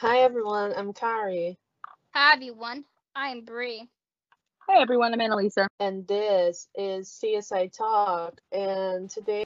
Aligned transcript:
Hi 0.00 0.20
everyone, 0.20 0.72
I'm 0.74 0.94
Kari, 0.94 1.58
Hi 2.14 2.32
everyone, 2.32 2.84
I'm 3.14 3.44
Bree. 3.44 3.86
Hi 4.66 4.80
everyone, 4.80 5.12
I'm 5.12 5.20
Annalisa. 5.20 5.66
and 5.78 6.08
this 6.08 6.68
is 6.74 7.20
CSI 7.22 7.70
Talk. 7.76 8.40
And 8.50 9.10
today, 9.10 9.44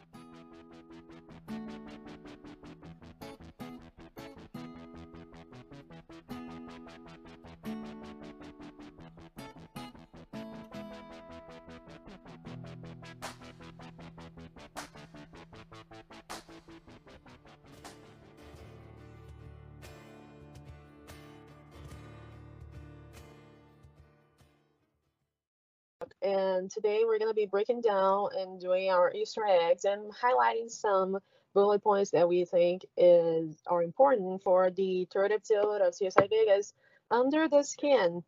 today 26.75 27.05
we're 27.05 27.21
gonna 27.21 27.33
be 27.33 27.47
breaking 27.47 27.81
down 27.81 28.29
and 28.37 28.61
doing 28.61 28.91
our 28.91 29.13
Easter 29.15 29.47
eggs 29.47 29.85
and 29.85 30.13
highlighting 30.13 30.69
some 30.69 31.17
bullet 31.55 31.81
points 31.81 32.11
that 32.11 32.29
we 32.29 32.45
think 32.45 32.85
is 32.97 33.63
are 33.69 33.85
important 33.85 34.43
for 34.43 34.71
the 34.73 35.07
third 35.13 35.31
episode 35.31 35.81
of 35.81 35.95
CSI 35.95 36.29
Vegas, 36.29 36.75
Under 37.13 37.47
the 37.49 37.63
Skin. 37.63 38.25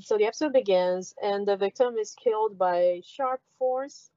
So 0.00 0.18
the 0.18 0.24
episode 0.24 0.52
begins, 0.52 1.14
and 1.22 1.46
the 1.46 1.56
victim 1.56 1.96
is 1.96 2.16
killed 2.20 2.58
by 2.58 3.02
sharp 3.04 3.40
force 3.56 4.10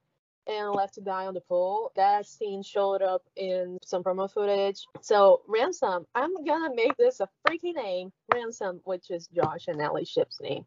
and 0.47 0.71
left 0.71 0.95
to 0.95 1.01
die 1.01 1.27
on 1.27 1.35
the 1.35 1.41
pool. 1.41 1.91
That 1.95 2.25
scene 2.25 2.63
showed 2.63 3.03
up 3.03 3.21
in 3.35 3.77
some 3.85 4.03
promo 4.03 4.31
footage. 4.31 4.83
So 5.01 5.41
Ransom, 5.47 6.07
I'm 6.15 6.43
gonna 6.43 6.73
make 6.73 6.97
this 6.97 7.19
a 7.19 7.29
freaky 7.45 7.73
name, 7.73 8.11
Ransom, 8.33 8.81
which 8.85 9.11
is 9.11 9.27
Josh 9.27 9.67
and 9.67 9.79
Ellie 9.79 10.05
Ship's 10.05 10.41
name. 10.41 10.65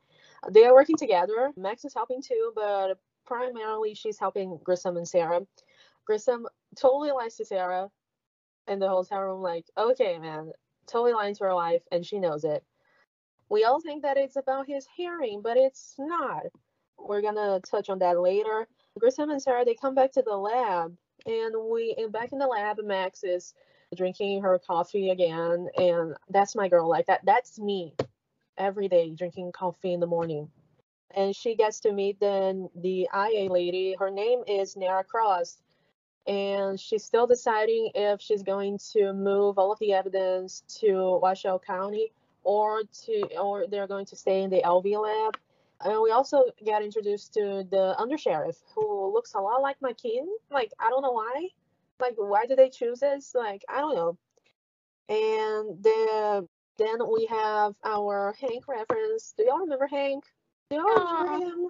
They 0.51 0.65
are 0.65 0.75
working 0.75 0.97
together. 0.97 1.53
Max 1.57 1.85
is 1.85 1.95
helping 1.95 2.23
too, 2.23 2.53
but 2.55 2.99
primarily 3.25 3.95
she's 3.95 4.19
helping 4.19 4.59
Grissom 4.65 4.97
and 4.97 5.07
Sarah. 5.07 5.43
Grissom 6.05 6.47
totally 6.77 7.13
lies 7.13 7.37
to 7.37 7.45
Sarah 7.45 7.89
in 8.67 8.79
the 8.79 8.89
hotel 8.89 9.21
room, 9.21 9.43
like, 9.43 9.67
okay, 9.77 10.19
man, 10.19 10.53
totally 10.87 11.13
lying 11.13 11.35
to 11.37 11.45
her 11.45 11.55
life, 11.55 11.83
and 11.93 12.05
she 12.05 12.19
knows 12.19 12.45
it. 12.45 12.65
We 13.49 13.65
all 13.65 13.81
think 13.81 14.03
that 14.03 14.17
it's 14.17 14.37
about 14.37 14.67
his 14.67 14.87
hearing, 14.97 15.43
but 15.43 15.57
it's 15.57 15.95
not. 15.99 16.45
We're 16.99 17.23
gonna 17.23 17.61
touch 17.61 17.91
on 17.91 17.99
that 18.01 18.21
later. 18.21 18.67
Grissom 18.99 19.31
and 19.31 19.43
Sarah 19.43 19.65
they 19.65 19.75
come 19.75 19.95
back 19.95 20.13
to 20.13 20.23
the 20.23 20.37
lab, 20.37 20.97
and 21.27 21.55
we 21.71 21.95
and 21.99 22.13
back 22.13 22.33
in 22.33 22.39
the 22.39 22.47
lab, 22.47 22.79
Max 22.83 23.25
is 23.25 23.55
drinking 23.95 24.43
her 24.43 24.59
coffee 24.59 25.11
again, 25.11 25.69
and 25.77 26.15
that's 26.31 26.57
my 26.57 26.69
girl. 26.69 26.89
Like 26.89 27.07
that, 27.07 27.21
that's 27.25 27.59
me 27.59 27.95
every 28.63 28.89
day 28.89 29.11
drinking 29.11 29.51
coffee 29.53 29.93
in 29.93 30.01
the 30.01 30.07
morning. 30.07 30.49
And 31.15 31.35
she 31.37 31.57
gets 31.57 31.81
to 31.81 31.93
meet 31.93 32.21
then 32.21 32.71
the 32.75 33.09
IA 33.15 33.51
lady. 33.53 33.97
Her 33.99 34.11
name 34.11 34.45
is 34.47 34.77
Nara 34.77 35.05
Cross, 35.05 35.59
and 36.27 36.79
she's 36.79 37.05
still 37.05 37.27
deciding 37.27 37.91
if 37.95 38.21
she's 38.21 38.43
going 38.43 38.79
to 38.93 39.13
move 39.13 39.59
all 39.59 39.73
of 39.73 39.79
the 39.81 39.93
evidence 39.93 40.63
to 40.81 41.19
Washoe 41.21 41.59
County 41.59 42.13
or 42.45 42.83
to 43.05 43.23
or 43.39 43.67
they're 43.67 43.89
going 43.89 44.07
to 44.07 44.17
stay 44.17 44.43
in 44.43 44.51
the 44.51 44.63
LV 44.65 45.03
lab. 45.03 45.37
And 45.85 46.01
we 46.01 46.13
also 46.13 46.45
get 46.65 46.83
introduced 46.83 47.35
to 47.35 47.67
the 47.69 47.97
undersheriff, 47.99 48.57
who 48.75 49.13
looks 49.13 49.35
a 49.35 49.41
lot 49.41 49.61
like 49.61 49.77
my 49.83 49.93
kin. 49.93 50.29
Like 50.51 50.73
I 50.79 50.89
don't 50.89 51.03
know 51.03 51.13
why. 51.13 51.49
Like 52.01 52.15
why 52.17 52.47
do 52.47 52.55
they 52.57 52.71
choose 52.71 53.01
this? 53.01 53.35
Like 53.35 53.65
I 53.69 53.81
don't 53.81 53.97
know. 53.97 54.17
And 55.09 55.83
the 55.83 56.49
then 56.79 56.99
we 57.13 57.27
have 57.27 57.75
our 57.85 58.35
Hank 58.41 58.67
reference. 58.69 59.35
Do 59.37 59.45
y'all 59.45 59.61
remember 59.61 59.87
Hank? 59.87 60.25
Do 60.71 60.77
y'all 60.77 61.25
remember 61.25 61.47
him? 61.47 61.69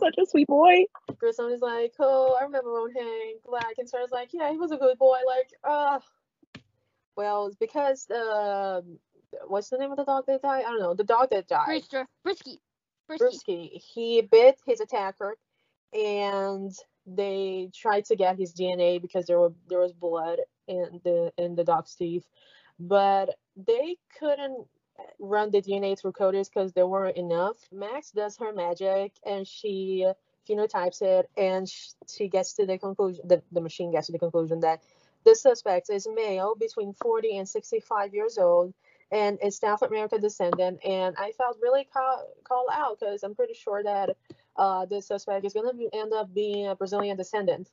Such 0.00 0.14
a 0.18 0.26
sweet 0.26 0.46
boy. 0.46 0.84
Grissom 1.18 1.50
is 1.50 1.60
like, 1.60 1.94
oh, 1.98 2.36
I 2.40 2.44
remember 2.44 2.72
when 2.82 2.92
Hank. 2.94 3.42
Like, 3.46 3.78
and 3.78 3.88
Sarah's 3.88 4.10
like, 4.12 4.30
yeah, 4.32 4.50
he 4.50 4.58
was 4.58 4.70
a 4.70 4.76
good 4.76 4.96
boy. 4.98 5.18
Like, 5.26 5.50
uh, 5.64 5.98
well, 7.16 7.46
it's 7.46 7.56
because 7.56 8.08
uh, 8.10 8.80
what's 9.46 9.68
the 9.70 9.78
name 9.78 9.90
of 9.90 9.96
the 9.96 10.04
dog 10.04 10.24
that 10.26 10.42
died? 10.42 10.64
I 10.66 10.70
don't 10.70 10.80
know. 10.80 10.94
The 10.94 11.04
dog 11.04 11.30
that 11.30 11.48
died. 11.48 11.66
Brewster, 11.66 12.06
Brisky, 12.24 12.58
Brisky. 13.10 13.70
He 13.72 14.22
bit 14.22 14.60
his 14.66 14.80
attacker, 14.80 15.36
and 15.92 16.72
they 17.06 17.70
tried 17.74 18.04
to 18.06 18.16
get 18.16 18.38
his 18.38 18.54
DNA 18.54 19.02
because 19.02 19.26
there 19.26 19.38
were 19.38 19.52
there 19.68 19.80
was 19.80 19.92
blood 19.92 20.38
in 20.66 21.00
the 21.04 21.32
in 21.36 21.54
the 21.56 21.64
dog's 21.64 21.94
teeth, 21.94 22.24
but 22.78 23.36
they 23.56 23.96
couldn't 24.18 24.66
run 25.18 25.50
the 25.50 25.62
DNA 25.62 25.98
through 25.98 26.12
CODIS 26.12 26.48
because 26.48 26.72
there 26.72 26.86
weren't 26.86 27.16
enough. 27.16 27.56
Max 27.72 28.10
does 28.10 28.36
her 28.38 28.52
magic 28.52 29.12
and 29.24 29.46
she 29.46 30.10
phenotypes 30.48 31.02
it, 31.02 31.28
and 31.36 31.70
she 32.08 32.28
gets 32.28 32.54
to 32.54 32.66
the 32.66 32.78
conclusion. 32.78 33.22
The, 33.28 33.42
the 33.52 33.60
machine 33.60 33.92
gets 33.92 34.06
to 34.06 34.12
the 34.12 34.18
conclusion 34.18 34.60
that 34.60 34.82
the 35.24 35.34
suspect 35.34 35.90
is 35.90 36.08
male 36.12 36.54
between 36.58 36.94
40 36.94 37.38
and 37.38 37.48
65 37.48 38.14
years 38.14 38.38
old 38.38 38.72
and 39.10 39.38
is 39.42 39.58
South 39.58 39.82
American 39.82 40.20
descendant. 40.20 40.80
And 40.84 41.14
I 41.18 41.32
felt 41.32 41.58
really 41.60 41.84
call, 41.84 42.26
called 42.44 42.68
out 42.72 43.00
because 43.00 43.22
I'm 43.22 43.34
pretty 43.34 43.54
sure 43.54 43.82
that 43.82 44.16
uh, 44.56 44.86
the 44.86 45.02
suspect 45.02 45.44
is 45.44 45.52
going 45.52 45.70
to 45.70 45.96
end 45.96 46.12
up 46.12 46.32
being 46.32 46.68
a 46.68 46.76
Brazilian 46.76 47.16
descendant. 47.16 47.68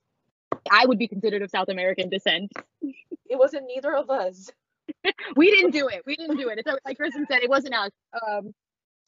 I 0.72 0.85
would 0.85 0.97
be 0.97 1.07
considered 1.07 1.41
of 1.41 1.51
South 1.51 1.69
American 1.69 2.09
descent. 2.09 2.51
It 2.81 3.37
wasn't 3.37 3.67
neither 3.67 3.93
of 3.93 4.09
us. 4.09 4.51
We 5.35 5.51
didn't 5.51 5.72
do 5.72 5.88
it. 5.88 6.03
We 6.06 6.16
didn't 6.16 6.38
do 6.38 6.50
it. 6.50 6.59
It's 6.59 6.69
like 6.85 6.97
Kristen 6.97 7.25
said, 7.29 7.44
it 7.44 7.50
wasn't 7.50 7.75
us. 7.75 7.91
Um, 8.28 8.53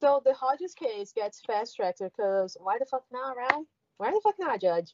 So 0.01 0.21
the 0.25 0.33
Hodges 0.33 0.73
case 0.73 1.11
gets 1.13 1.41
fast 1.41 1.75
tracked 1.75 1.99
because 1.99 2.57
why 2.59 2.77
the 2.79 2.85
fuck 2.85 3.03
not, 3.11 3.35
right? 3.37 3.63
Why 3.97 4.11
the 4.11 4.21
fuck 4.23 4.35
not, 4.39 4.61
Judge? 4.61 4.93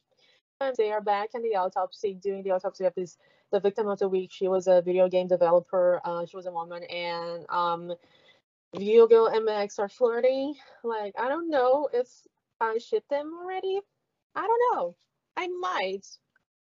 And 0.60 0.74
They 0.76 0.92
are 0.92 1.00
back 1.00 1.30
in 1.34 1.42
the 1.42 1.56
autopsy, 1.56 2.14
doing 2.14 2.42
the 2.42 2.52
autopsy 2.52 2.84
of 2.84 2.94
this 2.94 3.18
the 3.52 3.60
victim 3.60 3.88
of 3.88 3.98
the 3.98 4.08
week. 4.08 4.30
She 4.32 4.48
was 4.48 4.66
a 4.66 4.82
video 4.82 5.08
game 5.08 5.26
developer. 5.26 6.00
Uh, 6.04 6.26
she 6.26 6.36
was 6.36 6.46
a 6.46 6.52
woman, 6.52 6.82
and 6.84 7.44
um, 7.50 7.92
Hugo 8.72 9.26
and 9.26 9.44
Max 9.44 9.78
are 9.78 9.88
flirting. 9.88 10.54
Like 10.82 11.14
I 11.18 11.28
don't 11.28 11.50
know 11.50 11.88
if 11.92 12.08
I 12.60 12.78
shipped 12.78 13.10
them 13.10 13.32
already. 13.40 13.80
I 14.34 14.46
don't 14.46 14.76
know. 14.76 14.96
I 15.36 15.48
might, 15.48 16.06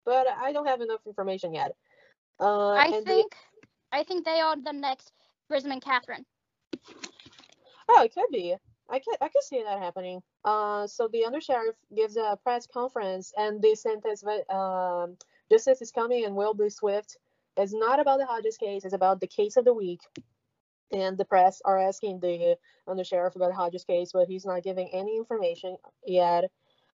but 0.06 0.28
I 0.28 0.52
don't 0.54 0.68
have 0.68 0.82
enough 0.82 1.02
information 1.06 1.54
yet. 1.54 1.76
Uh, 2.40 2.70
I 2.74 2.86
and 2.86 3.06
they- 3.06 3.22
think, 3.22 3.36
I 3.92 4.04
think 4.04 4.26
they 4.26 4.40
are 4.40 4.56
the 4.56 4.74
next 4.74 5.12
Prism 5.48 5.72
and 5.72 5.82
Catherine. 5.82 6.26
Oh, 7.90 8.04
it 8.04 8.14
could 8.14 8.30
be. 8.32 8.56
I 8.90 9.00
could 9.00 9.18
I 9.22 9.30
could 9.30 9.44
see 9.44 9.64
that 9.64 9.80
happening. 9.80 10.22
Uh, 10.44 10.88
so 10.88 11.08
the 11.08 11.26
undersheriff 11.28 11.76
gives 11.96 12.18
a 12.18 12.38
press 12.44 12.68
conference, 12.68 13.34
and 13.38 13.62
the 13.62 13.76
sentence 13.76 14.24
um, 14.50 15.18
justice 15.52 15.82
is 15.82 15.92
coming 15.92 16.26
and 16.26 16.36
will 16.36 16.54
be 16.54 16.70
swift. 16.70 17.18
It's 17.58 17.74
not 17.74 18.00
about 18.00 18.20
the 18.20 18.26
Hodges 18.26 18.58
case. 18.58 18.86
It's 18.86 18.94
about 18.94 19.20
the 19.20 19.28
case 19.28 19.58
of 19.58 19.66
the 19.66 19.74
week. 19.74 20.02
And 20.92 21.18
the 21.18 21.26
press 21.26 21.62
are 21.66 21.78
asking 21.78 22.20
the 22.20 22.58
undersheriff 22.88 23.36
about 23.36 23.54
Hodges 23.54 23.84
case, 23.84 24.12
but 24.14 24.28
he's 24.28 24.46
not 24.46 24.64
giving 24.64 24.90
any 24.92 25.18
information 25.18 25.78
yet. 26.06 26.46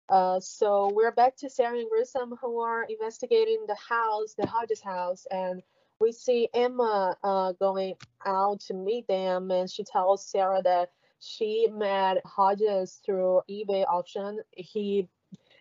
Uh, 0.10 0.40
so 0.40 0.92
we're 0.94 1.12
back 1.12 1.36
to 1.38 1.50
Sarah 1.50 1.80
and 1.80 1.90
Grissom, 1.90 2.36
who 2.42 2.60
are 2.60 2.86
investigating 2.90 3.66
the 3.68 3.76
house, 3.76 4.36
the 4.38 4.46
Hodges 4.46 4.82
house, 4.82 5.26
and 5.32 5.62
we 6.00 6.12
see 6.12 6.50
Emma 6.54 7.16
uh, 7.24 7.54
going 7.54 7.96
out 8.26 8.60
to 8.62 8.74
meet 8.74 9.08
them, 9.08 9.52
and 9.52 9.70
she 9.70 9.84
tells 9.84 10.26
Sarah 10.26 10.62
that 10.64 10.92
she 11.20 11.68
met 11.72 12.18
Hodges 12.26 13.02
through 13.06 13.42
eBay 13.50 13.86
auction. 13.88 14.40
He 14.52 15.08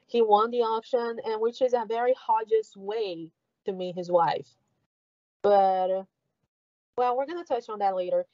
he 0.07 0.23
won 0.23 0.51
the 0.51 0.59
auction, 0.59 1.19
and 1.25 1.41
which 1.41 1.63
is 1.63 1.73
a 1.73 1.87
very 1.87 2.15
Hodges 2.15 2.73
way 2.77 3.31
to 3.65 3.73
meet 3.73 3.95
his 3.95 4.11
wife. 4.11 4.49
But 5.43 6.07
well, 6.97 7.17
we're 7.17 7.27
gonna 7.27 7.45
touch 7.45 7.69
on 7.69 7.79
that 7.79 7.97
later. 7.97 8.27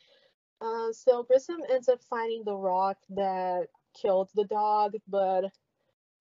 Uh, 0.60 0.92
so 0.92 1.22
Grissom 1.22 1.60
ends 1.70 1.88
up 1.88 2.03
finding 2.03 2.44
the 2.44 2.56
rock 2.56 2.98
that 3.10 3.68
killed 3.94 4.28
the 4.34 4.44
dog, 4.44 4.94
but 5.08 5.50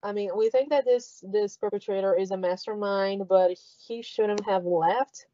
I 0.02 0.12
mean, 0.12 0.30
we 0.34 0.50
think 0.50 0.70
that 0.70 0.84
this 0.84 1.22
this 1.26 1.56
perpetrator 1.56 2.14
is 2.14 2.30
a 2.30 2.36
mastermind, 2.36 3.28
but 3.28 3.50
he 3.86 4.02
shouldn't 4.02 4.44
have 4.46 4.64
left 4.64 5.26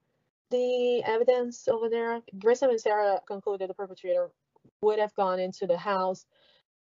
the 0.50 1.02
evidence 1.04 1.69
over 1.69 1.88
there. 1.88 2.20
Grissom 2.38 2.70
and 2.70 2.81
Sarah 2.81 3.20
concluded 3.26 3.69
the 3.70 3.75
perpetrator 3.75 4.31
would 4.81 4.98
have 4.98 5.14
gone 5.14 5.40
into 5.40 5.66
the 5.66 5.76
house 5.76 6.26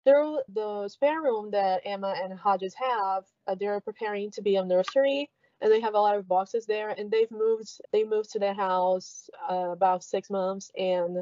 through 0.04 0.40
the 0.52 0.88
spare 0.88 1.20
room 1.20 1.50
that 1.50 1.82
Emma 1.84 2.14
and 2.22 2.38
Hodges 2.38 2.74
have. 2.74 3.24
Uh, 3.46 3.54
they're 3.54 3.80
preparing 3.80 4.30
to 4.32 4.42
be 4.42 4.56
a 4.56 4.64
nursery, 4.64 5.28
and 5.60 5.70
they 5.70 5.80
have 5.80 5.94
a 5.94 6.00
lot 6.00 6.16
of 6.16 6.28
boxes 6.28 6.66
there. 6.66 6.90
And 6.90 7.10
they've 7.10 7.30
moved. 7.30 7.80
They 7.92 8.04
moved 8.04 8.32
to 8.32 8.38
the 8.38 8.54
house 8.54 9.28
uh, 9.50 9.70
about 9.70 10.04
six 10.04 10.30
months, 10.30 10.70
and 10.76 11.18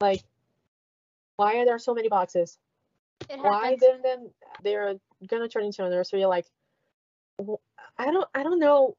like, 0.00 0.22
why 1.36 1.56
are 1.56 1.64
there 1.64 1.78
so 1.78 1.94
many 1.94 2.08
boxes? 2.08 2.58
It 3.30 3.40
why 3.40 3.76
didn't 3.76 4.02
then 4.02 4.30
they're 4.62 4.94
gonna 5.26 5.48
turn 5.48 5.64
into 5.64 5.84
a 5.84 5.90
nursery 5.90 6.24
like 6.26 6.46
i 7.98 8.10
don't 8.10 8.28
i 8.34 8.42
don't 8.42 8.58
know 8.58 8.96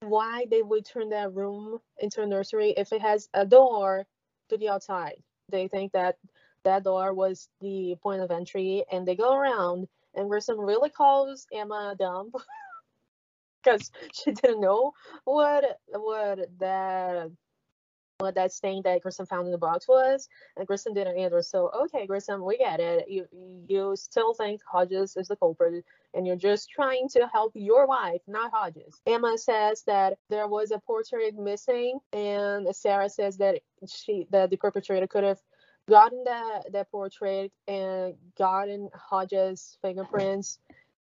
why 0.00 0.46
they 0.50 0.62
would 0.62 0.84
turn 0.84 1.10
that 1.10 1.34
room 1.34 1.78
into 2.00 2.22
a 2.22 2.26
nursery 2.26 2.74
if 2.76 2.92
it 2.92 3.00
has 3.00 3.28
a 3.34 3.44
door 3.46 4.06
to 4.48 4.56
the 4.56 4.68
outside. 4.68 5.16
They 5.50 5.68
think 5.68 5.92
that 5.92 6.16
that 6.64 6.84
door 6.84 7.14
was 7.14 7.48
the 7.60 7.96
point 8.02 8.22
of 8.22 8.30
entry, 8.30 8.84
and 8.92 9.06
they 9.06 9.16
go 9.16 9.34
around. 9.34 9.88
And 10.14 10.28
Grissom 10.28 10.58
really 10.60 10.90
calls 10.90 11.46
Emma 11.52 11.94
dumb 11.98 12.32
because 13.62 13.90
she 14.12 14.32
didn't 14.32 14.60
know 14.60 14.92
what 15.24 15.78
what 15.88 16.38
that 16.58 17.30
what 18.18 18.34
that 18.34 18.52
thing 18.52 18.82
that 18.82 19.00
Grissom 19.00 19.26
found 19.26 19.46
in 19.46 19.52
the 19.52 19.58
box 19.58 19.86
was, 19.86 20.28
and 20.56 20.66
Grissom 20.66 20.92
didn't 20.92 21.18
answer. 21.18 21.42
So 21.42 21.70
okay, 21.84 22.06
Grissom, 22.06 22.44
we 22.44 22.58
get 22.58 22.80
it. 22.80 23.08
You 23.08 23.26
you 23.68 23.94
still 23.96 24.34
think 24.34 24.60
Hodges 24.70 25.16
is 25.16 25.28
the 25.28 25.36
culprit, 25.36 25.84
and 26.14 26.26
you're 26.26 26.36
just 26.36 26.70
trying 26.70 27.08
to 27.10 27.28
help 27.32 27.52
your 27.54 27.86
wife, 27.86 28.20
not 28.26 28.52
Hodges. 28.52 29.00
Emma 29.06 29.38
says 29.38 29.82
that 29.86 30.18
there 30.30 30.48
was 30.48 30.72
a 30.72 30.78
portrait 30.80 31.36
missing, 31.36 32.00
and 32.12 32.74
Sarah 32.74 33.08
says 33.08 33.36
that 33.38 33.60
she 33.86 34.26
that 34.30 34.50
the 34.50 34.56
perpetrator 34.56 35.06
could 35.06 35.24
have 35.24 35.38
gotten 35.88 36.24
that 36.24 36.72
that 36.72 36.90
portrait 36.90 37.52
and 37.68 38.14
gotten 38.36 38.90
Hodges' 38.94 39.78
fingerprints 39.80 40.58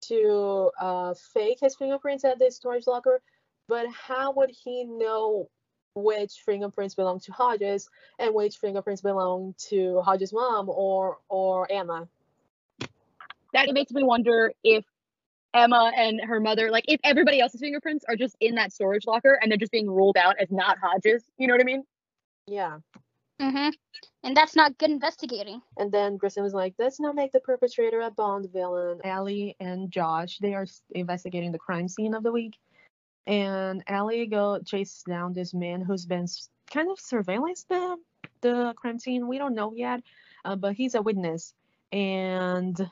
to 0.03 0.71
uh, 0.81 1.15
fake 1.33 1.59
his 1.61 1.77
fingerprints 1.77 2.25
at 2.25 2.39
the 2.39 2.51
storage 2.51 2.87
locker. 2.87 3.21
But 3.69 3.87
how 3.91 4.33
would 4.33 4.51
he 4.51 4.85
know 4.85 5.49
which 5.97 6.43
fingerprints 6.45 6.95
belong 6.95 7.19
to 7.21 7.33
Hodges 7.33 7.89
and 8.19 8.35
which 8.35 8.59
fingerprints 8.59 9.01
belong 9.01 9.55
to 9.71 10.01
Hodges' 10.03 10.33
mom 10.33 10.69
or 10.69 11.19
or 11.29 11.71
Emma? 11.71 12.07
That 13.53 13.73
makes 13.73 13.91
me 13.93 14.03
wonder 14.03 14.53
if 14.63 14.85
Emma 15.55 15.91
and 15.97 16.21
her 16.21 16.39
mother, 16.39 16.71
like 16.71 16.85
if 16.89 17.01
everybody 17.03 17.41
else's 17.41 17.61
fingerprints 17.61 18.05
are 18.09 18.17
just 18.17 18.37
in 18.41 18.57
that 18.57 18.73
storage 18.73 19.07
locker 19.07 19.39
and 19.41 19.51
they're 19.51 19.59
just 19.59 19.73
being 19.73 19.91
ruled 19.91 20.19
out 20.19 20.37
as 20.39 20.51
not 20.51 20.77
Hodges. 20.79 21.25
You 21.39 21.47
know 21.47 21.55
what 21.55 21.63
I 21.63 21.65
mean? 21.65 21.83
Yeah. 22.47 22.79
Mhm. 23.41 23.73
And 24.23 24.37
that's 24.37 24.57
not 24.57 24.77
good 24.79 24.91
investigating. 24.91 25.63
And 25.79 25.91
then 25.91 26.17
Grissom 26.17 26.43
was 26.43 26.55
like, 26.55 26.75
let's 26.79 27.01
not 27.01 27.15
make 27.15 27.33
the 27.33 27.41
perpetrator 27.41 28.01
a 28.01 28.11
Bond 28.11 28.51
villain. 28.53 29.01
Allie 29.05 29.57
and 29.61 29.91
Josh, 29.91 30.39
they 30.39 30.55
are 30.55 30.67
investigating 30.91 31.53
the 31.53 31.59
crime 31.59 31.89
scene 31.89 32.15
of 32.15 32.23
the 32.23 32.33
week. 32.33 32.59
And 33.27 33.83
Allie 33.89 34.27
go 34.27 34.61
chases 34.61 35.03
down 35.03 35.33
this 35.33 35.53
man 35.53 35.81
who's 35.83 36.07
been 36.07 36.27
kind 36.71 36.91
of 36.91 37.01
surveillance 37.01 37.65
the 37.65 37.97
the 38.41 38.75
crime 38.77 38.99
scene. 38.99 39.27
We 39.27 39.39
don't 39.39 39.55
know 39.55 39.73
yet, 39.75 40.03
uh, 40.45 40.57
but 40.57 40.75
he's 40.75 40.95
a 40.95 41.03
witness. 41.03 41.55
And 41.93 42.89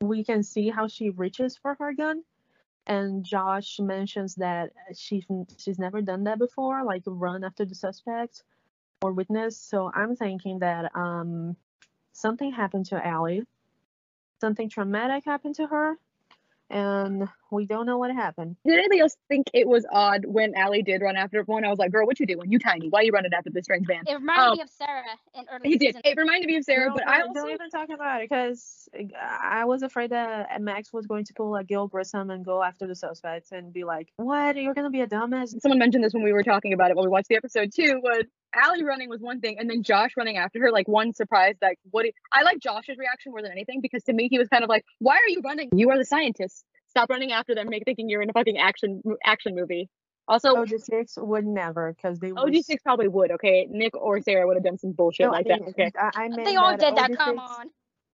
we 0.00 0.24
can 0.24 0.42
see 0.42 0.70
how 0.70 0.88
she 0.88 1.10
reaches 1.10 1.56
for 1.56 1.76
her 1.78 1.92
gun. 1.92 2.22
And 2.86 3.24
Josh 3.24 3.78
mentions 3.78 4.34
that 4.36 4.70
she 4.96 5.24
she's 5.58 5.78
never 5.78 6.02
done 6.02 6.24
that 6.24 6.38
before, 6.38 6.82
like 6.84 7.02
run 7.06 7.44
after 7.44 7.64
the 7.64 7.74
suspect 7.74 8.42
or 9.02 9.12
witness. 9.12 9.56
So 9.56 9.90
I'm 9.94 10.16
thinking 10.16 10.58
that 10.60 10.90
um 10.96 11.56
something 12.12 12.52
happened 12.52 12.86
to 12.86 13.06
Allie. 13.06 13.44
Something 14.40 14.68
traumatic 14.68 15.24
happened 15.24 15.54
to 15.56 15.66
her. 15.66 15.98
And 16.70 17.28
we 17.50 17.66
don't 17.66 17.84
know 17.84 17.98
what 17.98 18.12
happened. 18.14 18.54
Did 18.64 18.78
anybody 18.78 19.00
else 19.00 19.16
think 19.28 19.48
it 19.52 19.66
was 19.66 19.84
odd 19.90 20.24
when 20.24 20.54
Allie 20.54 20.82
did 20.82 21.02
run 21.02 21.16
after 21.16 21.42
one? 21.42 21.64
I 21.64 21.68
was 21.68 21.80
like, 21.80 21.90
girl, 21.90 22.06
what 22.06 22.20
you 22.20 22.26
doing? 22.26 22.48
You 22.50 22.60
tiny. 22.60 22.88
Why 22.88 23.00
you 23.00 23.10
running 23.10 23.32
after 23.34 23.50
this 23.50 23.64
strange 23.64 23.88
man? 23.88 24.04
It 24.06 24.14
reminded 24.14 24.44
Um, 24.52 24.56
me 24.58 24.62
of 24.62 24.68
Sarah 24.70 25.02
in 25.34 25.46
early 25.50 25.68
He 25.68 25.78
did. 25.78 25.96
season. 25.96 26.02
It 26.04 26.16
reminded 26.16 26.46
me 26.46 26.56
of 26.58 26.64
Sarah, 26.64 26.88
No, 26.90 26.94
but 26.94 27.08
I 27.08 27.18
don't- 27.18 27.28
also 27.30 27.40
don't 27.40 27.50
even 27.50 27.70
talk 27.70 27.88
about 27.90 28.20
it 28.22 28.30
because 28.30 28.88
I 29.20 29.64
was 29.64 29.82
afraid 29.82 30.10
that 30.10 30.60
Max 30.62 30.92
was 30.92 31.08
going 31.08 31.24
to 31.24 31.34
pull 31.34 31.56
a 31.56 31.64
Gil 31.64 31.88
Grissom 31.88 32.30
and 32.30 32.44
go 32.44 32.62
after 32.62 32.86
the 32.86 32.94
suspects 32.94 33.50
and 33.50 33.72
be 33.72 33.82
like, 33.82 34.12
"What? 34.16 34.54
You're 34.56 34.74
gonna 34.74 34.90
be 34.90 35.00
a 35.00 35.08
dumbass?" 35.08 35.60
someone 35.60 35.78
mentioned 35.80 36.04
this 36.04 36.14
when 36.14 36.22
we 36.22 36.32
were 36.32 36.44
talking 36.44 36.72
about 36.72 36.92
it 36.92 36.96
when 36.96 37.04
we 37.04 37.10
watched 37.10 37.28
the 37.28 37.36
episode 37.36 37.72
too. 37.74 38.00
Was 38.00 38.24
Allie 38.54 38.84
running 38.84 39.08
was 39.08 39.20
one 39.20 39.40
thing, 39.40 39.58
and 39.58 39.68
then 39.70 39.82
Josh 39.82 40.12
running 40.16 40.36
after 40.36 40.60
her, 40.60 40.72
like 40.72 40.88
one 40.88 41.12
surprise. 41.12 41.54
Like 41.62 41.78
what? 41.90 42.04
He, 42.04 42.14
I 42.32 42.42
like 42.42 42.58
Josh's 42.58 42.98
reaction 42.98 43.32
more 43.32 43.42
than 43.42 43.52
anything 43.52 43.80
because 43.80 44.02
to 44.04 44.12
me 44.12 44.28
he 44.28 44.38
was 44.38 44.48
kind 44.48 44.64
of 44.64 44.68
like, 44.68 44.84
"Why 44.98 45.14
are 45.14 45.28
you 45.28 45.40
running? 45.44 45.70
You 45.74 45.90
are 45.90 45.98
the 45.98 46.04
scientist. 46.04 46.64
Stop 46.88 47.10
running 47.10 47.32
after 47.32 47.54
them. 47.54 47.68
Make 47.68 47.84
thinking 47.84 48.08
you're 48.08 48.22
in 48.22 48.30
a 48.30 48.32
fucking 48.32 48.58
action 48.58 49.02
action 49.24 49.54
movie." 49.54 49.88
Also, 50.28 50.54
OG6 50.54 51.18
would 51.18 51.44
never 51.44 51.92
because 51.92 52.20
they 52.20 52.32
were 52.32 52.38
OG6 52.38 52.82
probably 52.84 53.08
would. 53.08 53.32
Okay, 53.32 53.66
Nick 53.70 53.96
or 53.96 54.20
Sarah 54.20 54.46
would 54.46 54.56
have 54.56 54.64
done 54.64 54.78
some 54.78 54.92
bullshit 54.92 55.26
No, 55.26 55.32
like 55.32 55.46
I 55.46 55.58
that. 55.58 55.68
Okay, 55.68 55.90
I, 55.98 56.10
I 56.14 56.28
meant 56.28 56.44
They 56.44 56.56
all 56.56 56.76
did 56.76 56.96
that. 56.96 57.10
OG6 57.10 57.16
Come 57.16 57.38
on. 57.38 57.66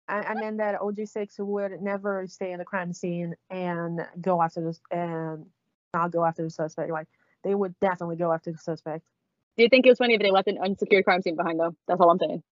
I, 0.09 0.21
I 0.21 0.35
meant 0.35 0.59
that 0.59 0.79
OG6 0.81 1.39
would 1.39 1.81
never 1.81 2.27
stay 2.27 2.53
in 2.53 2.59
the 2.59 2.65
crime 2.65 2.93
scene 2.93 3.35
and 3.51 4.01
go 4.21 4.43
after 4.43 4.61
this 4.61 4.81
and 4.91 5.47
not 5.95 6.11
go 6.11 6.25
after 6.25 6.43
the 6.43 6.51
suspect. 6.51 6.91
Like 6.91 7.07
they 7.45 7.55
would 7.55 7.75
definitely 7.81 8.17
go 8.17 8.33
after 8.33 8.53
the 8.53 8.59
suspect. 8.59 9.05
Do 9.57 9.63
you 9.63 9.69
think 9.69 9.87
it 9.87 9.91
was 9.91 9.99
funny 9.99 10.15
if 10.15 10.21
they 10.21 10.31
left 10.31 10.49
an 10.49 10.59
unsecured 10.63 11.05
crime 11.05 11.23
scene 11.23 11.37
behind 11.37 11.61
though? 11.61 11.75
That's 11.87 12.01
all 12.01 12.11
I'm 12.11 12.19
saying. 12.19 12.43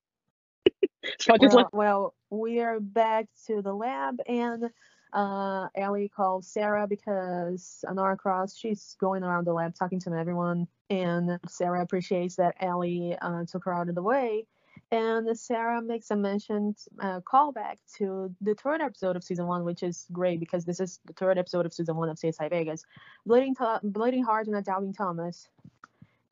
Just 1.21 1.55
Well, 1.55 1.69
well, 1.73 2.15
we 2.31 2.61
are 2.61 2.81
back 2.81 3.27
to 3.47 3.63
the 3.63 3.73
lab 3.73 4.17
and 4.27 4.71
uh 5.13 5.67
Ellie 5.75 6.09
calls 6.15 6.47
Sarah 6.47 6.87
because 6.87 7.85
Anara 7.89 8.17
Cross, 8.17 8.57
she's 8.57 8.97
going 9.01 9.23
around 9.25 9.47
the 9.47 9.53
lab 9.53 9.75
talking 9.75 9.99
to 10.01 10.13
everyone 10.13 10.69
and 10.91 11.39
Sarah 11.49 11.83
appreciates 11.83 12.37
that 12.37 12.57
Ellie 12.61 13.17
uh, 13.23 13.45
took 13.47 13.65
her 13.65 13.73
out 13.73 13.89
of 13.89 13.95
the 13.95 14.03
way. 14.03 14.45
And 14.93 15.39
Sarah 15.39 15.81
makes 15.81 16.11
a 16.11 16.17
mentioned 16.17 16.77
uh, 17.01 17.21
callback 17.21 17.77
to 17.99 18.35
the 18.41 18.55
third 18.55 18.81
episode 18.81 19.15
of 19.15 19.23
season 19.23 19.47
one, 19.47 19.65
which 19.65 19.85
is 19.85 20.07
great 20.11 20.41
because 20.41 20.65
this 20.65 20.81
is 20.81 20.99
the 21.05 21.13
third 21.13 21.39
episode 21.39 21.65
of 21.65 21.73
season 21.73 21.97
one 21.97 22.09
of 22.09 22.17
CSI 22.19 22.51
Vegas. 22.51 22.83
Bleeding, 23.25 23.55
to- 23.57 23.81
bleeding 23.85 24.25
heart 24.25 24.49
and 24.49 24.57
a 24.57 24.63
doubting 24.63 24.93
Thomas. 24.93 25.49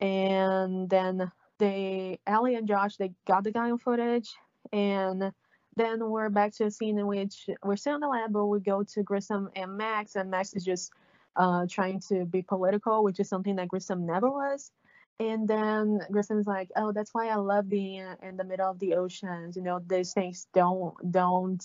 And 0.01 0.89
then 0.89 1.31
they, 1.57 2.19
Ellie 2.25 2.55
and 2.55 2.67
Josh, 2.67 2.95
they 2.97 3.11
got 3.27 3.43
the 3.43 3.51
guy 3.51 3.71
on 3.71 3.77
footage. 3.79 4.29
And 4.71 5.31
then 5.75 6.09
we're 6.09 6.29
back 6.29 6.53
to 6.55 6.65
a 6.65 6.71
scene 6.71 6.97
in 6.99 7.07
which 7.07 7.49
we're 7.63 7.75
still 7.75 7.95
in 7.95 8.01
the 8.01 8.07
lab, 8.07 8.33
but 8.33 8.45
we 8.47 8.59
go 8.59 8.83
to 8.83 9.03
Grissom 9.03 9.49
and 9.55 9.77
Max, 9.77 10.15
and 10.15 10.29
Max 10.29 10.53
is 10.53 10.65
just 10.65 10.91
uh, 11.35 11.65
trying 11.69 12.01
to 12.09 12.25
be 12.25 12.41
political, 12.41 13.03
which 13.03 13.19
is 13.19 13.29
something 13.29 13.55
that 13.55 13.69
Grissom 13.69 14.05
never 14.05 14.29
was. 14.29 14.71
And 15.19 15.47
then 15.47 15.99
Grissom's 16.11 16.47
like, 16.47 16.69
"Oh, 16.75 16.91
that's 16.91 17.13
why 17.13 17.27
I 17.29 17.35
love 17.35 17.69
being 17.69 18.05
in 18.23 18.37
the 18.37 18.43
middle 18.43 18.69
of 18.69 18.79
the 18.79 18.95
oceans. 18.95 19.55
You 19.57 19.63
know, 19.63 19.79
these 19.85 20.13
things 20.13 20.47
don't 20.53 20.95
don't 21.11 21.63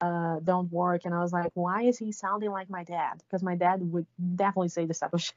uh 0.00 0.40
don't 0.40 0.70
work." 0.72 1.02
And 1.04 1.14
I 1.14 1.20
was 1.20 1.32
like, 1.32 1.50
"Why 1.54 1.84
is 1.84 1.98
he 1.98 2.12
sounding 2.12 2.50
like 2.50 2.70
my 2.70 2.84
dad? 2.84 3.14
Because 3.18 3.42
my 3.42 3.56
dad 3.56 3.80
would 3.92 4.06
definitely 4.36 4.68
say 4.68 4.86
this 4.86 5.00
type 5.00 5.14
of 5.14 5.22
shit." 5.22 5.36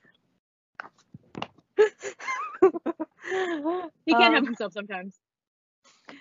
He 4.05 4.13
can't 4.13 4.33
help 4.33 4.35
Um, 4.35 4.45
himself 4.45 4.73
sometimes. 4.73 5.19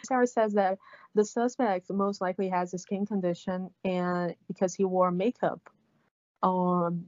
Sarah 0.06 0.26
says 0.26 0.54
that 0.54 0.78
the 1.14 1.24
suspect 1.24 1.90
most 1.90 2.20
likely 2.20 2.48
has 2.48 2.74
a 2.74 2.78
skin 2.78 3.06
condition 3.06 3.70
and 3.84 4.34
because 4.48 4.74
he 4.74 4.84
wore 4.84 5.10
makeup. 5.10 5.60
Um, 6.42 7.06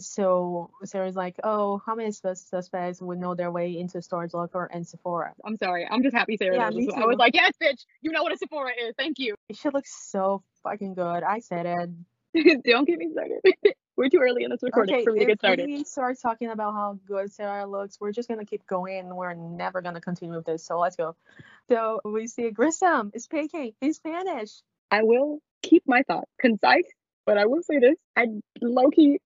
so 0.00 0.70
Sarah's 0.84 1.16
like, 1.16 1.36
oh, 1.42 1.82
how 1.84 1.94
many 1.94 2.12
sus- 2.12 2.46
suspects 2.46 3.02
would 3.02 3.18
know 3.18 3.34
their 3.34 3.50
way 3.50 3.76
into 3.78 4.00
storage 4.00 4.32
locker 4.34 4.68
and 4.72 4.86
Sephora? 4.86 5.34
I'm 5.44 5.56
sorry. 5.56 5.86
I'm 5.90 6.02
just 6.02 6.14
happy 6.14 6.36
Sarah 6.36 6.56
Yeah, 6.56 6.70
me 6.70 6.86
this. 6.86 6.94
I 6.94 7.04
was 7.04 7.16
like, 7.18 7.34
yes, 7.34 7.52
bitch. 7.60 7.84
You 8.00 8.12
know 8.12 8.22
what 8.22 8.32
a 8.32 8.36
Sephora 8.36 8.72
is. 8.80 8.94
Thank 8.96 9.18
you. 9.18 9.34
She 9.52 9.68
looks 9.70 9.92
so 10.10 10.42
fucking 10.62 10.94
good. 10.94 11.22
I 11.22 11.40
said 11.40 11.66
it. 11.66 12.62
Don't 12.64 12.86
get 12.86 12.98
me 12.98 13.10
started. 13.10 13.40
We're 13.98 14.08
too 14.08 14.20
early 14.20 14.44
in 14.44 14.50
this 14.50 14.62
recording 14.62 14.94
Okay, 14.94 15.04
for 15.04 15.12
me 15.12 15.18
to 15.18 15.26
get 15.26 15.40
started. 15.40 15.62
If 15.62 15.66
we 15.66 15.82
start 15.82 16.20
talking 16.22 16.50
about 16.50 16.72
how 16.72 17.00
good 17.04 17.32
Sarah 17.32 17.66
looks, 17.66 18.00
we're 18.00 18.12
just 18.12 18.28
gonna 18.28 18.44
keep 18.44 18.64
going 18.68 19.00
and 19.00 19.16
we're 19.16 19.34
never 19.34 19.82
gonna 19.82 20.00
continue 20.00 20.36
with 20.36 20.46
this. 20.46 20.64
So 20.64 20.78
let's 20.78 20.94
go. 20.94 21.16
So 21.68 22.00
we 22.04 22.28
see 22.28 22.48
Grissom 22.52 23.10
is 23.12 23.24
speaking 23.24 23.72
in 23.80 23.92
Spanish. 23.92 24.62
I 24.92 25.02
will 25.02 25.40
keep 25.64 25.82
my 25.84 26.04
thoughts 26.04 26.30
concise, 26.40 26.84
but 27.26 27.38
I 27.38 27.46
will 27.46 27.64
say 27.64 27.80
this: 27.80 27.96
I 28.16 28.26
low 28.62 28.88
key 28.90 29.18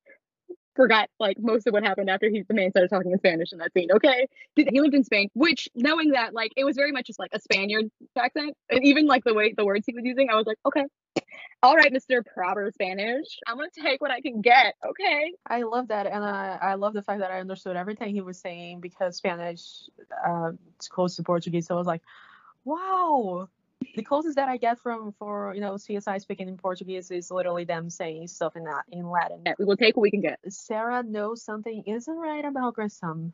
forgot 0.75 1.09
like 1.19 1.39
most 1.39 1.67
of 1.67 1.73
what 1.73 1.85
happened 1.85 2.09
after 2.11 2.29
he 2.29 2.43
the 2.43 2.55
man 2.55 2.71
started 2.71 2.89
talking 2.89 3.13
in 3.13 3.19
Spanish 3.19 3.53
in 3.53 3.59
that 3.59 3.73
scene. 3.73 3.91
Okay, 3.93 4.27
he 4.57 4.81
lived 4.81 4.95
in 4.95 5.05
Spain, 5.05 5.29
which 5.35 5.69
knowing 5.75 6.11
that 6.13 6.35
like 6.35 6.53
it 6.57 6.65
was 6.65 6.77
very 6.77 6.93
much 6.93 7.07
just 7.07 7.19
like 7.19 7.31
a 7.33 7.41
Spaniard 7.41 7.91
accent, 8.17 8.57
and 8.71 8.85
even 8.85 9.07
like 9.07 9.25
the 9.25 9.35
way 9.35 9.55
the 9.57 9.65
words 9.65 9.85
he 9.87 9.95
was 9.95 10.05
using, 10.05 10.31
I 10.31 10.37
was 10.37 10.47
like, 10.47 10.59
okay, 10.67 10.85
all 11.63 11.77
right, 11.77 11.93
Mister 11.93 12.23
Proper 12.23 12.71
Spanish, 12.73 13.39
I'm 13.47 13.57
gonna 13.57 13.69
take 13.83 14.01
what 14.01 14.11
I 14.11 14.21
can 14.21 14.41
get. 14.41 14.75
Okay, 14.85 15.33
I 15.47 15.63
love 15.63 15.89
that, 15.89 16.07
and 16.07 16.25
I, 16.25 16.59
I 16.61 16.75
love 16.75 16.95
the 16.95 17.03
fact 17.03 17.21
that 17.21 17.31
I 17.31 17.41
understood 17.41 17.77
everything 17.77 18.15
he 18.15 18.21
was 18.21 18.39
saying 18.39 18.81
because 18.81 19.17
Spanish 19.17 19.89
uh, 20.27 20.53
is 20.81 20.89
close 20.89 21.17
to 21.17 21.23
Portuguese. 21.23 21.67
So 21.67 21.75
I 21.75 21.79
was 21.79 21.87
like, 21.87 22.03
wow. 22.65 23.49
The 23.95 24.03
closest 24.03 24.37
that 24.37 24.49
I 24.49 24.57
get 24.57 24.79
from 24.79 25.13
for 25.19 25.55
you 25.55 25.61
know 25.61 25.75
CSI 25.75 26.21
speaking 26.21 26.49
in 26.49 26.57
Portuguese 26.57 27.11
is 27.11 27.31
literally 27.31 27.65
them 27.65 27.91
saying 27.91 28.29
stuff 28.29 28.57
in 28.57 28.65
that 28.65 28.85
in 28.91 29.09
Latin. 29.09 29.43
Yeah, 29.47 29.55
we 29.59 29.65
will 29.65 29.77
take 29.77 29.97
what 29.97 30.03
we 30.03 30.11
can 30.11 30.21
get. 30.21 30.39
Sarah 30.49 31.03
knows 31.03 31.43
something 31.43 31.83
isn't 31.87 32.17
right 32.17 32.45
about 32.45 32.75
Grissom. 32.75 33.33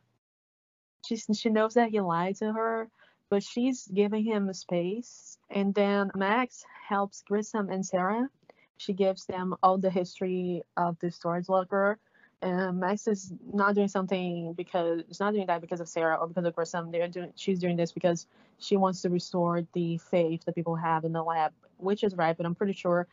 She's, 1.07 1.27
she 1.35 1.49
knows 1.49 1.75
that 1.75 1.91
he 1.91 2.01
lied 2.01 2.37
to 2.37 2.53
her, 2.53 2.91
but 3.31 3.43
she's 3.43 3.87
giving 3.87 4.25
him 4.25 4.53
space. 4.53 5.39
And 5.51 5.75
then 5.75 6.11
Max 6.15 6.65
helps 6.89 7.23
Grissom 7.23 7.71
and 7.71 7.85
Sarah. 7.85 8.29
She 8.77 8.93
gives 8.93 9.25
them 9.27 9.55
all 9.63 9.79
the 9.79 9.91
history 9.91 10.63
of 10.77 10.99
the 11.01 11.11
storage 11.11 11.49
locker. 11.49 11.99
And 12.41 12.79
Max 12.79 13.09
is 13.09 13.33
not 13.53 13.75
doing 13.75 13.89
something 13.89 14.53
because 14.53 15.01
it's 15.09 15.19
not 15.19 15.35
doing 15.35 15.47
that 15.47 15.61
because 15.61 15.81
of 15.81 15.89
Sarah 15.89 16.17
or 16.17 16.29
because 16.29 16.45
of 16.45 16.55
Grissom. 16.55 16.93
They're 16.93 17.09
doing 17.09 17.33
she's 17.35 17.59
doing 17.59 17.77
this 17.77 17.91
because 17.91 18.27
she 18.59 18.77
wants 18.77 19.03
to 19.03 19.11
restore 19.11 19.67
the 19.73 19.99
faith 19.99 20.45
that 20.45 20.55
people 20.55 20.77
have 20.77 21.05
in 21.05 21.13
the 21.13 21.23
lab, 21.23 21.53
which 21.79 22.05
is 22.05 22.15
right. 22.15 22.37
But 22.37 22.47
I'm 22.47 22.55
pretty 22.55 22.75
sure 22.75 23.09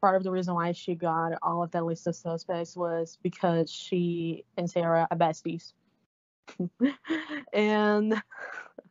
part 0.00 0.16
of 0.16 0.22
the 0.22 0.30
reason 0.30 0.54
why 0.54 0.72
she 0.72 0.94
got 0.94 1.32
all 1.42 1.62
of 1.62 1.70
that 1.72 1.84
list 1.84 2.06
of 2.06 2.16
suspects 2.16 2.76
was 2.76 3.18
because 3.22 3.70
she 3.70 4.44
and 4.56 4.70
Sarah 4.70 5.06
are 5.10 5.16
besties. 5.16 5.72
and 7.52 8.22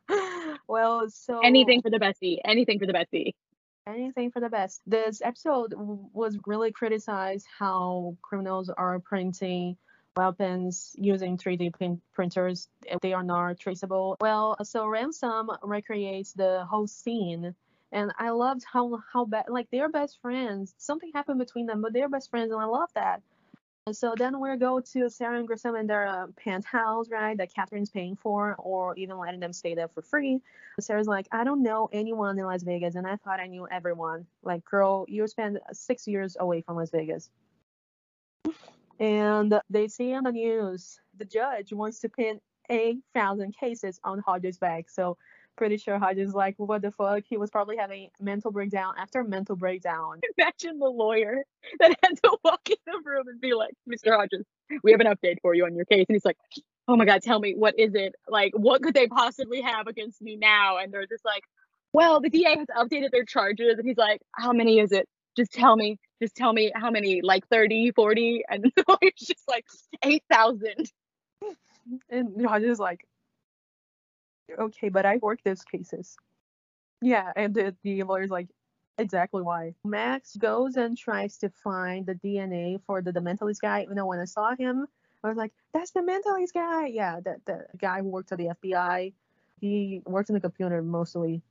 well, 0.68 1.08
so 1.10 1.40
Anything 1.42 1.82
for 1.82 1.90
the 1.90 1.98
bestie. 1.98 2.38
Anything 2.44 2.78
for 2.78 2.86
the 2.86 2.92
bestie. 2.92 3.34
Anything 3.86 4.30
for 4.30 4.40
the 4.40 4.48
best. 4.48 4.82
This 4.86 5.22
episode 5.22 5.74
was 5.76 6.38
really 6.46 6.72
criticized 6.72 7.46
how 7.58 8.16
criminals 8.22 8.68
are 8.68 8.98
printing 8.98 9.76
weapons 10.16 10.94
using 10.98 11.36
3D 11.36 11.72
print- 11.74 12.00
printers 12.14 12.68
they 13.02 13.12
are 13.12 13.22
not 13.22 13.58
traceable. 13.58 14.16
Well, 14.20 14.56
so 14.62 14.86
Ransom 14.86 15.50
recreates 15.62 16.32
the 16.32 16.64
whole 16.68 16.86
scene. 16.86 17.54
And 17.92 18.12
I 18.18 18.30
loved 18.30 18.64
how 18.70 19.00
how 19.12 19.24
bad 19.26 19.44
like 19.48 19.68
they're 19.70 19.88
best 19.88 20.18
friends. 20.20 20.74
Something 20.76 21.12
happened 21.14 21.38
between 21.38 21.66
them, 21.66 21.80
but 21.80 21.92
they're 21.92 22.08
best 22.08 22.30
friends, 22.30 22.50
and 22.50 22.60
I 22.60 22.64
love 22.64 22.90
that. 22.94 23.22
So 23.92 24.14
then 24.16 24.40
we 24.40 24.56
go 24.56 24.80
to 24.80 25.08
Sarah 25.08 25.38
and 25.38 25.46
Grissom 25.46 25.76
in 25.76 25.86
their 25.86 26.08
uh, 26.08 26.26
penthouse, 26.36 27.08
right, 27.08 27.38
that 27.38 27.54
Catherine's 27.54 27.88
paying 27.88 28.16
for, 28.16 28.56
or 28.58 28.96
even 28.96 29.16
letting 29.16 29.38
them 29.38 29.52
stay 29.52 29.76
there 29.76 29.86
for 29.86 30.02
free. 30.02 30.40
Sarah's 30.80 31.06
like, 31.06 31.28
I 31.30 31.44
don't 31.44 31.62
know 31.62 31.88
anyone 31.92 32.36
in 32.36 32.44
Las 32.44 32.64
Vegas, 32.64 32.96
and 32.96 33.06
I 33.06 33.14
thought 33.14 33.38
I 33.38 33.46
knew 33.46 33.68
everyone. 33.70 34.26
Like, 34.42 34.64
girl, 34.64 35.04
you 35.06 35.24
spent 35.28 35.58
six 35.72 36.08
years 36.08 36.36
away 36.40 36.62
from 36.62 36.74
Las 36.76 36.90
Vegas. 36.90 37.30
And 38.98 39.60
they 39.70 39.86
see 39.86 40.14
on 40.14 40.24
the 40.24 40.32
news 40.32 41.00
the 41.16 41.24
judge 41.24 41.72
wants 41.72 42.00
to 42.00 42.08
pin 42.08 42.40
8,000 42.68 43.54
cases 43.56 44.00
on 44.02 44.18
Hodges' 44.18 44.58
back. 44.58 44.90
So 44.90 45.16
pretty 45.56 45.76
sure 45.78 45.98
Hodges 45.98 46.28
is 46.28 46.34
like, 46.34 46.54
what 46.58 46.82
the 46.82 46.90
fuck? 46.90 47.24
He 47.28 47.36
was 47.36 47.50
probably 47.50 47.76
having 47.76 48.08
mental 48.20 48.50
breakdown 48.50 48.94
after 48.98 49.24
mental 49.24 49.56
breakdown. 49.56 50.20
Imagine 50.38 50.78
the 50.78 50.88
lawyer 50.88 51.42
that 51.80 51.96
had 52.02 52.22
to 52.24 52.36
walk 52.44 52.68
in 52.68 52.76
the 52.86 53.00
room 53.04 53.28
and 53.28 53.40
be 53.40 53.54
like, 53.54 53.74
Mr. 53.88 54.16
Hodges, 54.16 54.44
we 54.82 54.92
have 54.92 55.00
an 55.00 55.06
update 55.06 55.36
for 55.42 55.54
you 55.54 55.64
on 55.64 55.74
your 55.74 55.84
case. 55.84 56.06
And 56.08 56.14
he's 56.14 56.24
like, 56.24 56.38
Oh 56.88 56.96
my 56.96 57.04
God, 57.04 57.22
tell 57.22 57.40
me, 57.40 57.54
what 57.56 57.78
is 57.78 57.94
it? 57.94 58.14
Like, 58.28 58.52
what 58.54 58.82
could 58.82 58.94
they 58.94 59.08
possibly 59.08 59.60
have 59.60 59.88
against 59.88 60.22
me 60.22 60.36
now? 60.36 60.78
And 60.78 60.92
they're 60.92 61.06
just 61.06 61.24
like, 61.24 61.42
Well, 61.92 62.20
the 62.20 62.30
DA 62.30 62.56
has 62.56 62.68
updated 62.76 63.10
their 63.10 63.24
charges. 63.24 63.78
And 63.78 63.86
he's 63.86 63.98
like, 63.98 64.20
How 64.32 64.52
many 64.52 64.78
is 64.78 64.92
it? 64.92 65.08
Just 65.36 65.52
tell 65.52 65.76
me. 65.76 65.98
Just 66.22 66.34
tell 66.34 66.52
me 66.52 66.72
how 66.74 66.90
many, 66.90 67.20
like 67.22 67.46
30, 67.48 67.92
40. 67.92 68.44
And 68.48 68.64
the 68.76 68.84
lawyer's 68.88 69.12
just 69.18 69.42
like, 69.48 69.66
8,000. 70.02 70.90
And 72.10 72.46
Hodges 72.46 72.72
is 72.72 72.78
like, 72.78 73.00
okay, 74.58 74.88
but 74.88 75.06
I 75.06 75.16
work 75.18 75.40
those 75.44 75.62
cases. 75.62 76.16
Yeah, 77.02 77.32
and 77.36 77.54
the, 77.54 77.74
the 77.82 78.02
lawyer's 78.02 78.30
like, 78.30 78.48
exactly 78.98 79.42
why. 79.42 79.74
Max 79.84 80.36
goes 80.36 80.76
and 80.76 80.96
tries 80.96 81.36
to 81.38 81.50
find 81.50 82.06
the 82.06 82.14
DNA 82.14 82.80
for 82.86 83.02
the, 83.02 83.12
the 83.12 83.20
mentalist 83.20 83.60
guy. 83.60 83.86
You 83.88 83.94
know, 83.94 84.06
when 84.06 84.18
I 84.18 84.24
saw 84.24 84.54
him, 84.56 84.86
I 85.22 85.28
was 85.28 85.36
like, 85.36 85.52
that's 85.72 85.90
the 85.90 86.00
mentalist 86.00 86.54
guy. 86.54 86.86
Yeah, 86.86 87.20
that 87.24 87.44
the 87.44 87.66
guy 87.78 88.00
who 88.00 88.08
worked 88.08 88.32
at 88.32 88.38
the 88.38 88.52
FBI. 88.62 89.12
He 89.60 90.02
worked 90.04 90.28
in 90.28 90.34
the 90.34 90.40
computer 90.40 90.82
mostly. 90.82 91.42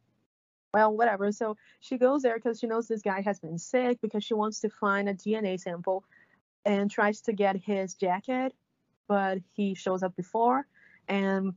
Well, 0.73 0.95
whatever. 0.95 1.31
So 1.31 1.57
she 1.79 1.97
goes 1.97 2.21
there 2.21 2.35
because 2.35 2.59
she 2.59 2.67
knows 2.67 2.87
this 2.87 3.01
guy 3.01 3.21
has 3.21 3.39
been 3.39 3.57
sick 3.57 3.99
because 4.01 4.23
she 4.23 4.33
wants 4.33 4.59
to 4.61 4.69
find 4.69 5.07
a 5.07 5.13
DNA 5.13 5.59
sample 5.59 6.03
and 6.65 6.91
tries 6.91 7.21
to 7.21 7.33
get 7.33 7.55
his 7.55 7.93
jacket, 7.93 8.53
but 9.07 9.39
he 9.53 9.73
shows 9.73 10.03
up 10.03 10.15
before 10.15 10.67
and 11.07 11.53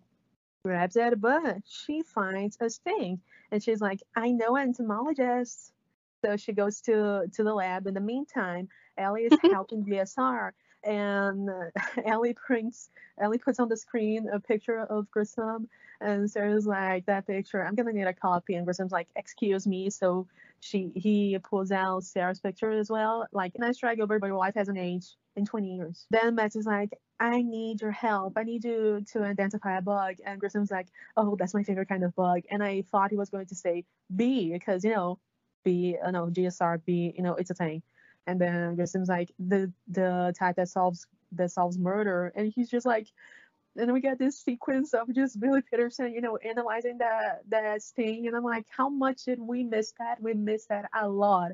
grabs 0.68 0.98
at 0.98 1.14
a 1.14 1.16
but 1.16 1.56
she 1.66 2.02
finds 2.02 2.58
a 2.60 2.68
sting. 2.68 3.18
And 3.50 3.62
she's 3.62 3.80
like, 3.80 4.02
I 4.14 4.30
know 4.30 4.56
entomologists. 4.56 5.72
So 6.22 6.37
she 6.37 6.52
goes 6.52 6.82
to 6.82 7.26
to 7.32 7.42
the 7.42 7.54
lab. 7.54 7.87
In 7.87 7.94
the 7.94 8.00
meantime, 8.00 8.68
Ellie 8.98 9.25
is 9.25 9.38
helping 9.50 9.84
GSR 9.84 10.50
and 10.84 11.48
uh, 11.48 11.70
Ellie 12.04 12.37
brings 12.46 12.90
Ellie 13.18 13.38
puts 13.38 13.58
on 13.58 13.68
the 13.68 13.76
screen 13.76 14.28
a 14.30 14.38
picture 14.38 14.80
of 14.80 15.10
Grissom. 15.10 15.68
And 16.00 16.30
Sarah's 16.30 16.66
like 16.66 17.06
that 17.06 17.26
picture 17.26 17.64
I'm 17.64 17.75
gonna 17.75 17.92
need 17.92 18.02
a 18.02 18.12
copy. 18.12 18.54
And 18.54 18.66
Grissom's 18.66 18.92
like 18.92 19.08
excuse 19.16 19.66
me 19.66 19.88
so 19.88 20.26
she 20.61 20.91
he 20.95 21.38
pulls 21.43 21.71
out 21.71 22.05
Sarah's 22.05 22.41
picture 22.41 22.71
as 22.71 22.91
well. 22.91 23.27
Like 23.33 23.53
nice 23.59 23.79
try 23.79 23.95
Gilbert 23.95 24.21
but 24.21 24.27
your 24.27 24.37
wife 24.37 24.55
hasn't 24.55 24.79
aged 24.79 25.17
in 25.37 25.45
20 25.45 25.77
years. 25.77 26.07
Then 26.11 26.35
Max 26.35 26.57
is 26.57 26.67
like 26.67 26.99
I 27.21 27.43
need 27.43 27.81
your 27.81 27.91
help. 27.91 28.35
I 28.37 28.45
need 28.45 28.65
you 28.65 29.05
to 29.12 29.23
identify 29.23 29.79
a 29.79 29.83
bug. 29.83 30.17
And 30.25 30.41
Grissom's 30.41 30.71
like 30.71 30.88
oh 31.17 31.37
that's 31.38 31.55
my 31.55 31.62
favorite 31.62 31.88
kind 31.88 32.05
of 32.05 32.15
bug. 32.15 32.43
And 32.50 32.62
I 32.62 32.83
thought 32.91 33.11
he 33.11 33.17
was 33.17 33.31
going 33.31 33.47
to 33.47 33.55
say 33.55 33.85
B 34.15 34.53
because 34.53 34.85
you 34.85 34.91
know 34.91 35.19
B, 35.65 35.97
uh, 36.03 36.11
no 36.11 36.27
GSR 36.27 36.85
bee 36.85 37.15
you 37.17 37.23
know 37.23 37.35
it's 37.35 37.50
a 37.50 37.55
thing. 37.55 37.83
And 38.27 38.41
then 38.41 38.77
Grissom's 38.77 39.09
like 39.09 39.33
the 39.38 39.73
the 39.88 40.35
type 40.38 40.57
that 40.57 40.69
solves 40.69 41.07
that 41.33 41.50
solves 41.50 41.79
murder, 41.79 42.33
and 42.35 42.53
he's 42.55 42.71
just 42.71 42.87
like, 42.87 43.09
and 43.78 43.92
we 43.92 44.00
get 44.00 44.18
this 44.18 44.38
sequence 44.40 44.94
of 44.94 45.12
just 45.14 45.40
Billy 45.40 45.62
Petersen, 45.62 46.12
you 46.12 46.20
know, 46.20 46.37
analyzing 46.38 46.99
that 46.99 47.42
that 47.49 47.82
sting, 47.82 48.26
and 48.26 48.37
I'm 48.37 48.44
like, 48.44 48.66
how 48.70 48.88
much 48.88 49.25
did 49.25 49.40
we 49.40 49.64
miss 49.64 49.92
that? 49.99 50.20
We 50.20 50.35
missed 50.35 50.68
that 50.70 50.90
a 50.94 51.08
lot. 51.08 51.52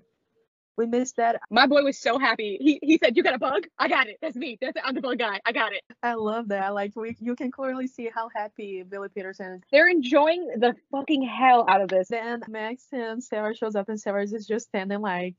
We 0.76 0.87
missed 0.87 1.16
that. 1.16 1.40
My 1.50 1.66
boy 1.66 1.83
was 1.85 1.99
so 1.99 2.19
happy. 2.19 2.59
He, 2.61 2.81
he 2.83 2.99
said, 3.02 3.16
You 3.16 3.23
got 3.23 3.35
a 3.35 3.38
bug? 3.38 3.66
I 3.78 3.88
got 3.88 4.09
it. 4.09 4.19
That's 4.21 4.37
me. 4.37 4.59
That's. 4.61 4.76
I'm 4.83 4.95
the 4.95 5.00
bug 5.00 5.19
guy. 5.19 5.40
I 5.47 5.52
got 5.52 5.73
it. 5.73 5.83
I 6.02 6.14
love 6.14 6.49
that. 6.49 6.75
Like 6.75 6.97
we, 6.97 7.16
you 7.21 7.37
can 7.37 7.50
clearly 7.52 7.87
see 7.87 8.11
how 8.12 8.28
happy 8.35 8.83
Billy 8.83 9.09
Petersen 9.09 9.54
is. 9.54 9.61
They're 9.71 9.88
enjoying 9.88 10.49
the 10.57 10.75
fucking 10.90 11.23
hell 11.23 11.64
out 11.69 11.81
of 11.81 11.88
this. 11.88 12.09
Then 12.09 12.43
Max 12.49 12.87
and 12.93 13.23
Sarah 13.23 13.54
shows 13.54 13.76
up, 13.76 13.88
and 13.88 14.00
Sarah 14.00 14.25
is 14.25 14.47
just 14.47 14.66
standing 14.66 15.00
like, 15.00 15.37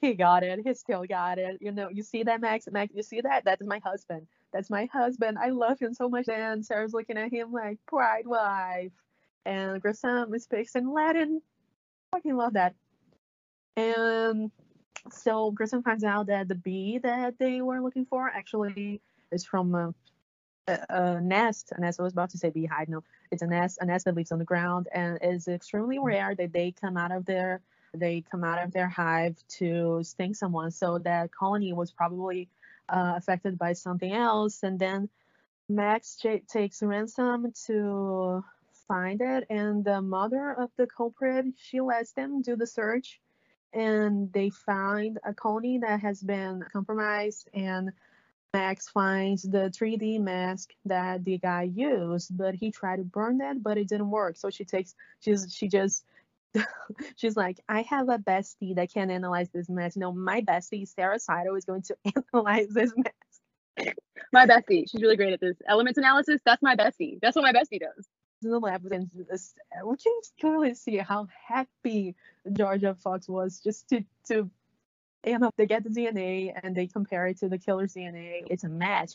he 0.00 0.14
got 0.14 0.42
it. 0.44 0.60
He 0.64 0.74
still 0.74 1.04
got 1.04 1.38
it. 1.38 1.58
You 1.60 1.72
know, 1.72 1.90
you 1.90 2.02
see 2.02 2.22
that, 2.22 2.40
Max? 2.40 2.66
Max, 2.70 2.94
you 2.94 3.02
see 3.02 3.20
that? 3.20 3.44
That 3.44 3.60
is 3.60 3.66
my 3.66 3.80
husband. 3.84 4.26
That's 4.52 4.70
my 4.70 4.86
husband. 4.92 5.38
I 5.38 5.50
love 5.50 5.78
him 5.78 5.94
so 5.94 6.08
much. 6.08 6.28
And 6.28 6.64
Sarah's 6.64 6.92
looking 6.92 7.16
at 7.16 7.32
him 7.32 7.52
like, 7.52 7.78
pride 7.86 8.26
wife. 8.26 8.92
And 9.46 9.80
Grissom 9.80 10.36
speaks 10.38 10.74
in 10.74 10.92
Latin. 10.92 11.40
Fucking 12.12 12.36
love 12.36 12.54
that. 12.54 12.74
And 13.76 14.50
so 15.10 15.50
Grissom 15.50 15.82
finds 15.82 16.04
out 16.04 16.26
that 16.26 16.48
the 16.48 16.54
bee 16.54 16.98
that 16.98 17.38
they 17.38 17.62
were 17.62 17.80
looking 17.80 18.04
for 18.04 18.28
actually 18.28 19.00
is 19.30 19.44
from 19.44 19.74
a, 19.74 19.94
a, 20.66 20.78
a 20.88 21.20
nest. 21.20 21.72
A 21.76 21.80
nest. 21.80 22.00
I 22.00 22.02
was 22.02 22.12
about 22.12 22.30
to 22.30 22.38
say 22.38 22.50
beehive. 22.50 22.88
No, 22.88 23.02
it's 23.30 23.42
a 23.42 23.46
nest. 23.46 23.78
A 23.80 23.86
nest 23.86 24.04
that 24.04 24.14
lives 24.14 24.32
on 24.32 24.38
the 24.38 24.44
ground 24.44 24.88
and 24.92 25.18
is 25.22 25.48
extremely 25.48 25.96
mm-hmm. 25.96 26.06
rare 26.06 26.34
that 26.34 26.52
they 26.52 26.72
come 26.72 26.96
out 26.96 27.12
of 27.12 27.24
their 27.24 27.60
they 27.92 28.22
come 28.30 28.44
out 28.44 28.62
of 28.62 28.72
their 28.72 28.88
hive 28.88 29.36
to 29.48 30.00
sting 30.04 30.34
someone. 30.34 30.70
So 30.70 30.98
that 30.98 31.32
colony 31.32 31.72
was 31.72 31.90
probably 31.90 32.48
uh, 32.90 33.14
affected 33.16 33.58
by 33.58 33.72
something 33.72 34.12
else. 34.12 34.62
And 34.62 34.78
then 34.78 35.08
Max 35.68 36.16
J- 36.16 36.42
takes 36.48 36.82
ransom 36.82 37.52
to 37.66 38.44
find 38.88 39.20
it, 39.20 39.46
and 39.50 39.84
the 39.84 40.02
mother 40.02 40.52
of 40.52 40.70
the 40.76 40.86
culprit 40.86 41.46
she 41.56 41.80
lets 41.80 42.12
them 42.12 42.42
do 42.42 42.56
the 42.56 42.66
search, 42.66 43.20
and 43.72 44.32
they 44.32 44.50
find 44.50 45.18
a 45.24 45.32
colony 45.32 45.78
that 45.78 46.00
has 46.00 46.22
been 46.22 46.64
compromised 46.72 47.48
and. 47.54 47.92
Max 48.52 48.88
finds 48.88 49.42
the 49.42 49.70
3D 49.70 50.20
mask 50.20 50.70
that 50.84 51.24
the 51.24 51.38
guy 51.38 51.62
used, 51.62 52.36
but 52.36 52.52
he 52.52 52.72
tried 52.72 52.96
to 52.96 53.04
burn 53.04 53.38
that, 53.38 53.62
but 53.62 53.78
it 53.78 53.86
didn't 53.88 54.10
work. 54.10 54.36
So 54.36 54.50
she 54.50 54.64
takes, 54.64 54.96
she's, 55.20 55.54
she 55.54 55.68
just 55.68 56.04
she's 57.16 57.36
like, 57.36 57.60
I 57.68 57.82
have 57.82 58.08
a 58.08 58.18
bestie 58.18 58.74
that 58.76 58.92
can 58.92 59.10
analyze 59.10 59.48
this 59.50 59.68
mess. 59.68 59.96
No, 59.96 60.12
my 60.12 60.40
bestie, 60.42 60.86
Sarah 60.86 61.18
Sidle, 61.18 61.56
is 61.56 61.64
going 61.64 61.82
to 61.82 61.96
analyze 62.34 62.68
this 62.68 62.92
mess. 62.96 63.94
My 64.32 64.46
bestie. 64.46 64.90
She's 64.90 65.02
really 65.02 65.16
great 65.16 65.32
at 65.32 65.40
this. 65.40 65.56
Elements 65.66 65.98
analysis, 65.98 66.40
that's 66.44 66.62
my 66.62 66.76
bestie. 66.76 67.18
That's 67.20 67.36
what 67.36 67.42
my 67.42 67.52
bestie 67.52 67.80
does. 67.80 68.06
In 68.42 68.50
the 68.50 68.58
lab, 68.58 68.86
and 68.90 69.10
we 69.14 69.96
can 69.96 70.20
clearly 70.40 70.72
see 70.72 70.96
how 70.96 71.28
happy 71.46 72.14
Jorja 72.48 72.96
Fox 72.96 73.28
was 73.28 73.60
just 73.60 73.86
to 73.90 74.02
to 74.28 74.50
you 75.26 75.38
know 75.38 75.50
they 75.58 75.66
get 75.66 75.84
the 75.84 75.90
DNA 75.90 76.58
and 76.62 76.74
they 76.74 76.86
compare 76.86 77.26
it 77.26 77.38
to 77.40 77.50
the 77.50 77.58
killer's 77.58 77.92
DNA. 77.92 78.44
It's 78.48 78.64
a 78.64 78.68
match. 78.70 79.12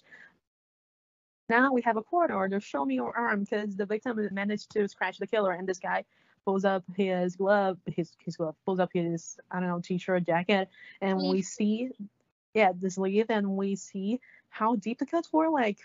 Now 1.49 1.73
we 1.73 1.81
have 1.81 1.97
a 1.97 2.03
court 2.03 2.29
order. 2.29 2.59
Show 2.59 2.85
me 2.85 2.95
your 2.95 3.17
arm 3.17 3.45
because 3.45 3.75
the 3.75 3.87
victim 3.87 4.19
managed 4.31 4.69
to 4.73 4.87
scratch 4.87 5.17
the 5.17 5.25
killer, 5.25 5.53
and 5.53 5.67
this 5.67 5.79
guy 5.79 6.05
pulls 6.45 6.63
up 6.63 6.83
his 6.95 7.35
glove, 7.35 7.77
his 7.85 8.11
his 8.23 8.37
glove, 8.37 8.55
pulls 8.65 8.79
up 8.79 8.91
his 8.93 9.37
I 9.51 9.59
don't 9.59 9.69
know 9.69 9.81
t-shirt, 9.81 10.25
jacket, 10.25 10.69
and 11.01 11.17
we 11.17 11.39
mm-hmm. 11.39 11.41
see, 11.41 11.91
yeah, 12.53 12.71
the 12.79 12.89
sleeve, 12.89 13.25
and 13.29 13.57
we 13.57 13.75
see 13.75 14.19
how 14.49 14.75
deep 14.75 14.99
the 14.99 15.05
cuts 15.05 15.33
were. 15.33 15.49
Like, 15.49 15.79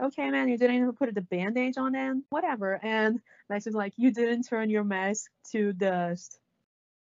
okay, 0.00 0.30
man, 0.30 0.48
you 0.48 0.58
didn't 0.58 0.76
even 0.76 0.92
put 0.92 1.14
the 1.14 1.20
bandage 1.20 1.76
on 1.76 1.92
them, 1.92 2.24
whatever. 2.30 2.80
And 2.82 3.20
Max 3.48 3.66
is 3.66 3.74
like, 3.74 3.92
you 3.96 4.10
didn't 4.10 4.44
turn 4.44 4.70
your 4.70 4.84
mask 4.84 5.30
to 5.52 5.72
dust. 5.72 6.38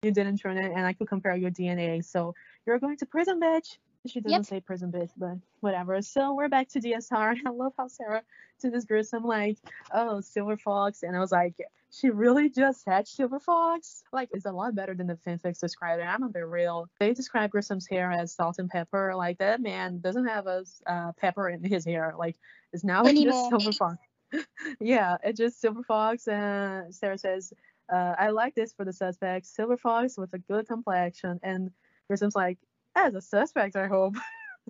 You 0.02 0.12
didn't 0.12 0.36
turn 0.36 0.58
it, 0.58 0.70
and 0.70 0.86
I 0.86 0.92
could 0.92 1.08
compare 1.08 1.34
your 1.34 1.50
DNA. 1.50 2.04
So 2.04 2.34
you're 2.66 2.78
going 2.78 2.98
to 2.98 3.06
prison, 3.06 3.40
bitch. 3.40 3.78
She 4.06 4.20
doesn't 4.20 4.38
Yep. 4.40 4.44
say 4.46 4.60
prison 4.60 4.92
bitch, 4.92 5.10
but 5.16 5.38
whatever. 5.60 6.00
So 6.02 6.34
we're 6.34 6.48
back 6.48 6.68
to 6.70 6.80
GSR. 6.80 7.36
I 7.46 7.50
love 7.50 7.72
how 7.78 7.88
Sarah 7.88 8.22
to 8.60 8.70
this 8.70 8.84
gruesome 8.84 9.24
like, 9.24 9.58
oh, 9.92 10.20
Silver 10.20 10.56
Fox, 10.56 11.02
and 11.02 11.16
I 11.16 11.20
was 11.20 11.32
like, 11.32 11.56
she 11.90 12.10
really 12.10 12.50
just 12.50 12.84
had 12.86 13.06
Silver 13.08 13.38
Fox. 13.38 14.02
Like, 14.12 14.28
it's 14.32 14.46
a 14.46 14.52
lot 14.52 14.74
better 14.74 14.94
than 14.94 15.06
the 15.06 15.14
fanfics 15.14 15.60
described 15.60 16.02
it. 16.02 16.06
I'm 16.06 16.20
gonna 16.20 16.32
be 16.32 16.40
real. 16.40 16.88
They 16.98 17.14
describe 17.14 17.50
Grissom's 17.52 17.86
hair 17.86 18.10
as 18.10 18.32
salt 18.32 18.58
and 18.58 18.68
pepper. 18.68 19.14
Like 19.14 19.38
that 19.38 19.60
man 19.62 20.00
doesn't 20.00 20.26
have 20.26 20.46
a 20.46 20.64
uh, 20.86 21.12
pepper 21.12 21.48
in 21.48 21.62
his 21.62 21.84
hair. 21.84 22.14
Like 22.18 22.36
it's 22.72 22.84
now 22.84 23.04
it's 23.04 23.20
just. 23.22 23.48
Silver 23.48 23.72
Fox. 23.72 23.98
yeah, 24.80 25.16
it's 25.22 25.38
just 25.38 25.60
Silver 25.60 25.82
Fox. 25.84 26.26
And 26.26 26.92
Sarah 26.94 27.16
says, 27.16 27.52
uh, 27.92 28.14
I 28.18 28.30
like 28.30 28.54
this 28.54 28.72
for 28.72 28.84
the 28.84 28.92
suspect. 28.92 29.46
Silver 29.46 29.76
Fox 29.76 30.18
with 30.18 30.32
a 30.34 30.38
good 30.38 30.66
complexion. 30.66 31.38
And 31.42 31.70
Grissom's 32.10 32.34
like, 32.34 32.58
as 32.94 33.14
a 33.14 33.20
suspect, 33.20 33.76
I 33.76 33.86
hope. 33.86 34.16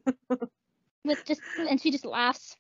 With 1.05 1.25
just 1.27 1.43
and 1.59 1.81
she 1.81 1.91
just 1.91 2.05
laughs. 2.05 2.57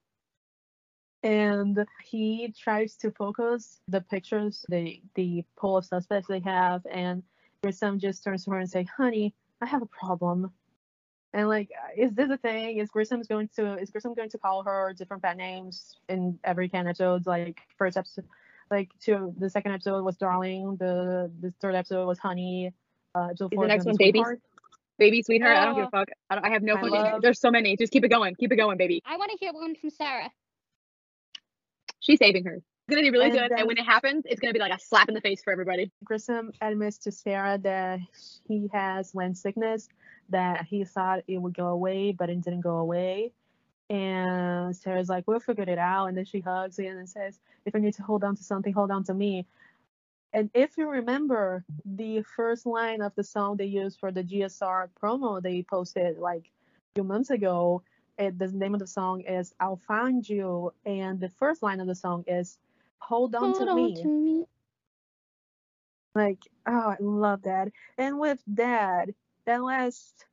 and 1.22 1.86
he 2.04 2.54
tries 2.56 2.96
to 2.96 3.10
focus 3.10 3.80
the 3.88 4.02
pictures, 4.02 4.64
the 4.68 5.00
the 5.14 5.44
pool 5.56 5.78
of 5.78 5.84
suspects 5.86 6.28
they 6.28 6.40
have, 6.40 6.82
and 6.90 7.22
Grissom 7.62 7.98
just 7.98 8.22
turns 8.22 8.44
to 8.44 8.50
her 8.50 8.58
and 8.58 8.70
say, 8.70 8.86
"Honey, 8.96 9.34
I 9.60 9.66
have 9.66 9.82
a 9.82 9.86
problem." 9.86 10.52
And 11.32 11.48
like, 11.48 11.70
is 11.96 12.12
this 12.12 12.30
a 12.30 12.36
thing? 12.36 12.78
Is 12.78 12.90
Grissom's 12.90 13.26
going 13.26 13.48
to 13.56 13.76
is 13.78 13.90
Grissom 13.90 14.14
going 14.14 14.30
to 14.30 14.38
call 14.38 14.62
her 14.62 14.94
different 14.96 15.22
bad 15.22 15.36
names 15.36 15.96
in 16.08 16.38
every 16.44 16.68
ten 16.68 16.86
episodes? 16.86 17.26
Like 17.26 17.60
first 17.76 17.96
episode, 17.96 18.26
like 18.70 18.90
two, 19.00 19.34
the 19.38 19.50
second 19.50 19.72
episode 19.72 20.04
was 20.04 20.16
Darling, 20.16 20.76
the 20.76 21.32
the 21.40 21.52
third 21.60 21.74
episode 21.74 22.06
was 22.06 22.18
Honey. 22.18 22.72
Uh, 23.14 23.32
episode 23.32 23.48
the 23.48 23.66
next 23.66 23.86
one 23.86 23.96
Baby? 23.96 24.18
Sweetheart. 24.18 24.40
Baby, 24.98 25.22
sweetheart. 25.22 25.56
I 25.56 25.64
don't 25.64 25.74
give 25.74 25.84
a 25.84 25.86
Oh. 25.88 25.90
fuck. 25.90 26.08
I, 26.30 26.34
don't, 26.36 26.46
I 26.46 26.50
have 26.50 26.62
no 26.62 26.74
I 26.74 26.80
fucking. 26.80 26.90
love- 26.90 27.22
There's 27.22 27.40
so 27.40 27.50
many. 27.50 27.76
Just 27.76 27.92
keep 27.92 28.04
it 28.04 28.08
going. 28.08 28.34
Keep 28.36 28.52
it 28.52 28.56
going, 28.56 28.76
baby. 28.78 29.02
I 29.04 29.16
want 29.16 29.30
to 29.32 29.36
hear 29.38 29.52
one 29.52 29.74
from 29.74 29.90
Sarah. 29.90 30.30
She's 32.00 32.18
saving 32.18 32.44
her. 32.44 32.56
It's 32.56 32.90
gonna 32.90 33.00
be 33.02 33.10
really 33.10 33.24
And 33.26 33.32
good, 33.32 33.50
then- 33.50 33.58
and 33.60 33.66
when 33.66 33.78
it 33.78 33.84
happens, 33.86 34.24
it's 34.26 34.40
gonna 34.40 34.52
be 34.52 34.58
like 34.58 34.72
a 34.72 34.78
slap 34.78 35.08
in 35.08 35.14
the 35.14 35.20
face 35.22 35.42
for 35.42 35.52
everybody. 35.52 35.90
Grissom 36.04 36.52
admits 36.60 36.98
to 36.98 37.12
Sarah 37.12 37.56
that 37.58 38.00
he 38.46 38.68
has 38.74 39.14
land 39.14 39.38
sickness, 39.38 39.88
that 40.28 40.66
he 40.66 40.84
thought 40.84 41.24
it 41.26 41.38
would 41.38 41.54
go 41.54 41.68
away, 41.68 42.12
but 42.12 42.28
it 42.28 42.42
didn't 42.42 42.60
go 42.60 42.76
away. 42.76 43.32
And 43.90 44.76
Sarah's 44.76 45.08
like, 45.08 45.24
we'll 45.26 45.40
figure 45.40 45.64
it 45.64 45.78
out. 45.78 46.06
And 46.06 46.16
then 46.16 46.24
she 46.26 46.40
hugs 46.40 46.78
him 46.78 46.96
and 46.98 47.08
says, 47.08 47.38
if 47.64 47.74
I 47.74 47.78
need 47.78 47.94
to 47.94 48.02
hold 48.02 48.22
on 48.24 48.36
to 48.36 48.42
something, 48.42 48.72
hold 48.72 48.90
on 48.90 49.04
to 49.04 49.14
me. 49.14 49.46
And 50.34 50.50
if 50.52 50.76
you 50.76 50.90
remember 50.90 51.64
the 51.84 52.22
first 52.36 52.66
line 52.66 53.00
of 53.00 53.14
the 53.14 53.22
song 53.22 53.56
they 53.56 53.66
used 53.66 54.00
for 54.00 54.10
the 54.10 54.24
GSR 54.24 54.88
promo 55.00 55.40
they 55.40 55.62
posted 55.62 56.18
like 56.18 56.42
a 56.42 56.94
few 56.96 57.04
months 57.04 57.30
ago, 57.30 57.82
it, 58.18 58.36
the 58.36 58.48
name 58.48 58.74
of 58.74 58.80
the 58.80 58.86
song 58.86 59.20
is 59.20 59.54
I'll 59.60 59.76
Find 59.76 60.28
You. 60.28 60.72
And 60.84 61.20
the 61.20 61.28
first 61.28 61.62
line 61.62 61.78
of 61.78 61.86
the 61.86 61.94
song 61.94 62.24
is 62.26 62.58
Hold 62.98 63.36
On 63.36 63.42
Hold 63.42 63.56
to 63.56 63.68
on 63.70 63.76
Me. 63.76 64.02
to 64.02 64.08
me. 64.08 64.44
Like, 66.16 66.42
oh, 66.66 66.90
I 66.90 66.96
love 66.98 67.42
that. 67.42 67.68
And 67.96 68.18
with 68.18 68.42
that, 68.48 69.10
that 69.46 69.62
last 69.62 70.26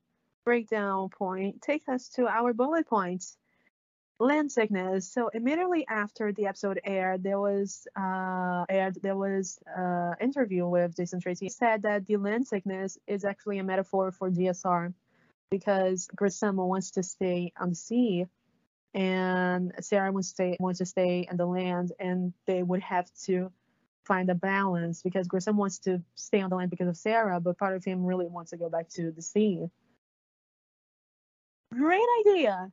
breakdown 0.45 1.09
point 1.09 1.61
takes 1.61 1.87
us 1.87 2.09
to 2.09 2.27
our 2.27 2.53
bullet 2.53 2.87
points. 2.87 3.37
Land 4.21 4.51
sickness. 4.51 5.11
So 5.11 5.29
immediately 5.29 5.83
after 5.87 6.31
the 6.31 6.45
episode 6.45 6.79
aired, 6.83 7.23
there 7.23 7.39
was 7.39 7.87
uh 7.95 8.65
aired 8.69 8.99
there 9.01 9.15
was 9.15 9.57
uh 9.75 10.11
interview 10.21 10.67
with 10.67 10.95
Jason 10.95 11.19
Tracey. 11.19 11.45
He 11.45 11.49
said 11.49 11.81
that 11.81 12.05
the 12.05 12.17
land 12.17 12.45
sickness 12.45 12.99
is 13.07 13.25
actually 13.25 13.57
a 13.57 13.63
metaphor 13.63 14.11
for 14.11 14.29
GSR 14.29 14.93
because 15.49 16.07
Grissom 16.15 16.57
wants 16.57 16.91
to 16.91 17.01
stay 17.01 17.51
on 17.59 17.69
the 17.69 17.75
sea 17.75 18.27
and 18.93 19.73
Sarah 19.79 20.11
wants 20.11 20.33
to 20.33 20.33
stay 20.35 20.57
wants 20.59 20.77
to 20.77 20.85
stay 20.85 21.27
in 21.27 21.35
the 21.35 21.47
land 21.47 21.91
and 21.99 22.31
they 22.45 22.61
would 22.61 22.83
have 22.83 23.09
to 23.23 23.51
find 24.05 24.29
a 24.29 24.35
balance 24.35 25.01
because 25.01 25.27
Grissom 25.27 25.57
wants 25.57 25.79
to 25.79 25.99
stay 26.13 26.41
on 26.41 26.51
the 26.51 26.57
land 26.57 26.69
because 26.69 26.89
of 26.89 26.95
Sarah, 26.95 27.39
but 27.39 27.57
part 27.57 27.75
of 27.75 27.83
him 27.83 28.05
really 28.05 28.27
wants 28.27 28.51
to 28.51 28.57
go 28.57 28.69
back 28.69 28.87
to 28.89 29.11
the 29.11 29.23
sea. 29.23 29.65
Great 31.73 32.07
idea 32.19 32.71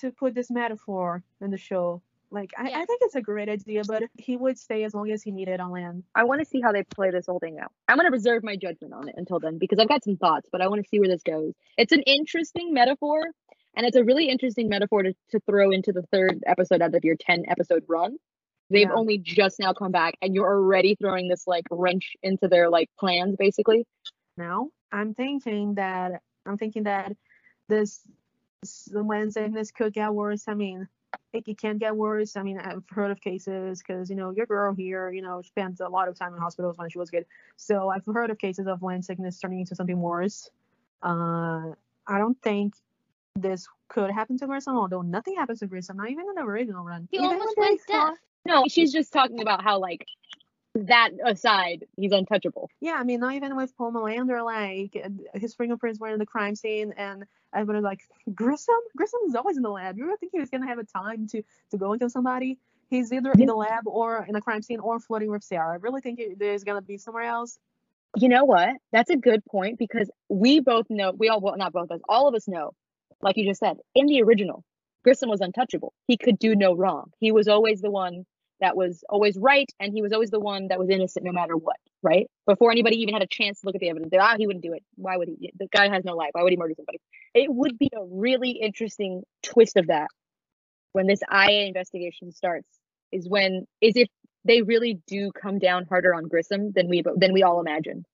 to 0.00 0.10
put 0.10 0.34
this 0.34 0.50
metaphor 0.50 1.22
in 1.40 1.50
the 1.50 1.58
show. 1.58 2.02
Like 2.32 2.50
I, 2.56 2.68
I 2.68 2.84
think 2.84 3.00
it's 3.02 3.16
a 3.16 3.20
great 3.20 3.48
idea, 3.48 3.82
but 3.88 4.04
he 4.16 4.36
would 4.36 4.56
stay 4.58 4.84
as 4.84 4.94
long 4.94 5.10
as 5.10 5.20
he 5.22 5.32
needed 5.32 5.58
on 5.58 5.72
land. 5.72 6.04
I 6.14 6.22
want 6.24 6.40
to 6.40 6.44
see 6.44 6.60
how 6.60 6.70
they 6.70 6.84
play 6.84 7.10
this 7.10 7.26
whole 7.26 7.40
thing 7.40 7.58
out. 7.58 7.72
I'm 7.88 7.96
gonna 7.96 8.10
reserve 8.10 8.44
my 8.44 8.54
judgment 8.56 8.94
on 8.94 9.08
it 9.08 9.16
until 9.18 9.40
then 9.40 9.58
because 9.58 9.80
I've 9.80 9.88
got 9.88 10.04
some 10.04 10.16
thoughts, 10.16 10.48
but 10.52 10.60
I 10.60 10.68
want 10.68 10.80
to 10.82 10.88
see 10.88 11.00
where 11.00 11.08
this 11.08 11.22
goes. 11.24 11.54
It's 11.76 11.90
an 11.92 12.02
interesting 12.02 12.72
metaphor, 12.72 13.20
and 13.76 13.84
it's 13.84 13.96
a 13.96 14.04
really 14.04 14.28
interesting 14.28 14.68
metaphor 14.68 15.02
to, 15.02 15.12
to 15.32 15.40
throw 15.40 15.70
into 15.72 15.90
the 15.92 16.02
third 16.12 16.42
episode 16.46 16.82
out 16.82 16.94
of 16.94 17.04
your 17.04 17.16
10 17.16 17.46
episode 17.48 17.84
run. 17.88 18.16
They've 18.70 18.82
Yeah. 18.88 18.94
only 18.94 19.18
just 19.18 19.58
now 19.58 19.72
come 19.72 19.90
back, 19.90 20.14
and 20.22 20.32
you're 20.32 20.46
already 20.48 20.94
throwing 20.94 21.26
this 21.26 21.48
like 21.48 21.64
wrench 21.72 22.14
into 22.22 22.46
their 22.46 22.70
like 22.70 22.88
plans, 22.98 23.34
basically. 23.36 23.86
now. 24.36 24.68
I'm 24.92 25.14
thinking 25.14 25.74
that 25.74 26.22
I'm 26.46 26.58
thinking 26.58 26.82
that 26.84 27.12
this 27.68 28.00
s- 28.62 28.88
the 28.92 29.02
land 29.02 29.32
sickness 29.32 29.70
could 29.70 29.92
get 29.92 30.12
worse. 30.12 30.44
I 30.48 30.54
mean, 30.54 30.88
it, 31.32 31.44
it 31.46 31.58
can 31.58 31.78
get 31.78 31.96
worse. 31.96 32.36
I 32.36 32.42
mean, 32.42 32.58
I've 32.58 32.84
heard 32.88 33.10
of 33.10 33.20
cases 33.20 33.82
because 33.82 34.10
you 34.10 34.16
know 34.16 34.30
your 34.30 34.46
girl 34.46 34.74
here, 34.74 35.10
you 35.10 35.22
know, 35.22 35.42
spends 35.42 35.80
a 35.80 35.88
lot 35.88 36.08
of 36.08 36.18
time 36.18 36.34
in 36.34 36.40
hospitals 36.40 36.78
when 36.78 36.88
she 36.90 36.98
was 36.98 37.10
good. 37.10 37.26
So 37.56 37.88
I've 37.88 38.04
heard 38.06 38.30
of 38.30 38.38
cases 38.38 38.66
of 38.66 38.82
land 38.82 39.04
sickness 39.04 39.38
turning 39.38 39.60
into 39.60 39.74
something 39.74 40.00
worse. 40.00 40.50
Uh, 41.02 41.72
I 42.06 42.18
don't 42.18 42.40
think 42.42 42.74
this 43.36 43.66
could 43.88 44.10
happen 44.10 44.38
to 44.38 44.46
Grissom, 44.46 44.76
although 44.76 45.02
nothing 45.02 45.36
happens 45.36 45.60
to 45.60 45.66
Grissom, 45.66 45.96
not 45.96 46.10
even 46.10 46.26
in 46.28 46.34
the 46.34 46.42
original 46.42 46.84
run. 46.84 47.08
He 47.10 47.18
Even 47.18 47.30
almost 47.30 47.56
when 47.56 47.68
went 47.70 47.80
deaf. 47.86 48.14
No, 48.46 48.64
she's 48.68 48.92
just 48.92 49.12
talking 49.12 49.40
about 49.40 49.62
how 49.62 49.78
like 49.78 50.06
that 50.74 51.10
aside, 51.24 51.86
he's 51.96 52.12
untouchable. 52.12 52.70
Yeah, 52.80 52.94
I 52.94 53.02
mean, 53.02 53.20
not 53.20 53.34
even 53.34 53.56
with 53.56 53.76
Paul 53.76 53.92
Millander, 53.92 54.42
like 54.42 54.96
his 55.34 55.54
fingerprints 55.54 55.98
were 55.98 56.08
in 56.08 56.18
the 56.18 56.26
crime 56.26 56.54
scene, 56.54 56.94
and 56.96 57.24
everybody 57.54 57.80
like 57.80 58.00
Grissom. 58.34 58.76
Grissom 58.96 59.20
is 59.26 59.34
always 59.34 59.56
in 59.56 59.62
the 59.62 59.70
lab. 59.70 59.98
You 59.98 60.06
don't 60.06 60.18
think 60.20 60.32
he 60.32 60.40
was 60.40 60.50
gonna 60.50 60.66
have 60.66 60.78
a 60.78 60.84
time 60.84 61.26
to 61.28 61.42
to 61.70 61.76
go 61.76 61.92
and 61.92 62.00
kill 62.00 62.10
somebody? 62.10 62.58
He's 62.88 63.12
either 63.12 63.32
in 63.32 63.46
the 63.46 63.54
lab 63.54 63.86
or 63.86 64.24
in 64.28 64.34
a 64.34 64.40
crime 64.40 64.62
scene 64.62 64.80
or 64.80 64.98
floating 64.98 65.30
with 65.30 65.44
Sarah. 65.44 65.72
I 65.72 65.76
really 65.76 66.00
think 66.00 66.18
he- 66.18 66.34
there's 66.34 66.64
gonna 66.64 66.82
be 66.82 66.96
somewhere 66.98 67.24
else. 67.24 67.58
You 68.16 68.28
know 68.28 68.44
what? 68.44 68.70
That's 68.92 69.10
a 69.10 69.16
good 69.16 69.44
point 69.44 69.78
because 69.78 70.10
we 70.28 70.58
both 70.60 70.86
know, 70.90 71.12
we 71.12 71.28
all, 71.28 71.40
well, 71.40 71.56
not 71.56 71.72
both 71.72 71.84
of 71.84 71.92
us, 71.92 72.00
all 72.08 72.26
of 72.26 72.34
us 72.34 72.48
know, 72.48 72.72
like 73.22 73.36
you 73.36 73.44
just 73.44 73.60
said, 73.60 73.76
in 73.94 74.06
the 74.06 74.22
original, 74.22 74.64
Grissom 75.04 75.30
was 75.30 75.40
untouchable. 75.40 75.94
He 76.08 76.16
could 76.16 76.38
do 76.38 76.56
no 76.56 76.74
wrong. 76.74 77.12
He 77.20 77.30
was 77.30 77.46
always 77.46 77.80
the 77.80 77.90
one 77.90 78.26
that 78.60 78.76
was 78.76 79.04
always 79.08 79.36
right, 79.38 79.68
and 79.80 79.92
he 79.92 80.02
was 80.02 80.12
always 80.12 80.30
the 80.30 80.40
one 80.40 80.68
that 80.68 80.78
was 80.78 80.88
innocent 80.90 81.24
no 81.24 81.32
matter 81.32 81.56
what, 81.56 81.76
right? 82.02 82.28
Before 82.46 82.70
anybody 82.70 82.96
even 82.96 83.14
had 83.14 83.22
a 83.22 83.26
chance 83.26 83.60
to 83.60 83.66
look 83.66 83.74
at 83.74 83.80
the 83.80 83.90
evidence, 83.90 84.12
ah, 84.18 84.34
he 84.36 84.46
wouldn't 84.46 84.64
do 84.64 84.72
it. 84.72 84.82
Why 84.96 85.16
would 85.16 85.28
he? 85.28 85.52
The 85.58 85.68
guy 85.68 85.88
has 85.88 86.04
no 86.04 86.14
life. 86.14 86.30
Why 86.32 86.42
would 86.42 86.52
he 86.52 86.56
murder 86.56 86.74
somebody? 86.76 87.00
It 87.34 87.52
would 87.52 87.78
be 87.78 87.90
a 87.94 88.04
really 88.04 88.50
interesting 88.50 89.22
twist 89.42 89.76
of 89.76 89.88
that 89.88 90.08
when 90.92 91.06
this 91.06 91.20
IA 91.32 91.66
investigation 91.66 92.32
starts. 92.32 92.68
Is 93.12 93.28
when 93.28 93.66
is 93.80 93.94
if 93.96 94.08
they 94.44 94.62
really 94.62 95.00
do 95.06 95.32
come 95.32 95.58
down 95.58 95.86
harder 95.86 96.14
on 96.14 96.28
Grissom 96.28 96.72
than 96.72 96.88
we 96.88 97.02
than 97.16 97.32
we 97.32 97.42
all 97.42 97.60
imagine. 97.60 98.04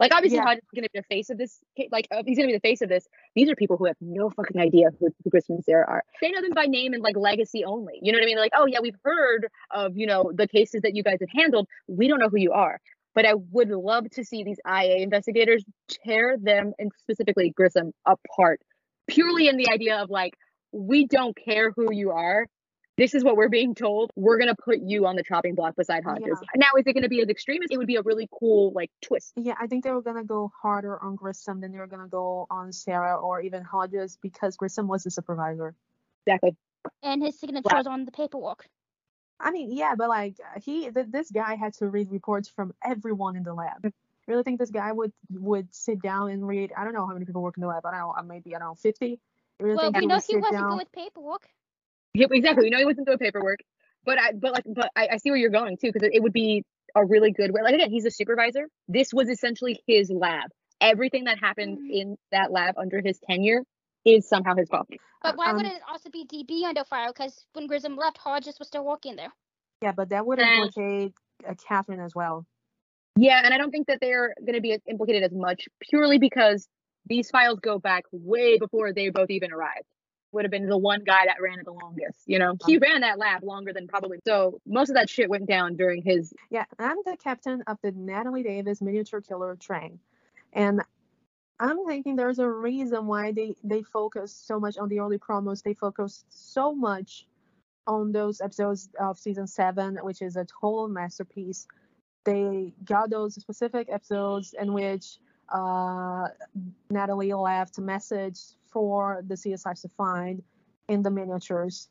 Like 0.00 0.12
obviously, 0.12 0.38
Yeah. 0.38 0.44
HUD 0.46 0.58
is 0.58 0.64
going 0.74 0.84
to 0.84 0.90
be 0.92 0.98
the 0.98 1.14
face 1.14 1.30
of 1.30 1.38
this. 1.38 1.60
Like 1.92 2.08
uh, 2.10 2.22
he's 2.26 2.36
going 2.36 2.48
to 2.48 2.52
be 2.52 2.56
the 2.56 2.68
face 2.68 2.82
of 2.82 2.88
this. 2.88 3.06
These 3.34 3.48
are 3.48 3.54
people 3.54 3.76
who 3.76 3.86
have 3.86 3.96
no 4.00 4.30
fucking 4.30 4.60
idea 4.60 4.88
who, 4.98 5.08
who 5.22 5.30
Grissom 5.30 5.56
and 5.56 5.64
Sarah 5.64 5.86
are. 5.88 6.04
They 6.20 6.30
know 6.30 6.40
them 6.40 6.52
by 6.54 6.66
name 6.66 6.92
and 6.94 7.02
like 7.02 7.16
legacy 7.16 7.64
only. 7.64 7.94
You 8.02 8.12
know 8.12 8.18
what 8.18 8.24
I 8.24 8.26
mean? 8.26 8.38
Like, 8.38 8.52
oh 8.56 8.66
yeah, 8.66 8.80
we've 8.80 8.98
heard 9.04 9.48
of 9.70 9.96
you 9.96 10.06
know 10.06 10.32
the 10.34 10.48
cases 10.48 10.82
that 10.82 10.94
you 10.94 11.02
guys 11.02 11.18
have 11.20 11.28
handled. 11.34 11.68
We 11.86 12.08
don't 12.08 12.18
know 12.18 12.28
who 12.28 12.38
you 12.38 12.52
are. 12.52 12.80
But 13.14 13.26
I 13.26 13.34
would 13.52 13.68
love 13.70 14.10
to 14.10 14.24
see 14.24 14.42
these 14.42 14.58
IA 14.68 14.96
investigators 14.96 15.64
tear 15.88 16.36
them 16.36 16.72
and 16.78 16.90
specifically 16.98 17.50
Grissom 17.50 17.92
apart, 18.04 18.60
purely 19.06 19.46
in 19.48 19.56
the 19.56 19.70
idea 19.70 19.98
of 20.02 20.10
like, 20.10 20.34
we 20.72 21.06
don't 21.06 21.36
care 21.36 21.70
who 21.76 21.92
you 21.92 22.10
are. 22.10 22.48
This 22.96 23.14
is 23.14 23.24
what 23.24 23.36
we're 23.36 23.48
being 23.48 23.74
told. 23.74 24.12
We're 24.14 24.38
gonna 24.38 24.54
put 24.54 24.78
you 24.80 25.06
on 25.06 25.16
the 25.16 25.24
chopping 25.24 25.56
block 25.56 25.74
beside 25.76 26.04
Hodges. 26.04 26.38
Now, 26.54 26.68
is 26.78 26.86
it 26.86 26.92
gonna 26.92 27.08
be 27.08 27.20
as 27.20 27.28
extreme 27.28 27.62
as 27.62 27.70
it 27.70 27.76
would 27.76 27.88
be 27.88 27.96
a 27.96 28.02
really 28.02 28.28
cool 28.38 28.72
like 28.72 28.90
twist? 29.02 29.32
Yeah, 29.36 29.54
I 29.60 29.66
think 29.66 29.82
they 29.82 29.90
were 29.90 30.02
gonna 30.02 30.24
go 30.24 30.52
harder 30.62 31.02
on 31.02 31.16
Grissom 31.16 31.60
than 31.60 31.72
they 31.72 31.78
were 31.78 31.88
gonna 31.88 32.08
go 32.08 32.46
on 32.50 32.72
Sarah 32.72 33.16
or 33.16 33.40
even 33.40 33.64
Hodges 33.64 34.16
because 34.22 34.56
Grissom 34.56 34.86
was 34.86 35.02
the 35.02 35.10
supervisor. 35.10 35.74
Exactly. 36.26 36.56
And 37.02 37.22
his 37.22 37.38
signature 37.38 37.78
is 37.78 37.86
on 37.86 38.04
the 38.04 38.12
paperwork. 38.12 38.66
I 39.40 39.50
mean, 39.50 39.76
yeah, 39.76 39.94
but 39.96 40.08
like 40.08 40.36
he, 40.62 40.90
th- 40.90 41.06
this 41.08 41.30
guy 41.30 41.56
had 41.56 41.74
to 41.74 41.88
read 41.88 42.12
reports 42.12 42.48
from 42.48 42.72
everyone 42.84 43.36
in 43.36 43.42
the 43.42 43.54
lab. 43.54 43.92
Really 44.26 44.42
think 44.42 44.60
this 44.60 44.70
guy 44.70 44.92
would 44.92 45.12
would 45.30 45.74
sit 45.74 46.00
down 46.00 46.30
and 46.30 46.46
read? 46.46 46.72
I 46.76 46.84
don't 46.84 46.94
know 46.94 47.06
how 47.06 47.12
many 47.12 47.26
people 47.26 47.42
work 47.42 47.56
in 47.56 47.62
the 47.62 47.66
lab. 47.66 47.84
I 47.84 47.90
don't 47.90 48.00
know, 48.00 48.14
uh, 48.16 48.22
maybe 48.22 48.54
I 48.54 48.58
don't 48.58 48.68
know, 48.68 48.74
fifty. 48.74 49.18
You 49.58 49.66
really 49.66 49.76
Well, 49.76 49.92
we 49.92 50.06
know 50.06 50.20
he 50.26 50.36
wasn't 50.36 50.52
down? 50.52 50.70
good 50.70 50.78
with 50.78 50.92
paperwork. 50.92 51.48
Yeah, 52.14 52.26
exactly. 52.30 52.64
We 52.64 52.70
know 52.70 52.78
he 52.78 52.84
wasn't 52.84 53.06
doing 53.06 53.18
paperwork, 53.18 53.58
but 54.04 54.18
I, 54.18 54.32
but 54.32 54.52
like, 54.52 54.64
but 54.66 54.90
I, 54.96 55.08
I 55.12 55.16
see 55.18 55.30
where 55.30 55.38
you're 55.38 55.50
going 55.50 55.76
too, 55.76 55.90
because 55.92 56.02
it, 56.06 56.14
it 56.14 56.22
would 56.22 56.32
be 56.32 56.62
a 56.94 57.04
really 57.04 57.32
good 57.32 57.50
way. 57.52 57.62
Like 57.62 57.74
again, 57.74 57.90
he's 57.90 58.04
a 58.04 58.10
supervisor. 58.10 58.68
This 58.88 59.12
was 59.12 59.28
essentially 59.28 59.80
his 59.86 60.10
lab. 60.10 60.50
Everything 60.80 61.24
that 61.24 61.38
happened 61.38 61.78
Mhm. 61.78 61.90
in 61.90 62.16
that 62.30 62.52
lab 62.52 62.76
under 62.78 63.00
his 63.00 63.18
tenure 63.18 63.62
is 64.04 64.28
somehow 64.28 64.54
his 64.54 64.68
fault. 64.68 64.88
But 65.22 65.36
why 65.36 65.50
Um, 65.50 65.56
would 65.56 65.66
it 65.66 65.82
also 65.88 66.10
be 66.10 66.24
DB 66.24 66.64
under 66.64 66.84
fire? 66.84 67.08
Because 67.08 67.46
when 67.54 67.66
Grissom 67.66 67.96
left, 67.96 68.18
Hodges 68.18 68.58
was 68.58 68.68
still 68.68 68.84
working 68.84 69.16
there. 69.16 69.32
Yeah, 69.82 69.92
but 69.92 70.10
that 70.10 70.24
would 70.24 70.38
implicate 70.38 71.14
uh, 71.48 71.54
Catherine 71.66 72.00
as 72.00 72.14
well. 72.14 72.46
Yeah, 73.16 73.40
and 73.44 73.52
I 73.54 73.58
don't 73.58 73.70
think 73.70 73.86
that 73.86 73.98
they're 74.00 74.34
going 74.40 74.54
to 74.54 74.60
be 74.60 74.78
implicated 74.86 75.22
as 75.22 75.32
much 75.32 75.68
purely 75.80 76.18
because 76.18 76.68
these 77.06 77.30
files 77.30 77.60
go 77.60 77.78
back 77.78 78.04
way 78.12 78.58
before 78.58 78.92
they 78.92 79.08
both 79.08 79.30
even 79.30 79.52
arrived. 79.52 79.86
Would 80.34 80.44
have 80.44 80.50
been 80.50 80.68
the 80.68 80.76
one 80.76 81.04
guy 81.04 81.20
that 81.26 81.40
ran 81.40 81.60
it 81.60 81.64
the 81.64 81.72
longest, 81.72 82.18
you 82.26 82.40
know? 82.40 82.56
He 82.66 82.76
ran 82.76 83.02
that 83.02 83.18
lab 83.18 83.44
longer 83.44 83.72
than 83.72 83.86
probably. 83.86 84.18
So 84.26 84.60
most 84.66 84.88
of 84.88 84.96
that 84.96 85.08
shit 85.08 85.30
went 85.30 85.46
down 85.46 85.76
during 85.76 86.02
his. 86.02 86.34
Yeah, 86.50 86.64
I'm 86.76 86.96
the 87.04 87.16
captain 87.16 87.62
of 87.68 87.78
the 87.82 87.92
Natalie 87.92 88.42
Davis 88.42 88.82
miniature 88.82 89.20
killer 89.20 89.54
train. 89.54 90.00
And 90.52 90.82
I'm 91.60 91.86
thinking 91.86 92.16
there's 92.16 92.40
a 92.40 92.48
reason 92.48 93.06
why 93.06 93.30
they, 93.30 93.54
they 93.62 93.82
focus 93.82 94.34
so 94.34 94.58
much 94.58 94.76
on 94.76 94.88
the 94.88 94.98
early 94.98 95.18
promos. 95.18 95.62
They 95.62 95.74
focus 95.74 96.24
so 96.30 96.74
much 96.74 97.26
on 97.86 98.10
those 98.10 98.40
episodes 98.40 98.88
of 98.98 99.18
season 99.18 99.46
seven, 99.46 99.98
which 100.02 100.20
is 100.20 100.34
a 100.34 100.44
total 100.60 100.88
masterpiece. 100.88 101.68
They 102.24 102.72
got 102.84 103.08
those 103.08 103.36
specific 103.36 103.88
episodes 103.88 104.52
in 104.60 104.72
which 104.72 105.18
uh, 105.48 106.26
Natalie 106.90 107.34
left 107.34 107.78
a 107.78 107.82
message 107.82 108.40
for 108.74 109.24
the 109.26 109.36
CSIs 109.36 109.80
to 109.82 109.88
find 109.96 110.42
in 110.88 111.02
the 111.02 111.10
miniatures. 111.10 111.88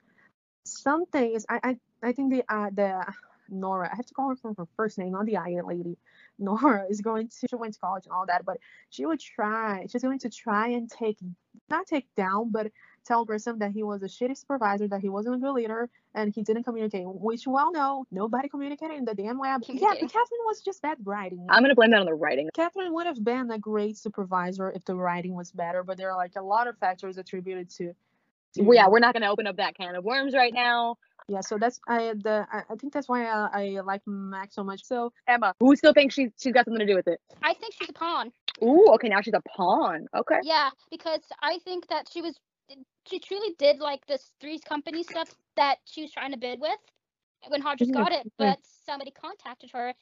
Some 0.65 1.07
things 1.07 1.45
I 1.49 1.59
I, 1.63 1.77
I 2.03 2.11
think 2.11 2.31
the 2.31 2.43
uh, 2.47 2.69
the 2.71 3.03
Nora 3.49 3.89
I 3.91 3.95
have 3.95 4.05
to 4.05 4.13
call 4.13 4.29
her 4.29 4.35
from 4.35 4.55
her 4.57 4.67
first 4.77 4.99
name, 4.99 5.13
not 5.13 5.25
the 5.25 5.37
Iron 5.37 5.65
lady. 5.65 5.97
Nora 6.39 6.85
is 6.89 7.01
going 7.01 7.29
to 7.29 7.47
she 7.49 7.55
went 7.55 7.73
to 7.73 7.79
college 7.79 8.05
and 8.05 8.13
all 8.13 8.25
that, 8.27 8.45
but 8.45 8.57
she 8.89 9.05
would 9.05 9.19
try. 9.19 9.85
She's 9.89 10.03
going 10.03 10.19
to 10.19 10.29
try 10.29 10.67
and 10.69 10.89
take 10.89 11.17
not 11.69 11.87
take 11.87 12.07
down, 12.15 12.51
but 12.51 12.71
tell 13.05 13.25
Grissom 13.25 13.59
that 13.59 13.71
he 13.71 13.83
was 13.83 14.01
a 14.03 14.07
shitty 14.07 14.37
supervisor, 14.37 14.87
that 14.87 15.01
he 15.01 15.09
wasn't 15.09 15.35
a 15.35 15.37
good 15.39 15.51
leader, 15.53 15.89
and 16.15 16.33
he 16.33 16.41
didn't 16.43 16.63
communicate. 16.63 17.05
Which 17.05 17.45
well 17.47 17.71
know 17.71 18.05
nobody 18.11 18.49
communicated 18.49 18.97
in 18.97 19.05
the 19.05 19.13
damn 19.13 19.39
lab. 19.39 19.61
Yeah, 19.67 19.73
Communicating. 19.73 20.09
Catherine 20.09 20.41
was 20.45 20.61
just 20.61 20.81
bad 20.81 20.97
writing. 21.03 21.45
I'm 21.49 21.61
going 21.61 21.69
to 21.69 21.75
blame 21.75 21.91
that 21.91 21.99
on 21.99 22.05
the 22.05 22.13
writing. 22.13 22.49
Catherine 22.53 22.93
would 22.93 23.05
have 23.07 23.23
been 23.23 23.51
a 23.51 23.59
great 23.59 23.97
supervisor 23.97 24.71
if 24.71 24.85
the 24.85 24.95
writing 24.95 25.35
was 25.35 25.51
better, 25.51 25.83
but 25.83 25.97
there 25.97 26.11
are 26.11 26.17
like 26.17 26.33
a 26.37 26.41
lot 26.41 26.67
of 26.67 26.77
factors 26.77 27.17
attributed 27.17 27.69
to. 27.71 27.93
to 28.55 28.61
Well, 28.63 28.75
yeah, 28.75 28.87
we're 28.87 28.99
not 28.99 29.13
going 29.13 29.23
to 29.23 29.29
open 29.29 29.47
up 29.47 29.57
that 29.57 29.75
can 29.75 29.95
of 29.95 30.03
worms 30.03 30.33
right 30.33 30.53
now. 30.53 30.97
yeah. 31.27 31.41
So 31.41 31.57
that's 31.57 31.79
I 31.87 32.13
the 32.21 32.45
I, 32.51 32.63
I 32.69 32.75
think 32.75 32.93
that's 32.93 33.07
why 33.09 33.25
I, 33.25 33.77
I 33.77 33.81
like 33.81 34.01
Max 34.05 34.55
so 34.55 34.63
much. 34.63 34.83
So 34.85 35.11
Emma, 35.27 35.53
who 35.59 35.75
still 35.75 35.93
thinks 35.93 36.13
she's, 36.15 36.29
she's 36.39 36.53
got 36.53 36.65
something 36.65 36.79
to 36.79 36.85
do 36.85 36.95
with 36.95 37.07
it? 37.07 37.19
I 37.41 37.53
think 37.53 37.73
she's 37.77 37.89
a 37.89 37.93
pawn. 37.93 38.31
Ooh, 38.61 38.87
okay, 38.95 39.07
now 39.09 39.21
she's 39.21 39.33
a 39.33 39.41
pawn. 39.57 40.05
Okay. 40.15 40.39
Yeah, 40.43 40.69
because 40.91 41.21
I 41.41 41.57
think 41.65 41.87
that 41.87 42.07
she 42.11 42.21
was 42.21 42.37
she 43.07 43.19
truly 43.19 43.55
did 43.57 43.79
like 43.79 44.05
this 44.07 44.31
Three's 44.39 44.61
Company 44.61 45.03
stuff 45.03 45.33
that 45.55 45.77
she 45.85 46.01
was 46.01 46.11
trying 46.11 46.31
to 46.31 46.37
bid 46.37 46.59
with 46.59 46.79
when 47.47 47.61
Hodges 47.61 47.91
got 47.91 48.11
it, 48.11 48.31
but 48.37 48.59
somebody 48.85 49.11
contacted 49.11 49.71
her. 49.71 49.93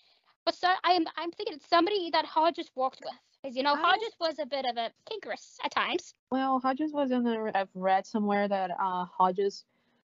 But 0.45 0.55
so 0.55 0.67
I'm 0.83 1.05
I'm 1.17 1.31
thinking 1.31 1.55
it's 1.55 1.69
somebody 1.69 2.09
that 2.11 2.25
Hodges 2.25 2.69
worked 2.75 3.01
with. 3.03 3.13
Because 3.41 3.55
you 3.55 3.63
know, 3.63 3.73
I- 3.73 3.81
Hodges 3.81 4.13
was 4.19 4.39
a 4.39 4.45
bit 4.45 4.65
of 4.65 4.77
a 4.77 4.91
kinkerous 5.09 5.57
at 5.63 5.71
times. 5.71 6.13
well, 6.31 6.59
Hodges 6.59 6.91
was 6.93 7.11
in 7.11 7.27
I've 7.27 7.69
read 7.73 8.05
somewhere 8.05 8.47
that 8.47 8.71
uh 8.71 9.05
Hodges 9.05 9.65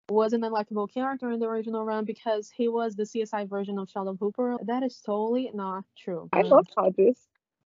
wasn't 0.09 0.45
a 0.45 0.49
likable 0.49 0.89
character 0.89 1.31
in 1.31 1.39
the 1.39 1.47
original 1.47 1.85
run 1.85 2.05
because 2.05 2.51
he 2.51 2.69
was 2.69 2.97
the 2.97 3.05
CSI 3.05 3.49
version 3.49 3.79
of 3.79 3.89
Sheldon 3.89 4.19
Cooper. 4.19 4.57
That 4.65 4.83
is 4.83 5.01
totally 5.01 5.51
not 5.55 5.85
true. 5.97 6.29
I 6.33 6.43
love 6.43 6.67
Hodges. 6.77 7.29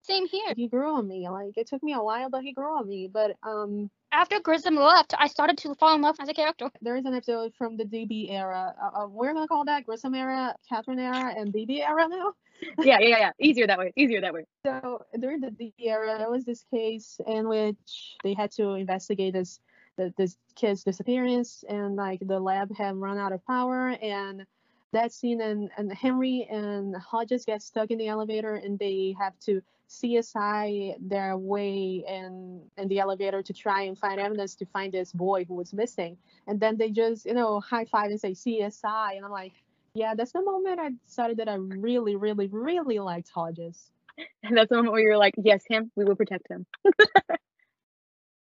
Same 0.02 0.26
here. 0.26 0.52
he 0.56 0.66
grew 0.66 0.94
on 0.94 1.06
me. 1.06 1.28
Like 1.28 1.56
it 1.56 1.68
took 1.68 1.82
me 1.82 1.92
a 1.92 2.02
while, 2.02 2.30
but 2.30 2.42
he 2.42 2.52
grew 2.52 2.76
on 2.76 2.88
me. 2.88 3.08
But 3.12 3.36
um, 3.42 3.90
After 4.14 4.40
Grissom 4.40 4.76
left, 4.76 5.14
I 5.18 5.26
started 5.26 5.56
to 5.58 5.74
fall 5.74 5.94
in 5.94 6.02
love 6.02 6.16
as 6.20 6.28
a 6.28 6.34
character. 6.34 6.70
there 6.82 6.96
is 6.96 7.06
an 7.06 7.14
episode 7.14 7.54
from 7.56 7.78
the 7.78 7.84
DB 7.84 8.30
era. 8.30 8.74
Uh, 8.80 9.04
uh, 9.04 9.08
we're 9.08 9.32
gonna 9.32 9.48
call 9.48 9.64
that 9.64 9.86
Grissom 9.86 10.14
era, 10.14 10.54
Catherine 10.68 10.98
era, 10.98 11.34
and 11.34 11.50
DB 11.50 11.80
era 11.80 12.06
now. 12.06 12.34
yeah, 12.80 12.98
yeah, 13.00 13.08
yeah, 13.08 13.18
yeah. 13.18 13.30
Easier 13.40 13.66
that 13.66 13.78
way. 13.78 13.90
Easier 13.96 14.20
that 14.20 14.34
way. 14.34 14.44
So 14.66 15.06
during 15.18 15.40
the 15.40 15.48
DB 15.48 15.72
era, 15.78 16.18
there 16.18 16.30
was 16.30 16.44
this 16.44 16.62
case 16.70 17.18
in 17.26 17.48
which 17.48 18.16
they 18.22 18.34
had 18.34 18.50
to 18.52 18.72
investigate 18.72 19.32
this 19.32 19.60
the, 19.96 20.12
this 20.18 20.36
kid's 20.56 20.84
disappearance, 20.84 21.64
and 21.66 21.96
like 21.96 22.20
the 22.20 22.38
lab 22.38 22.74
had 22.76 22.96
run 22.96 23.16
out 23.16 23.32
of 23.32 23.44
power, 23.46 23.96
and 24.02 24.44
that 24.92 25.12
scene 25.12 25.40
and, 25.40 25.70
and 25.78 25.90
Henry 25.90 26.46
and 26.50 26.94
Hodges 26.96 27.46
get 27.46 27.62
stuck 27.62 27.90
in 27.90 27.96
the 27.96 28.08
elevator, 28.08 28.56
and 28.56 28.78
they 28.78 29.16
have 29.18 29.38
to 29.40 29.62
CSI 30.00 30.96
their 31.00 31.36
way 31.36 32.04
in 32.06 32.62
in 32.76 32.88
the 32.88 32.98
elevator 32.98 33.42
to 33.42 33.52
try 33.52 33.82
and 33.82 33.98
find 33.98 34.20
evidence 34.20 34.54
to 34.56 34.66
find 34.66 34.92
this 34.92 35.12
boy 35.12 35.44
who 35.44 35.54
was 35.54 35.72
missing, 35.72 36.16
and 36.46 36.58
then 36.58 36.76
they 36.76 36.90
just 36.90 37.26
you 37.26 37.34
know 37.34 37.60
high 37.60 37.84
five 37.84 38.10
and 38.10 38.20
say 38.20 38.32
CSI, 38.32 39.16
and 39.16 39.24
I'm 39.24 39.30
like. 39.30 39.52
Yeah, 39.94 40.14
that's 40.14 40.32
the 40.32 40.40
moment 40.42 40.80
I 40.80 40.88
decided 41.04 41.36
that 41.36 41.50
I 41.50 41.56
really, 41.56 42.16
really, 42.16 42.48
really 42.48 42.98
liked 42.98 43.28
Hodges. 43.28 43.90
And 44.42 44.56
that's 44.56 44.70
the 44.70 44.76
moment 44.76 44.92
where 44.92 45.02
you're 45.02 45.18
like, 45.18 45.34
yes, 45.36 45.62
him, 45.68 45.90
we 45.96 46.06
will 46.06 46.16
protect 46.16 46.48
him. 46.48 46.64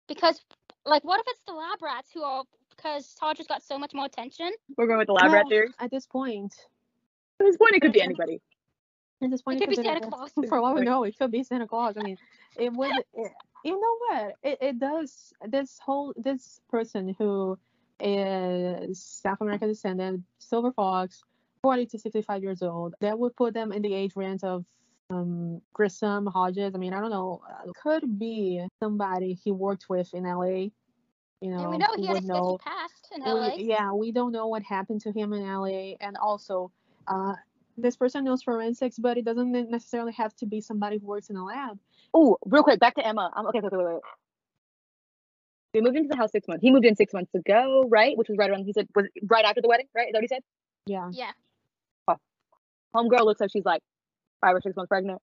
Because, 0.08 0.40
like, 0.84 1.04
what 1.04 1.20
if 1.20 1.26
it's 1.28 1.40
the 1.46 1.52
lab 1.54 1.80
rats 1.80 2.10
who 2.12 2.22
are 2.22 2.44
because 2.76 3.16
Hodges 3.20 3.46
got 3.46 3.62
so 3.62 3.78
much 3.78 3.94
more 3.94 4.06
attention? 4.06 4.50
We're 4.76 4.86
going 4.86 4.98
with 4.98 5.06
the 5.06 5.14
lab 5.14 5.32
rat 5.32 5.46
theory. 5.48 5.68
At 5.78 5.90
this 5.90 6.06
point, 6.06 6.54
At 7.40 7.46
this 7.46 7.56
point, 7.56 7.74
it 7.74 7.80
could 7.80 7.92
be 7.92 8.02
anybody. 8.02 8.40
At 9.24 9.30
this 9.30 9.42
point, 9.42 9.60
It 9.60 9.66
could 9.66 9.70
be 9.70 9.76
Santa 9.76 10.08
Claus. 10.08 10.30
For 10.48 10.58
all 10.58 10.74
we 10.74 10.82
know, 10.82 11.04
it 11.04 11.18
could 11.18 11.30
be 11.30 11.42
Santa 11.42 11.66
Claus. 11.66 11.96
I 11.96 12.02
mean, 12.02 12.18
it 12.56 12.72
would. 12.72 12.92
It, 13.14 13.32
you 13.64 13.80
know 13.80 13.96
what? 14.08 14.34
It, 14.42 14.58
it 14.60 14.78
does. 14.78 15.32
This 15.46 15.78
whole 15.78 16.12
this 16.16 16.60
person 16.68 17.14
who 17.18 17.58
is 18.00 19.02
South 19.02 19.40
American 19.40 19.68
descendant, 19.68 20.22
Silver 20.38 20.72
Fox, 20.72 21.22
40 21.62 21.86
to 21.86 21.98
65 21.98 22.42
years 22.42 22.62
old. 22.62 22.94
That 23.00 23.18
would 23.18 23.36
put 23.36 23.54
them 23.54 23.72
in 23.72 23.82
the 23.82 23.94
age 23.94 24.16
range 24.16 24.42
of 24.42 24.64
um, 25.10 25.60
Grissom, 25.72 26.26
Hodges. 26.26 26.74
I 26.74 26.78
mean, 26.78 26.92
I 26.92 27.00
don't 27.00 27.10
know. 27.10 27.42
Could 27.82 28.18
be 28.18 28.66
somebody 28.80 29.34
he 29.34 29.52
worked 29.52 29.88
with 29.88 30.12
in 30.14 30.24
LA. 30.24 30.68
You 31.40 31.50
know, 31.50 31.62
and 31.62 31.70
we 31.70 31.78
know 31.78 31.88
he 31.96 32.06
had 32.06 32.22
a 32.22 32.26
know. 32.26 32.58
past 32.62 33.12
in 33.14 33.22
we- 33.24 33.64
yeah, 33.64 33.92
we 33.92 34.12
don't 34.12 34.30
know 34.30 34.46
what 34.46 34.62
happened 34.62 35.00
to 35.02 35.12
him 35.12 35.32
in 35.32 35.42
LA, 35.42 35.96
and 36.00 36.16
also, 36.16 36.70
uh, 37.08 37.34
this 37.76 37.96
person 37.96 38.24
knows 38.24 38.42
forensics, 38.42 38.98
but 38.98 39.16
it 39.16 39.24
doesn't 39.24 39.52
necessarily 39.70 40.12
have 40.12 40.34
to 40.36 40.46
be 40.46 40.60
somebody 40.60 40.98
who 40.98 41.06
works 41.06 41.30
in 41.30 41.36
a 41.36 41.44
lab. 41.44 41.78
Oh, 42.14 42.38
real 42.44 42.62
quick, 42.62 42.80
back 42.80 42.94
to 42.96 43.06
Emma. 43.06 43.30
Um, 43.34 43.46
okay, 43.46 43.60
wait, 43.60 43.72
wait, 43.72 43.86
wait. 43.86 44.00
We 45.74 45.80
moved 45.80 45.96
into 45.96 46.08
the 46.08 46.16
house 46.16 46.32
six 46.32 46.46
months. 46.46 46.62
He 46.62 46.70
moved 46.70 46.84
in 46.84 46.96
six 46.96 47.14
months 47.14 47.34
ago, 47.34 47.84
right? 47.88 48.16
Which 48.16 48.28
was 48.28 48.36
right 48.36 48.50
around. 48.50 48.64
He 48.64 48.72
said 48.74 48.88
was 48.94 49.06
it 49.14 49.24
right 49.28 49.44
after 49.44 49.62
the 49.62 49.68
wedding, 49.68 49.86
right? 49.94 50.08
Is 50.08 50.12
that 50.12 50.18
what 50.18 50.24
he 50.24 50.28
said? 50.28 50.42
Yeah. 50.86 51.08
Yeah. 51.12 51.30
Homegirl 52.94 53.24
looks 53.24 53.40
like 53.40 53.50
she's 53.50 53.64
like 53.64 53.82
five 54.40 54.54
or 54.54 54.60
six 54.60 54.76
months 54.76 54.88
pregnant. 54.88 55.20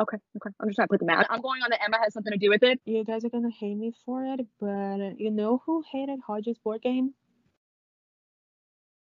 Okay, 0.00 0.16
okay. 0.36 0.54
I'm 0.58 0.68
just 0.68 0.76
trying 0.76 0.88
to 0.88 0.92
put 0.92 1.00
the 1.00 1.06
math. 1.06 1.26
I'm 1.28 1.42
going 1.42 1.62
on 1.62 1.68
that 1.70 1.80
Emma 1.84 1.98
has 2.02 2.14
something 2.14 2.32
to 2.32 2.38
do 2.38 2.48
with 2.48 2.62
it. 2.62 2.80
You 2.86 3.04
guys 3.04 3.24
are 3.26 3.28
gonna 3.28 3.50
hate 3.50 3.74
me 3.74 3.92
for 4.06 4.24
it, 4.24 4.40
but 4.58 5.20
you 5.20 5.30
know 5.30 5.62
who 5.66 5.84
hated 5.92 6.20
Hodges' 6.26 6.56
board 6.56 6.80
game? 6.80 7.12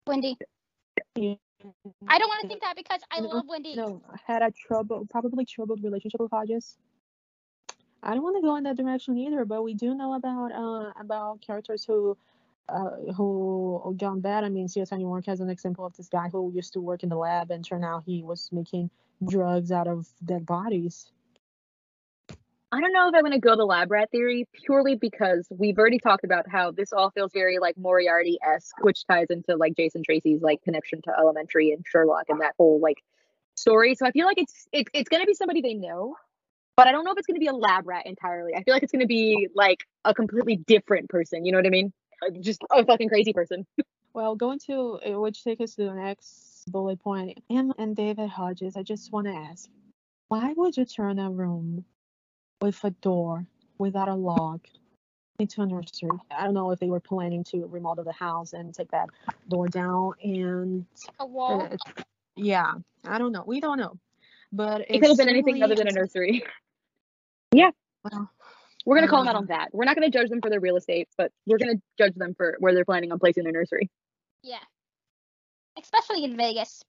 Wendy. 0.06 0.36
You 1.16 1.36
I 2.08 2.18
don't 2.18 2.28
want 2.28 2.42
to 2.42 2.48
think 2.48 2.62
that 2.62 2.76
because 2.76 3.00
I 3.10 3.20
No, 3.20 3.28
love 3.28 3.46
Wendy. 3.48 3.76
know, 3.76 4.02
had 4.26 4.42
a 4.42 4.50
trouble, 4.50 5.06
probably 5.10 5.44
troubled 5.44 5.82
relationship 5.84 6.20
with 6.20 6.30
Hodges. 6.30 6.76
I 8.02 8.14
don't 8.14 8.22
want 8.22 8.36
to 8.36 8.42
go 8.42 8.56
in 8.56 8.64
that 8.64 8.76
direction 8.76 9.16
either, 9.18 9.44
but 9.44 9.62
we 9.62 9.74
do 9.74 9.94
know 9.94 10.14
about 10.14 10.52
uh 10.52 10.92
about 11.00 11.40
characters 11.42 11.84
who 11.84 12.16
uh 12.68 13.12
who 13.16 13.94
gone 13.98 14.20
bad. 14.20 14.44
I 14.44 14.50
mean, 14.50 14.68
CSI 14.68 14.98
New 14.98 15.08
York 15.08 15.26
has 15.26 15.40
an 15.40 15.50
example 15.50 15.86
of 15.86 15.96
this 15.96 16.08
guy 16.08 16.28
who 16.30 16.52
used 16.54 16.74
to 16.74 16.80
work 16.80 17.02
in 17.02 17.08
the 17.10 17.16
lab 17.16 17.50
and 17.50 17.64
turned 17.64 17.84
out 17.84 18.04
he 18.06 18.22
was 18.22 18.50
making 18.52 18.90
drugs 19.26 19.72
out 19.72 19.88
of 19.88 20.06
dead 20.24 20.46
bodies. 20.46 21.10
I 22.74 22.80
don't 22.80 22.92
know 22.92 23.06
if 23.08 23.14
I'm 23.14 23.20
going 23.20 23.30
to 23.30 23.38
go 23.38 23.54
the 23.54 23.64
lab 23.64 23.92
rat 23.92 24.10
theory 24.10 24.48
purely 24.52 24.96
because 24.96 25.46
we've 25.48 25.78
already 25.78 26.00
talked 26.00 26.24
about 26.24 26.48
how 26.50 26.72
this 26.72 26.92
all 26.92 27.12
feels 27.12 27.30
very 27.32 27.60
like 27.60 27.76
Moriarty 27.78 28.36
esque, 28.44 28.74
which 28.82 29.06
ties 29.06 29.28
into 29.30 29.54
like 29.54 29.76
Jason 29.76 30.02
Tracey's 30.02 30.42
like 30.42 30.60
connection 30.64 31.00
to 31.02 31.12
Elementary 31.16 31.70
and 31.70 31.84
Sherlock 31.86 32.24
and 32.28 32.40
that 32.40 32.54
whole 32.58 32.80
like 32.80 32.96
story. 33.54 33.94
So 33.94 34.04
I 34.06 34.10
feel 34.10 34.26
like 34.26 34.38
it's 34.38 34.66
it's 34.72 34.90
it's 34.92 35.08
going 35.08 35.22
to 35.22 35.26
be 35.26 35.34
somebody 35.34 35.60
they 35.60 35.74
know, 35.74 36.16
but 36.76 36.88
I 36.88 36.90
don't 36.90 37.04
know 37.04 37.12
if 37.12 37.18
it's 37.18 37.28
going 37.28 37.36
to 37.36 37.40
be 37.40 37.46
a 37.46 37.54
lab 37.54 37.86
rat 37.86 38.06
entirely. 38.06 38.56
I 38.56 38.64
feel 38.64 38.74
like 38.74 38.82
it's 38.82 38.90
going 38.90 39.02
to 39.02 39.06
be 39.06 39.46
like 39.54 39.84
a 40.04 40.12
completely 40.12 40.56
different 40.56 41.08
person. 41.08 41.44
You 41.44 41.52
know 41.52 41.58
what 41.58 41.66
I 41.66 41.70
mean? 41.70 41.92
Uh, 42.26 42.30
Just 42.40 42.60
a 42.72 42.84
fucking 42.84 43.08
crazy 43.08 43.32
person. 43.32 43.66
Well, 44.14 44.36
going 44.36 44.60
to 44.68 45.00
uh, 45.04 45.20
which 45.20 45.42
takes 45.42 45.60
us 45.60 45.74
to 45.74 45.86
the 45.86 45.92
next 45.92 46.62
bullet 46.68 47.00
point. 47.00 47.36
Em 47.50 47.72
and 47.78 47.96
David 47.96 48.28
Hodges, 48.28 48.76
I 48.76 48.84
just 48.84 49.10
want 49.10 49.26
to 49.26 49.32
ask, 49.32 49.68
why 50.28 50.54
would 50.56 50.76
you 50.76 50.84
turn 50.84 51.18
a 51.18 51.32
room 51.32 51.84
with 52.64 52.82
a 52.84 52.90
door 53.02 53.44
without 53.76 54.08
a 54.08 54.14
lock 54.14 54.60
into 55.38 55.60
a 55.60 55.66
nursery? 55.66 56.08
I 56.30 56.44
don't 56.44 56.54
know 56.54 56.70
if 56.70 56.80
they 56.80 56.88
were 56.88 56.98
planning 57.00 57.44
to 57.44 57.66
remodel 57.66 58.04
the 58.04 58.12
house 58.12 58.54
and 58.54 58.74
take 58.74 58.90
that 58.92 59.10
door 59.50 59.68
down 59.68 60.12
and 60.22 60.86
A 61.20 61.26
wall. 61.26 61.60
uh, 61.70 61.76
yeah, 62.36 62.72
I 63.06 63.18
don't 63.18 63.32
know. 63.32 63.44
We 63.46 63.60
don't 63.60 63.78
know. 63.78 63.98
But 64.50 64.82
It 64.88 65.00
could 65.00 65.08
have 65.08 65.18
been 65.18 65.28
anything 65.28 65.62
other 65.62 65.74
than 65.74 65.88
a 65.88 65.90
is- 65.90 65.96
nursery. 65.96 66.42
Well, 67.52 68.30
We're 68.84 68.96
gonna 68.96 69.08
call 69.08 69.20
them 69.20 69.28
out 69.28 69.36
Um, 69.36 69.42
on 69.42 69.46
that. 69.46 69.68
We're 69.72 69.84
not 69.86 69.94
gonna 69.96 70.10
judge 70.10 70.28
them 70.28 70.42
for 70.42 70.50
their 70.50 70.60
real 70.60 70.76
estate, 70.76 71.08
but 71.16 71.32
we're 71.46 71.56
gonna 71.58 71.80
judge 71.98 72.14
them 72.16 72.34
for 72.34 72.56
where 72.58 72.74
they're 72.74 72.84
planning 72.84 73.12
on 73.12 73.18
placing 73.18 73.44
their 73.44 73.52
nursery. 73.52 73.88
Yeah. 74.42 74.58
Especially 75.80 76.22
in 76.24 76.36
Vegas. 76.36 76.82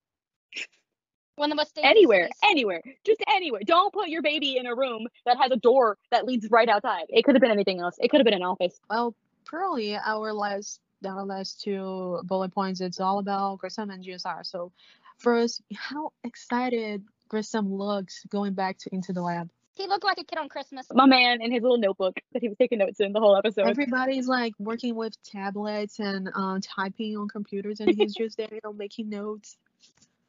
One 1.36 1.52
of 1.52 1.58
the 1.58 1.62
most 1.62 1.78
Anywhere, 1.82 2.24
cities. 2.24 2.40
anywhere, 2.44 2.82
just 3.06 3.22
anywhere. 3.28 3.62
Don't 3.66 3.94
put 3.94 4.08
your 4.08 4.22
baby 4.22 4.58
in 4.58 4.66
a 4.66 4.76
room 4.76 5.08
that 5.26 5.38
has 5.38 5.52
a 5.52 5.58
door 5.58 5.98
that 6.12 6.26
leads 6.26 6.50
right 6.50 6.70
outside. 6.70 7.06
It 7.10 7.24
could 7.24 7.36
have 7.36 7.42
been 7.42 7.52
anything 7.52 7.80
else. 7.82 7.96
It 8.00 8.10
could 8.10 8.20
have 8.20 8.26
been 8.26 8.34
an 8.34 8.44
office. 8.44 8.80
Well, 8.90 9.16
probably 9.46 9.98
our 9.98 10.34
last 10.34 10.80
our 11.06 11.26
last 11.26 11.62
two 11.62 12.20
bullet 12.24 12.54
points. 12.54 12.82
It's 12.82 13.00
all 13.00 13.20
about 13.20 13.60
Grissom 13.60 13.90
and 13.90 14.04
GSR. 14.04 14.46
So, 14.46 14.72
first, 15.18 15.62
how 15.76 16.14
excited 16.24 17.04
Grissom 17.28 17.72
looks 17.74 18.24
going 18.30 18.54
back 18.54 18.78
to 18.80 18.90
into 18.94 19.14
the 19.14 19.22
lab. 19.22 19.50
He 19.76 19.88
looked 19.88 20.06
like 20.06 20.18
a 20.20 20.24
kid 20.24 20.40
on 20.40 20.48
Christmas. 20.48 20.88
My 20.94 21.06
man 21.06 21.42
in 21.42 21.52
his 21.52 21.62
little 21.62 21.78
notebook 21.78 22.16
that 22.32 22.42
he 22.42 22.48
was 22.48 22.58
taking 22.58 22.80
notes 22.80 23.02
in 23.02 23.12
the 23.12 23.20
whole 23.20 23.36
episode. 23.36 23.68
Everybody's 23.68 24.26
like 24.28 24.54
working 24.58 24.96
with 24.96 25.22
tablets 25.24 26.00
and 26.00 26.30
um, 26.34 26.62
typing 26.62 27.18
on 27.18 27.28
computers, 27.28 27.82
and 27.82 27.94
he's 27.94 28.16
just 28.18 28.38
there, 28.38 28.48
you 28.52 28.62
know, 28.64 28.72
making 28.72 29.10
notes. 29.10 29.58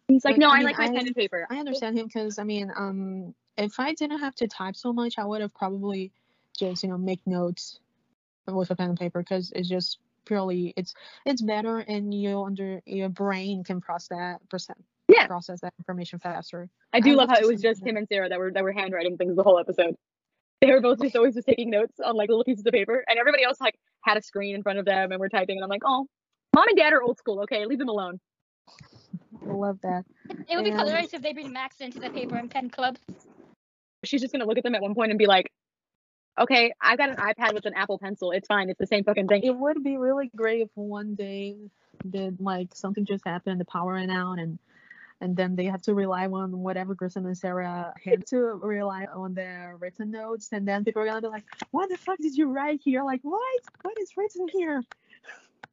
He's 0.08 0.24
like, 0.24 0.32
Like, 0.34 0.38
no, 0.40 0.48
I 0.50 0.54
I, 0.54 0.56
mean, 0.58 0.66
like 0.66 0.78
my 0.78 0.84
I- 0.84 0.88
pen 0.92 1.06
and 1.06 1.16
paper. 1.16 1.46
I 1.50 1.58
understand 1.58 1.98
him 1.98 2.06
because 2.06 2.38
I 2.38 2.44
mean, 2.44 2.70
um, 2.76 3.34
if 3.58 3.80
I 3.80 3.92
didn't 3.94 4.18
have 4.20 4.34
to 4.36 4.46
type 4.48 4.76
so 4.76 4.92
much, 4.92 5.18
I 5.18 5.24
would 5.24 5.40
have 5.40 5.54
probably 5.54 6.12
just 6.56 6.82
you 6.82 6.88
know 6.88 6.98
make 6.98 7.20
notes 7.26 7.80
with 8.46 8.70
a 8.70 8.76
pen 8.76 8.90
and 8.90 8.98
paper 8.98 9.20
because 9.20 9.52
it's 9.54 9.68
just 9.68 9.98
purely 10.24 10.72
it's 10.76 10.94
it's 11.24 11.42
better 11.42 11.78
and 11.80 12.12
you 12.14 12.42
under 12.42 12.80
your 12.86 13.08
brain 13.08 13.62
can 13.62 13.80
process 13.80 14.08
that 14.08 14.48
percent 14.48 14.82
Yeah. 15.08 15.26
process 15.26 15.60
that 15.60 15.74
information 15.78 16.18
faster. 16.18 16.68
I 16.92 17.00
do 17.00 17.10
I 17.10 17.14
love 17.14 17.28
love 17.28 17.38
how 17.38 17.44
it 17.44 17.46
was 17.52 17.60
just 17.60 17.84
him 17.84 17.96
and 17.96 18.08
Sarah 18.08 18.28
that 18.28 18.38
were 18.38 18.52
that 18.52 18.62
were 18.62 18.72
handwriting 18.72 19.16
things 19.16 19.36
the 19.36 19.42
whole 19.42 19.58
episode. 19.58 19.96
They 20.62 20.70
were 20.70 20.80
both 20.80 21.00
just 21.02 21.14
always 21.16 21.34
just 21.34 21.46
taking 21.46 21.68
notes 21.70 22.00
on 22.02 22.14
like 22.16 22.28
little 22.30 22.44
pieces 22.44 22.64
of 22.64 22.72
paper, 22.72 23.04
and 23.08 23.18
everybody 23.18 23.44
else 23.44 23.60
like 23.60 23.78
had 24.02 24.16
a 24.16 24.22
screen 24.22 24.54
in 24.54 24.62
front 24.62 24.78
of 24.78 24.84
them 24.86 25.12
and 25.12 25.20
were 25.20 25.28
typing. 25.28 25.56
And 25.58 25.64
I'm 25.64 25.68
like, 25.68 25.82
oh, 25.84 26.06
mom 26.54 26.68
and 26.68 26.76
dad 26.78 26.92
are 26.94 27.02
old 27.02 27.18
school. 27.18 27.40
Okay, 27.42 27.66
leave 27.66 27.78
them 27.78 27.88
alone. 27.90 28.18
I 29.42 29.52
love 29.52 29.80
that. 29.82 30.04
It 30.48 30.56
would 30.56 30.64
be 30.64 30.70
And- 30.70 30.80
hilarious 30.80 31.14
if 31.14 31.22
they 31.22 31.32
bring 31.32 31.52
Max 31.52 31.80
into 31.80 31.98
the 32.00 32.10
paper 32.10 32.36
and 32.36 32.50
pen 32.50 32.70
club. 32.70 32.98
She's 34.04 34.20
just 34.20 34.32
gonna 34.32 34.46
look 34.46 34.58
at 34.58 34.64
them 34.64 34.74
at 34.74 34.82
one 34.82 34.94
point 34.94 35.10
and 35.10 35.18
be 35.18 35.26
like, 35.26 35.52
okay, 36.38 36.72
I 36.80 36.96
got 36.96 37.10
an 37.10 37.16
iPad 37.16 37.54
with 37.54 37.66
an 37.66 37.74
Apple 37.74 37.98
Pencil. 37.98 38.30
It's 38.32 38.46
fine. 38.46 38.68
It's 38.70 38.78
the 38.78 38.86
same 38.86 39.04
fucking 39.04 39.28
thing. 39.28 39.42
It 39.42 39.56
would 39.56 39.82
be 39.82 39.96
really 39.96 40.30
great 40.36 40.62
if 40.62 40.68
one 40.74 41.14
day 41.14 41.56
did 42.08 42.40
like 42.40 42.74
something 42.74 43.04
just 43.04 43.24
happened, 43.26 43.60
the 43.60 43.64
power 43.64 43.94
ran 43.94 44.10
out, 44.10 44.38
and 44.38 44.58
and 45.22 45.34
then 45.34 45.56
they 45.56 45.64
have 45.64 45.80
to 45.80 45.94
rely 45.94 46.26
on 46.26 46.58
whatever 46.58 46.94
Grissom 46.94 47.24
and 47.24 47.36
Sarah 47.38 47.94
had 48.04 48.26
to 48.26 48.36
rely 48.36 49.06
on 49.06 49.32
their 49.32 49.74
written 49.80 50.10
notes, 50.10 50.50
and 50.52 50.68
then 50.68 50.84
people 50.84 51.00
are 51.00 51.06
gonna 51.06 51.22
be 51.22 51.28
like, 51.28 51.44
"What 51.70 51.88
the 51.88 51.96
fuck 51.96 52.18
did 52.18 52.36
you 52.36 52.50
write 52.52 52.80
here? 52.84 53.02
Like, 53.02 53.20
what? 53.22 53.60
What 53.80 53.98
is 53.98 54.14
written 54.16 54.46
here?" 54.48 54.82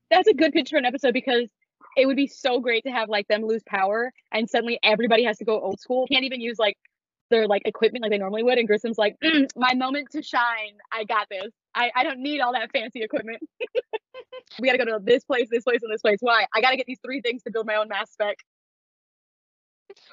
That's 0.09 0.29
a 0.29 0.33
good 0.33 0.53
picture 0.53 0.75
for 0.75 0.77
an 0.77 0.85
episode 0.85 1.13
because 1.13 1.49
it 1.95 2.05
would 2.05 2.15
be 2.15 2.27
so 2.27 2.59
great 2.59 2.83
to 2.85 2.91
have 2.91 3.09
like 3.09 3.27
them 3.27 3.43
lose 3.43 3.63
power 3.65 4.11
and 4.31 4.49
suddenly 4.49 4.79
everybody 4.83 5.23
has 5.23 5.37
to 5.37 5.45
go 5.45 5.59
old 5.59 5.79
school. 5.79 6.07
Can't 6.07 6.25
even 6.25 6.41
use 6.41 6.57
like 6.59 6.77
their 7.29 7.47
like 7.47 7.63
equipment 7.65 8.03
like 8.03 8.11
they 8.11 8.17
normally 8.17 8.43
would. 8.43 8.57
And 8.57 8.67
Grissom's 8.67 8.97
like, 8.97 9.15
"Mm, 9.23 9.47
my 9.55 9.73
moment 9.73 10.09
to 10.11 10.21
shine. 10.21 10.77
I 10.91 11.03
got 11.03 11.27
this. 11.29 11.51
I, 11.75 11.91
I 11.95 12.03
don't 12.03 12.19
need 12.19 12.41
all 12.41 12.53
that 12.53 12.71
fancy 12.71 13.01
equipment. 13.01 13.41
we 14.59 14.67
gotta 14.67 14.77
go 14.77 14.85
to 14.85 14.99
this 15.03 15.23
place, 15.23 15.47
this 15.49 15.63
place, 15.63 15.81
and 15.81 15.91
this 15.91 16.01
place. 16.01 16.19
Why? 16.21 16.45
I 16.53 16.61
gotta 16.61 16.77
get 16.77 16.85
these 16.85 16.99
three 17.03 17.21
things 17.21 17.43
to 17.43 17.51
build 17.51 17.65
my 17.65 17.75
own 17.75 17.87
mass 17.87 18.11
spec. 18.11 18.37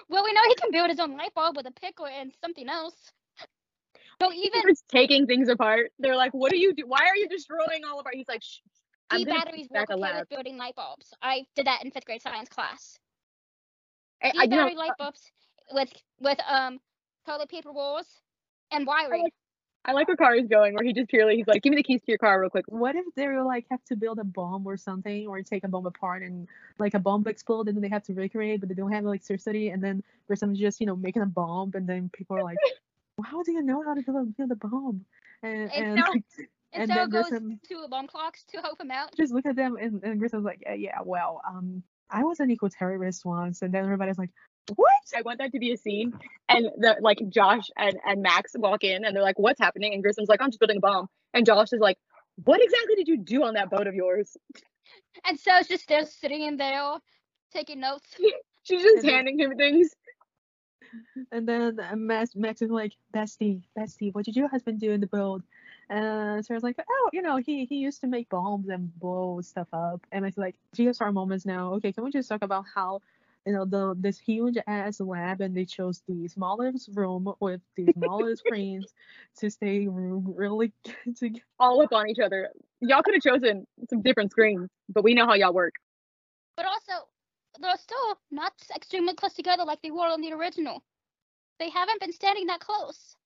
Well, 0.08 0.24
we 0.24 0.32
know 0.32 0.40
he 0.48 0.54
can 0.56 0.70
build 0.70 0.90
his 0.90 1.00
own 1.00 1.16
light 1.16 1.34
bulb 1.34 1.56
with 1.56 1.66
a 1.66 1.72
pickle 1.72 2.06
and 2.06 2.32
something 2.40 2.68
else. 2.68 3.12
So 4.20 4.32
even 4.32 4.58
Even 4.58 4.74
taking 4.88 5.26
things 5.26 5.48
apart. 5.48 5.92
They're 5.98 6.16
like, 6.16 6.32
what 6.32 6.52
are 6.52 6.56
you 6.56 6.74
do? 6.74 6.84
Why 6.86 7.06
are 7.06 7.16
you 7.16 7.28
destroying 7.28 7.84
all 7.90 7.98
of 7.98 8.06
our? 8.06 8.12
He's 8.12 8.28
like, 8.28 8.42
E 9.16 9.24
batteries 9.24 9.68
work 9.70 9.88
a 9.90 9.94
okay 9.94 10.00
lab. 10.00 10.20
with 10.20 10.28
building 10.28 10.56
light 10.56 10.76
bulbs. 10.76 11.12
I 11.22 11.44
did 11.56 11.66
that 11.66 11.84
in 11.84 11.90
fifth 11.90 12.04
grade 12.04 12.22
science 12.22 12.48
class. 12.48 12.98
I, 14.22 14.28
E 14.28 14.32
I, 14.38 14.42
you 14.42 14.48
know, 14.48 14.56
battery 14.58 14.76
light 14.76 14.92
bulbs 14.98 15.32
with 15.72 15.92
with 16.20 16.38
um 16.48 16.80
toilet 17.26 17.48
paper 17.48 17.70
rolls 17.70 18.20
and 18.70 18.86
wiring. 18.86 19.24
like- 19.24 19.34
I 19.86 19.92
like 19.92 20.08
where 20.08 20.16
Kari's 20.16 20.46
going, 20.46 20.74
where 20.74 20.84
he 20.84 20.92
just 20.92 21.08
purely 21.08 21.36
he's 21.36 21.46
like, 21.46 21.62
give 21.62 21.70
me 21.70 21.76
the 21.78 21.82
keys 21.82 22.02
to 22.02 22.08
your 22.08 22.18
car 22.18 22.38
real 22.38 22.50
quick. 22.50 22.66
What 22.68 22.96
if 22.96 23.06
they 23.14 23.26
were 23.26 23.42
like 23.42 23.64
have 23.70 23.82
to 23.86 23.96
build 23.96 24.18
a 24.18 24.24
bomb 24.24 24.66
or 24.66 24.76
something, 24.76 25.26
or 25.26 25.40
take 25.40 25.64
a 25.64 25.68
bomb 25.68 25.86
apart 25.86 26.22
and 26.22 26.46
like 26.78 26.92
a 26.92 26.98
bomb 26.98 27.26
explode, 27.26 27.66
and 27.66 27.74
then 27.74 27.80
they 27.80 27.88
have 27.88 28.02
to 28.04 28.12
recreate, 28.12 28.60
but 28.60 28.68
they 28.68 28.74
don't 28.74 28.92
have 28.92 29.06
electricity, 29.06 29.70
and 29.70 29.82
then 29.82 30.02
Grissom's 30.28 30.58
just 30.58 30.80
you 30.80 30.86
know 30.86 30.96
making 30.96 31.22
a 31.22 31.26
bomb, 31.26 31.70
and 31.72 31.86
then 31.88 32.10
people 32.10 32.36
are 32.36 32.44
like, 32.44 32.58
"How 33.24 33.42
do 33.42 33.52
you 33.52 33.62
know 33.62 33.82
how 33.82 33.94
to 33.94 34.02
build 34.02 34.16
a, 34.18 34.24
build 34.24 34.50
a 34.50 34.56
bomb?" 34.56 35.06
And 35.42 35.72
And 35.72 36.04
and, 36.72 36.82
and 36.84 36.90
so 36.90 36.94
then 36.96 37.10
goes 37.10 37.28
Grissom 37.28 37.60
to 37.68 37.74
alarm 37.76 38.06
clocks 38.06 38.44
to 38.52 38.60
help 38.60 38.80
him 38.80 38.90
out. 38.90 39.14
just 39.16 39.32
look 39.32 39.46
at 39.46 39.56
them, 39.56 39.76
and, 39.80 40.02
and 40.04 40.18
Grissom's 40.20 40.44
like, 40.44 40.62
yeah, 40.64 40.74
"Yeah, 40.74 40.98
well, 41.04 41.40
um, 41.48 41.82
I 42.10 42.24
was 42.24 42.40
an 42.40 42.50
eco 42.50 42.68
terrorist 42.68 43.24
once," 43.24 43.62
and 43.62 43.72
then 43.74 43.84
everybody's 43.84 44.18
like, 44.18 44.30
"What?" 44.76 44.88
I 45.16 45.22
want 45.22 45.38
that 45.38 45.52
to 45.52 45.58
be 45.58 45.72
a 45.72 45.76
scene, 45.76 46.12
and 46.48 46.66
the 46.78 46.96
like 47.00 47.18
Josh 47.28 47.68
and, 47.76 47.96
and 48.06 48.22
Max 48.22 48.52
walk 48.56 48.84
in, 48.84 49.04
and 49.04 49.14
they're 49.16 49.22
like, 49.22 49.38
"What's 49.38 49.60
happening?" 49.60 49.94
And 49.94 50.02
Grissom's 50.02 50.28
like, 50.28 50.40
"I'm 50.40 50.50
just 50.50 50.60
building 50.60 50.76
a 50.76 50.80
bomb," 50.80 51.08
and 51.34 51.44
Josh 51.44 51.72
is 51.72 51.80
like, 51.80 51.98
"What 52.44 52.62
exactly 52.62 52.94
did 52.96 53.08
you 53.08 53.18
do 53.18 53.42
on 53.44 53.54
that 53.54 53.70
boat 53.70 53.86
of 53.86 53.94
yours?" 53.94 54.36
And 55.26 55.38
so 55.38 55.56
it's 55.56 55.68
just 55.68 55.88
there 55.88 56.06
sitting 56.06 56.42
in 56.42 56.56
there 56.56 56.92
taking 57.52 57.80
notes. 57.80 58.06
She's 58.62 58.82
just 58.82 58.96
And 58.98 59.04
then- 59.04 59.14
handing 59.14 59.38
him 59.40 59.56
things. 59.56 59.90
And 61.32 61.46
then 61.48 61.78
Max, 61.96 62.34
Max 62.34 62.62
is 62.62 62.70
like, 62.70 62.92
Bestie, 63.14 63.62
Bestie, 63.78 64.12
what 64.14 64.24
did 64.24 64.36
your 64.36 64.48
husband 64.48 64.80
do 64.80 64.90
in 64.92 65.00
the 65.00 65.06
boat? 65.06 65.42
And 65.90 66.46
Sarah's 66.46 66.62
like, 66.62 66.78
oh, 66.88 67.10
you 67.12 67.20
know, 67.20 67.38
he 67.38 67.64
he 67.64 67.76
used 67.76 68.00
to 68.02 68.06
make 68.06 68.28
bombs 68.28 68.68
and 68.68 68.96
blow 69.00 69.40
stuff 69.42 69.66
up. 69.72 70.00
And 70.12 70.24
I 70.24 70.28
it's 70.28 70.38
like, 70.38 70.54
GSR 70.76 71.12
moments 71.12 71.44
now. 71.44 71.74
Okay, 71.74 71.92
can 71.92 72.04
we 72.04 72.12
just 72.12 72.28
talk 72.28 72.42
about 72.42 72.64
how, 72.72 73.00
you 73.44 73.52
know, 73.52 73.64
the 73.64 73.96
this 73.98 74.16
huge 74.16 74.56
ass 74.68 75.00
lab 75.00 75.40
and 75.40 75.56
they 75.56 75.64
chose 75.64 76.00
the 76.06 76.28
smallest 76.28 76.90
room 76.94 77.34
with 77.40 77.60
the 77.76 77.92
smallest 77.98 78.44
screens 78.44 78.94
to 79.38 79.50
stay 79.50 79.88
r- 79.88 79.92
really 79.92 80.72
to 81.16 81.30
all 81.58 81.82
up 81.82 81.92
on 81.92 82.08
each 82.08 82.20
other. 82.20 82.50
Y'all 82.78 83.02
could 83.02 83.14
have 83.14 83.22
chosen 83.22 83.66
some 83.90 84.00
different 84.00 84.30
screens, 84.30 84.70
but 84.88 85.02
we 85.02 85.14
know 85.14 85.26
how 85.26 85.34
y'all 85.34 85.52
work. 85.52 85.74
But 86.56 86.66
also, 86.66 87.08
they're 87.60 87.76
still 87.78 88.16
not 88.30 88.52
extremely 88.76 89.14
close 89.14 89.34
together 89.34 89.64
like 89.64 89.82
they 89.82 89.90
were 89.90 90.06
on 90.06 90.20
the 90.20 90.32
original. 90.34 90.84
They 91.58 91.68
haven't 91.68 92.00
been 92.00 92.12
standing 92.12 92.46
that 92.46 92.60
close 92.60 93.16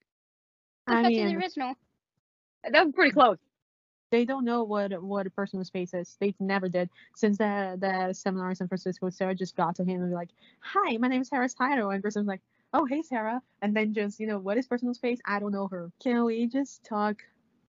I 0.86 1.02
compared 1.02 1.14
to 1.14 1.24
the 1.24 1.36
original. 1.36 1.74
That 2.72 2.86
was 2.86 2.94
pretty 2.94 3.12
close. 3.12 3.38
they 4.10 4.24
don't 4.24 4.44
know 4.44 4.64
what 4.64 5.02
what 5.02 5.26
a 5.26 5.30
personal 5.30 5.64
space 5.64 5.94
is. 5.94 6.16
They 6.20 6.34
never 6.40 6.68
did. 6.68 6.90
Since 7.16 7.38
the 7.38 7.76
the 7.80 8.12
seminar 8.14 8.50
in 8.50 8.56
San 8.56 8.68
Francisco, 8.68 9.10
Sarah 9.10 9.34
just 9.34 9.56
got 9.56 9.76
to 9.76 9.84
him 9.84 10.02
and 10.02 10.10
be 10.10 10.14
like, 10.14 10.30
"Hi, 10.60 10.96
my 10.98 11.08
name 11.08 11.22
is 11.22 11.28
Sarah 11.28 11.48
Sidle," 11.48 11.90
and 11.90 12.02
Grissom's 12.02 12.26
like, 12.28 12.42
"Oh, 12.74 12.86
hey, 12.86 13.02
Sarah," 13.02 13.42
and 13.62 13.76
then 13.76 13.94
just 13.94 14.20
you 14.20 14.26
know, 14.28 14.38
what 14.38 14.58
is 14.58 14.66
personal 14.68 14.94
space? 14.94 15.20
I 15.26 15.40
don't 15.40 15.52
know 15.52 15.68
her. 15.68 15.90
Can 16.02 16.24
we 16.24 16.46
just 16.46 16.84
talk 16.84 17.22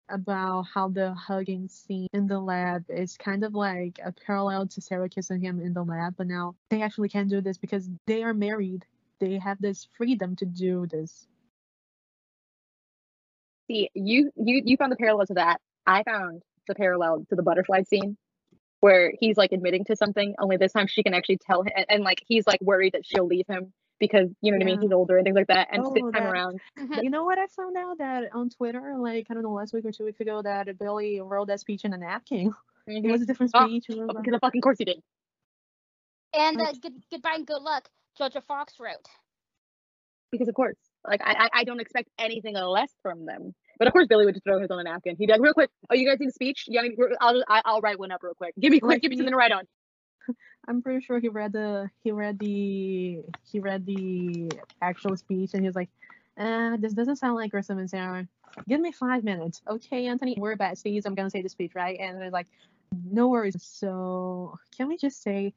about 0.09 0.63
how 0.73 0.89
the 0.89 1.13
hugging 1.15 1.67
scene 1.67 2.07
in 2.13 2.27
the 2.27 2.39
lab 2.39 2.85
is 2.89 3.17
kind 3.17 3.43
of 3.43 3.55
like 3.55 3.99
a 4.05 4.11
parallel 4.11 4.67
to 4.67 4.81
Sarah 4.81 5.09
kissing 5.09 5.41
him 5.41 5.59
in 5.61 5.73
the 5.73 5.83
lab, 5.83 6.15
but 6.17 6.27
now 6.27 6.55
they 6.69 6.81
actually 6.83 7.09
can 7.09 7.27
do 7.27 7.41
this 7.41 7.57
because 7.57 7.89
they 8.07 8.23
are 8.23 8.33
married. 8.33 8.85
They 9.19 9.39
have 9.39 9.59
this 9.61 9.87
freedom 9.97 10.35
to 10.37 10.45
do 10.45 10.85
this. 10.87 11.27
See, 13.67 13.89
you 13.93 14.31
you 14.35 14.61
you 14.65 14.77
found 14.77 14.91
the 14.91 14.95
parallel 14.95 15.25
to 15.27 15.33
that. 15.35 15.59
I 15.87 16.03
found 16.03 16.41
the 16.67 16.75
parallel 16.75 17.25
to 17.29 17.35
the 17.35 17.43
butterfly 17.43 17.83
scene 17.83 18.17
where 18.81 19.13
he's 19.19 19.37
like 19.37 19.51
admitting 19.51 19.83
to 19.85 19.95
something, 19.95 20.35
only 20.39 20.57
this 20.57 20.73
time 20.73 20.87
she 20.87 21.01
can 21.03 21.13
actually 21.13 21.37
tell 21.37 21.61
him 21.63 21.69
and, 21.75 21.85
and, 21.89 22.03
like 22.03 22.21
he's 22.27 22.45
like 22.45 22.59
worried 22.61 22.93
that 22.93 23.03
she'll 23.05 23.25
leave 23.25 23.45
him 23.47 23.71
because 23.99 24.29
you 24.41 24.51
know 24.51 24.57
what 24.57 24.63
I 24.63 24.65
mean, 24.65 24.81
he's 24.81 24.91
older 24.91 25.17
and 25.17 25.23
things 25.25 25.35
like 25.35 25.47
that. 25.47 25.69
And 25.71 25.83
this 25.83 25.91
Oh, 25.95 26.11
time 26.11 26.23
that- 26.23 26.31
around. 26.31 26.59
You 27.03 27.09
know 27.09 27.23
what 27.23 27.39
I 27.39 27.47
found 27.47 27.77
out 27.77 27.97
that 27.99 28.25
on 28.33 28.49
Twitter, 28.49 28.95
like 28.99 29.27
I 29.29 29.33
don't 29.33 29.43
know, 29.43 29.53
last 29.53 29.73
week 29.73 29.85
or 29.85 29.91
two 29.91 30.05
weeks 30.05 30.19
ago, 30.19 30.41
that 30.41 30.77
Billy 30.77 31.19
wrote 31.21 31.47
that 31.47 31.59
speech 31.59 31.85
in 31.85 31.93
a 31.93 31.97
napkin. 31.97 32.53
It 32.87 33.09
was 33.09 33.23
a 33.23 33.25
different 33.25 33.51
Oh, 33.55 33.65
speech. 33.65 33.85
it 33.89 33.97
oh, 33.97 34.05
because 34.07 34.35
of 34.35 34.41
fucking 34.41 34.61
course 34.61 34.77
he 34.77 34.85
did. 34.85 35.01
And 36.35 36.61
uh, 36.61 36.71
good, 36.79 36.93
goodbye 37.09 37.33
and 37.35 37.47
good 37.47 37.61
luck, 37.63 37.89
Jorja 38.19 38.43
Fox 38.43 38.73
wrote. 38.79 39.07
Because 40.31 40.47
of 40.47 40.53
course, 40.53 40.75
like 41.07 41.21
I, 41.23 41.49
I 41.53 41.63
don't 41.63 41.79
expect 41.79 42.09
anything 42.19 42.55
less 42.55 42.91
from 43.01 43.25
them. 43.25 43.53
But 43.77 43.87
of 43.87 43.93
course, 43.93 44.07
Billy 44.07 44.25
would 44.25 44.35
just 44.35 44.45
throw 44.45 44.59
his 44.59 44.71
on 44.71 44.79
a 44.79 44.83
napkin. 44.83 45.15
He'd 45.17 45.27
be 45.27 45.31
like, 45.31 45.41
real 45.41 45.53
quick, 45.53 45.69
oh, 45.89 45.95
you 45.95 46.07
guys 46.07 46.19
need 46.19 46.29
a 46.29 46.31
speech? 46.31 46.65
Yeah, 46.67 46.81
I'll 47.19 47.43
I'll 47.47 47.81
write 47.81 47.99
one 47.99 48.11
up 48.11 48.23
real 48.23 48.33
quick. 48.33 48.53
Give 48.59 48.71
me 48.71 48.79
quick, 48.79 49.01
give 49.01 49.11
me 49.11 49.17
something 49.17 49.31
to 49.31 49.37
write 49.37 49.51
on. 49.51 49.63
I'm 50.67 50.81
pretty 50.81 51.05
sure 51.05 51.19
he 51.19 51.29
read 51.29 51.53
the 51.53 51.89
he 52.03 52.11
read 52.11 52.39
the 52.39 53.21
he 53.43 53.59
read 53.59 53.85
the 53.85 54.51
actual 54.81 55.15
speech 55.17 55.51
and 55.53 55.61
he 55.61 55.67
was 55.67 55.75
like, 55.75 55.89
uh, 56.37 56.77
this 56.77 56.93
doesn't 56.93 57.17
sound 57.17 57.35
like 57.35 57.51
Grissom 57.51 57.79
and 57.79 57.89
Sarah. 57.89 58.27
Give 58.67 58.79
me 58.79 58.91
five 58.91 59.23
minutes. 59.23 59.61
Okay, 59.67 60.07
Anthony, 60.07 60.35
we're 60.39 60.55
besties. 60.55 61.03
I'm 61.05 61.15
gonna 61.15 61.29
say 61.29 61.41
the 61.41 61.49
speech, 61.49 61.73
right? 61.75 61.99
And 61.99 62.21
it's 62.21 62.33
like, 62.33 62.47
no 63.03 63.27
worries. 63.27 63.61
So 63.61 64.57
can 64.75 64.87
we 64.87 64.97
just 64.97 65.21
say 65.21 65.53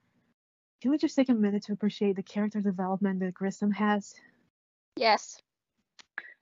can 0.81 0.93
we 0.93 0.99
just 0.99 1.17
take 1.17 1.29
a 1.29 1.35
minute 1.35 1.65
to 1.65 1.73
appreciate 1.73 2.17
the 2.17 2.23
character 2.23 2.61
development 2.61 3.21
that 3.21 3.35
Grissom 3.35 3.73
has? 3.73 4.15
Yes. 4.99 5.41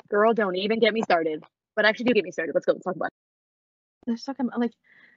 Girl, 0.08 0.32
don't 0.32 0.56
even 0.56 0.78
get 0.80 0.94
me 0.94 1.02
started. 1.02 1.44
But 1.74 1.84
actually, 1.84 2.06
do 2.06 2.14
get 2.14 2.24
me 2.24 2.30
started. 2.32 2.54
Let's 2.54 2.64
go. 2.64 2.72
Let's 2.72 2.84
talk 2.84 2.96
about. 2.96 3.06
It. 3.08 4.10
Let's 4.10 4.24
talk 4.24 4.38
about 4.38 4.58
like 4.58 4.72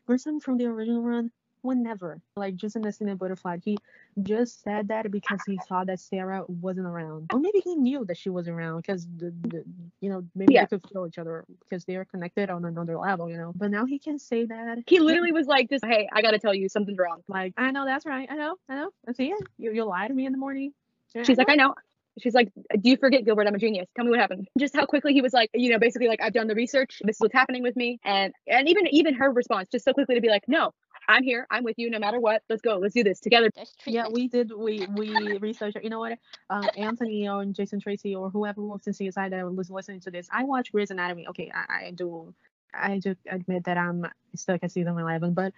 Grissom 0.06 0.39
from 0.39 0.58
the 0.58 0.65
original 0.65 1.02
run 1.04 1.32
would 1.63 1.78
never 1.78 2.21
like 2.36 2.56
just 2.56 2.75
in 2.75 2.82
the 2.82 2.91
scene 2.91 3.10
of 3.10 3.19
Butterfly. 3.19 3.58
He 3.63 3.78
just 4.23 4.62
said 4.63 4.88
that 4.89 5.10
because 5.12 5.41
he 5.45 5.60
saw 5.67 5.84
that 5.86 5.99
Sarah 5.99 6.43
wasn't 6.47 6.88
around, 6.88 7.30
or 7.34 7.39
maybe 7.39 7.60
he 7.60 7.75
knew 7.75 8.06
that 8.06 8.17
she 8.17 8.30
was 8.30 8.47
around 8.47 8.78
because 8.78 9.08
the, 9.17 9.34
the 9.43 9.63
you 10.02 10.10
know 10.10 10.23
maybe 10.36 10.54
Yeah. 10.56 10.62
they 10.62 10.67
could 10.67 10.89
feel 10.91 11.06
each 11.08 11.17
other 11.17 11.45
because 11.62 11.86
they 11.86 11.95
are 11.95 12.06
connected 12.06 12.49
on 12.49 12.65
another 12.65 12.97
level, 12.97 13.30
you 13.30 13.38
know. 13.38 13.54
But 13.56 13.71
now 13.71 13.86
he 13.86 13.99
can 13.99 14.19
say 14.19 14.45
that. 14.45 14.80
He 14.88 14.99
literally 14.99 15.32
was 15.32 15.47
like, 15.47 15.69
"Just 15.69 15.86
hey, 15.86 16.10
I 16.12 16.21
gotta 16.21 16.39
tell 16.39 16.54
you 16.54 16.67
something's 16.67 16.97
wrong." 16.97 17.23
like 17.28 17.54
I 17.58 17.71
know 17.71 17.86
that's 17.86 18.06
right. 18.06 18.28
I 18.30 18.36
know. 18.36 18.56
I 18.67 18.75
know. 18.75 18.91
I 19.08 19.13
see 19.13 19.28
it. 19.30 19.47
You 19.58 19.71
you 19.71 19.86
lie 19.86 20.08
to 20.08 20.13
me 20.13 20.25
in 20.25 20.32
the 20.32 20.38
morning. 20.38 20.73
Yeah, 21.13 21.23
She's 21.23 21.38
like, 21.38 21.49
I 21.49 21.56
know. 21.56 21.73
She's 22.17 22.34
like, 22.34 22.50
Do 22.56 22.89
you 22.89 22.98
forget, 22.98 23.26
Gilbert? 23.26 23.48
I'm 23.48 23.56
a 23.56 23.60
genius. 23.60 23.88
Tell 23.95 24.06
me 24.06 24.12
what 24.12 24.19
happened. 24.19 24.48
Just 24.58 24.76
how 24.76 24.86
quickly 24.86 25.13
he 25.13 25.22
was 25.22 25.34
like, 25.34 25.50
you 25.54 25.72
know, 25.72 25.80
basically 25.80 26.08
like, 26.08 26.22
I've 26.22 26.34
done 26.34 26.48
the 26.48 26.56
research. 26.56 27.02
This 27.04 27.17
is 27.17 27.22
what's 27.22 27.34
happening 27.34 27.63
with 27.63 27.76
me. 27.76 28.00
And 28.04 28.34
and 28.48 28.67
even 28.67 28.88
even 28.88 29.13
her 29.15 29.32
response, 29.32 29.69
just 29.72 29.86
so 29.86 29.93
quickly 29.93 30.15
to 30.15 30.22
be 30.22 30.30
like, 30.30 30.43
No, 30.48 30.74
I'm 31.10 31.24
here. 31.24 31.48
I'm 31.50 31.63
with 31.63 31.80
you 31.80 31.89
no 31.89 31.98
matter 31.98 32.19
what. 32.19 32.43
Let's 32.50 32.62
go. 32.62 32.78
Let's 32.78 32.93
do 32.93 33.04
this 33.04 33.19
together. 33.19 33.50
Yeah, 33.86 34.06
we 34.12 34.28
did. 34.28 34.52
We 34.56 34.86
we 34.93 35.38
researched. 35.39 35.78
You 35.82 35.89
know 35.89 36.00
what? 36.00 36.17
Um, 36.50 36.69
Anthony 36.78 37.28
or 37.28 37.45
Jason 37.45 37.80
Tracey 37.80 38.15
or 38.15 38.30
whoever 38.30 38.62
works 38.62 38.88
in 38.88 38.93
CSI 38.93 39.32
that 39.32 39.52
was 39.52 39.72
listening 39.72 40.02
to 40.02 40.12
this, 40.12 40.28
I 40.32 40.43
watch 40.43 40.72
Grey's 40.72 40.91
Anatomy. 40.91 41.28
Okay, 41.30 41.52
I, 41.54 41.88
I 41.88 41.91
do. 41.91 42.34
I 42.72 43.00
do 43.00 43.15
admit 43.28 43.63
that 43.63 43.78
I'm 43.78 44.06
stuck 44.36 44.63
at 44.63 44.72
season 44.72 44.98
eleven, 45.00 45.34
but 45.34 45.54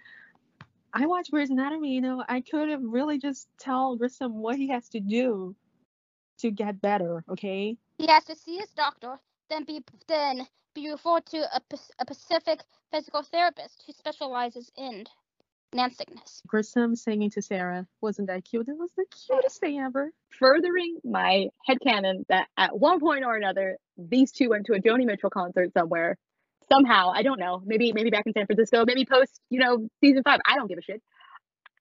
I 0.94 1.06
watch 1.06 1.30
Grey's 1.30 1.50
Anatomy. 1.50 1.92
You 1.92 2.00
know, 2.00 2.24
I 2.26 2.40
could 2.40 2.70
have 2.70 2.82
really 2.82 3.18
just 3.18 3.46
tell 3.58 3.96
Grissom 3.96 4.38
what 4.38 4.56
he 4.56 4.68
has 4.68 4.88
to 4.90 5.00
do 5.00 5.54
to 6.42 6.50
get 6.50 6.80
better. 6.80 7.24
Okay. 7.28 7.76
He 7.98 8.06
has 8.06 8.24
to 8.24 8.36
see 8.36 8.56
his 8.56 8.70
doctor, 8.70 9.18
then 9.48 9.64
be 9.64 9.82
then 10.08 10.46
be 10.74 10.90
referred 10.90 11.26
to 11.26 11.38
a, 11.54 11.60
Pac- 11.60 11.80
a 11.98 12.04
Pacific 12.04 12.60
physical 12.90 13.22
therapist 13.22 13.82
who 13.86 13.92
specializes 13.92 14.70
in 14.76 15.06
land 15.74 15.92
sickness. 15.94 16.42
Grissom 16.46 16.94
singing 16.96 17.30
to 17.30 17.42
Sara 17.42 17.86
wasn't 18.00 18.28
that 18.28 18.44
cute? 18.44 18.68
It 18.68 18.76
was 18.76 18.90
the 18.96 19.04
cutest 19.06 19.60
thing 19.60 19.80
ever. 19.80 20.10
Furthering 20.38 20.98
my 21.04 21.46
headcanon 21.68 22.24
that 22.28 22.48
at 22.56 22.78
one 22.78 23.00
point 23.00 23.24
or 23.24 23.36
another, 23.36 23.78
these 23.96 24.32
two 24.32 24.50
went 24.50 24.66
to 24.66 24.74
a 24.74 24.80
Joni 24.80 25.06
Mitchell 25.06 25.30
concert 25.30 25.72
somewhere. 25.72 26.16
Somehow, 26.72 27.12
I 27.14 27.22
don't 27.22 27.38
know. 27.38 27.62
Maybe 27.64 27.92
maybe 27.92 28.10
back 28.10 28.24
in 28.26 28.32
San 28.32 28.46
Francisco, 28.46 28.84
maybe 28.86 29.04
post, 29.04 29.40
you 29.50 29.60
know, 29.60 29.88
season 30.00 30.22
five. 30.22 30.40
I 30.46 30.56
don't 30.56 30.68
give 30.68 30.78
a 30.78 30.82
shit. 30.82 31.02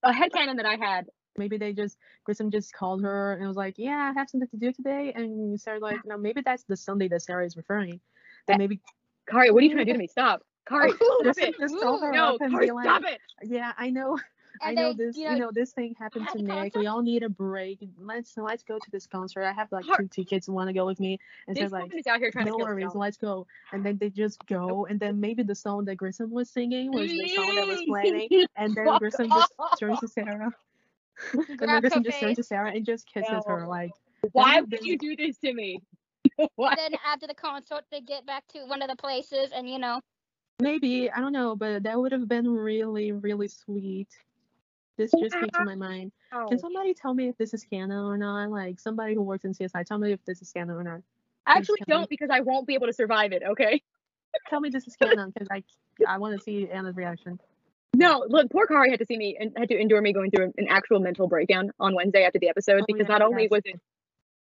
A 0.03 0.11
headcanon 0.11 0.57
that 0.57 0.65
I 0.65 0.75
had 0.75 1.05
Maybe 1.37 1.57
they 1.57 1.73
just 1.73 1.97
Grissom 2.25 2.51
just 2.51 2.73
called 2.73 3.01
her 3.03 3.33
and 3.33 3.47
was 3.47 3.57
like, 3.57 3.75
"Yeah, 3.77 4.11
I 4.11 4.19
have 4.19 4.29
something 4.29 4.49
to 4.49 4.57
do 4.57 4.71
today," 4.71 5.13
and 5.15 5.59
Sara 5.59 5.79
like, 5.79 6.03
"No, 6.05 6.17
maybe 6.17 6.41
that's 6.41 6.63
the 6.63 6.75
Sunday 6.75 7.07
that 7.09 7.21
Sara 7.21 7.45
is 7.45 7.55
referring." 7.57 7.99
Then 8.47 8.55
Uh, 8.55 8.57
maybe 8.57 8.79
Kari, 9.27 9.51
what 9.51 9.61
are 9.61 9.65
you 9.65 9.71
trying 9.71 9.85
to 9.85 9.91
do 9.91 9.93
to 9.93 9.99
me? 10.05 10.07
Stop. 10.07 10.43
Kari, 10.67 10.91
stop 10.91 11.21
Grissom 11.23 11.43
it. 11.49 11.55
just 11.59 11.79
told 11.81 12.01
her 12.01 12.11
No, 12.11 12.35
up 12.35 12.41
and 12.41 12.51
Kari, 12.51 12.67
be 12.67 12.71
like, 12.71 12.85
stop 12.85 13.03
it. 13.05 13.19
"Yeah, 13.43 13.73
I 13.77 13.89
know, 13.89 14.19
I 14.61 14.73
know 14.73 14.93
they, 14.93 15.05
this. 15.05 15.17
you 15.17 15.23
You 15.23 15.31
know, 15.31 15.37
know, 15.37 15.51
this 15.53 15.71
thing 15.71 15.95
happened 15.97 16.27
to 16.33 16.41
Nick. 16.41 16.75
We 16.75 16.85
all 16.87 17.01
need 17.01 17.23
a 17.23 17.29
break. 17.29 17.79
Let's 17.97 18.37
let's 18.37 18.63
go 18.63 18.77
to 18.77 18.91
this 18.91 19.07
concert. 19.07 19.43
I 19.43 19.53
have 19.53 19.71
like 19.71 19.85
Har- 19.85 19.97
two 19.97 20.07
tickets. 20.07 20.47
Want 20.49 20.67
to 20.67 20.73
go 20.73 20.85
with 20.85 20.99
me?" 20.99 21.17
And 21.47 21.55
This 21.55 21.71
like, 21.71 21.93
is 21.95 22.05
out 22.07 22.19
here 22.19 22.29
trying 22.31 22.45
no 22.45 22.57
to 22.57 22.63
worries, 22.65 22.93
let's 22.93 23.17
go. 23.17 23.47
And 23.71 23.83
then 23.85 23.97
they 23.97 24.09
just 24.09 24.45
go, 24.45 24.85
and 24.85 24.99
then 24.99 25.19
maybe 25.19 25.43
the 25.43 25.55
song 25.55 25.85
that 25.85 25.95
Grissom 25.95 26.29
was 26.29 26.49
singing 26.49 26.91
was 26.91 27.09
the 27.09 27.27
song 27.29 27.55
that 27.55 27.67
was 27.67 27.81
playing, 27.87 28.29
and 28.57 28.75
then 28.75 28.97
Grissom 28.99 29.29
just 29.29 29.53
turns 29.79 29.99
to 30.01 30.07
Sara. 30.07 30.53
And 31.33 31.45
then 31.47 31.57
grabs 31.57 31.93
her 31.93 32.01
just 32.01 32.19
turns 32.19 32.37
to. 32.37 32.43
Sara 32.43 32.71
and 32.71 32.85
just 32.85 33.07
kisses 33.07 33.43
her 33.47 33.67
like 33.67 33.91
Why 34.31 34.55
That 34.55 34.61
would 34.61 34.71
would've 34.71 34.85
you 34.85 34.97
do 34.97 35.15
this 35.15 35.37
to 35.39 35.53
me? 35.53 35.79
Why? 36.55 36.75
then 36.75 36.91
after 37.05 37.27
the 37.27 37.33
concert, 37.33 37.83
they 37.91 38.01
get 38.01 38.25
back 38.25 38.47
to 38.49 38.59
one 38.65 38.81
of 38.81 38.89
the 38.89 38.95
places, 38.95 39.51
and 39.53 39.69
you 39.69 39.79
know, 39.79 40.01
maybe 40.59 41.09
I 41.11 41.19
don't 41.19 41.33
know, 41.33 41.55
but 41.55 41.83
that 41.83 41.99
would 41.99 42.11
have 42.11 42.27
been 42.27 42.49
really 42.49 43.11
really 43.11 43.47
sweet. 43.47 44.09
This 44.97 45.11
just 45.19 45.33
came 45.33 45.49
to 45.49 45.65
my 45.65 45.75
mind. 45.75 46.11
Can 46.31 46.59
somebody 46.59 46.93
tell 46.93 47.13
me 47.13 47.27
if 47.27 47.37
this 47.37 47.53
is 47.53 47.63
canon 47.63 47.97
or 47.97 48.17
not? 48.17 48.51
Like 48.51 48.79
somebody 48.79 49.15
who 49.15 49.23
works 49.23 49.45
in 49.45 49.53
CSI, 49.53 49.85
tell 49.85 49.97
me 49.97 50.11
if 50.11 50.23
this 50.25 50.41
is 50.41 50.51
canon 50.51 50.75
or 50.75 50.83
not. 50.83 51.01
I 51.45 51.57
actually, 51.57 51.77
Please 51.77 51.85
tell 51.87 51.97
me. 51.97 52.01
don't 52.01 52.09
because 52.09 52.29
I 52.29 52.41
won't 52.41 52.67
be 52.67 52.75
able 52.75 52.87
to 52.87 52.93
survive 52.93 53.31
it. 53.31 53.41
Okay. 53.43 53.81
Tell 54.49 54.59
me 54.59 54.69
this 54.69 54.87
is 54.87 54.95
canon 54.95 55.31
because 55.31 55.47
I 55.51 55.63
I 56.07 56.17
want 56.17 56.37
to 56.37 56.43
see 56.43 56.69
Anna's 56.69 56.95
reaction. 56.95 57.39
No, 57.95 58.25
look, 58.27 58.49
poor 58.51 58.67
Kari 58.67 58.89
had 58.89 58.99
to 58.99 59.05
see 59.05 59.17
me 59.17 59.37
and 59.39 59.51
had 59.57 59.69
to 59.69 59.77
endure 59.77 60.01
me 60.01 60.13
going 60.13 60.31
through 60.31 60.53
an 60.57 60.67
actual 60.69 60.99
mental 60.99 61.27
breakdown 61.27 61.71
on 61.79 61.93
Wednesday 61.93 62.23
after 62.23 62.39
the 62.39 62.47
episode 62.49 62.81
Oh, 62.81 62.85
because 62.87 63.07
yeah, 63.07 63.17
not 63.17 63.21
only 63.21 63.43
yes. 63.43 63.51
was 63.51 63.61
it, 63.65 63.79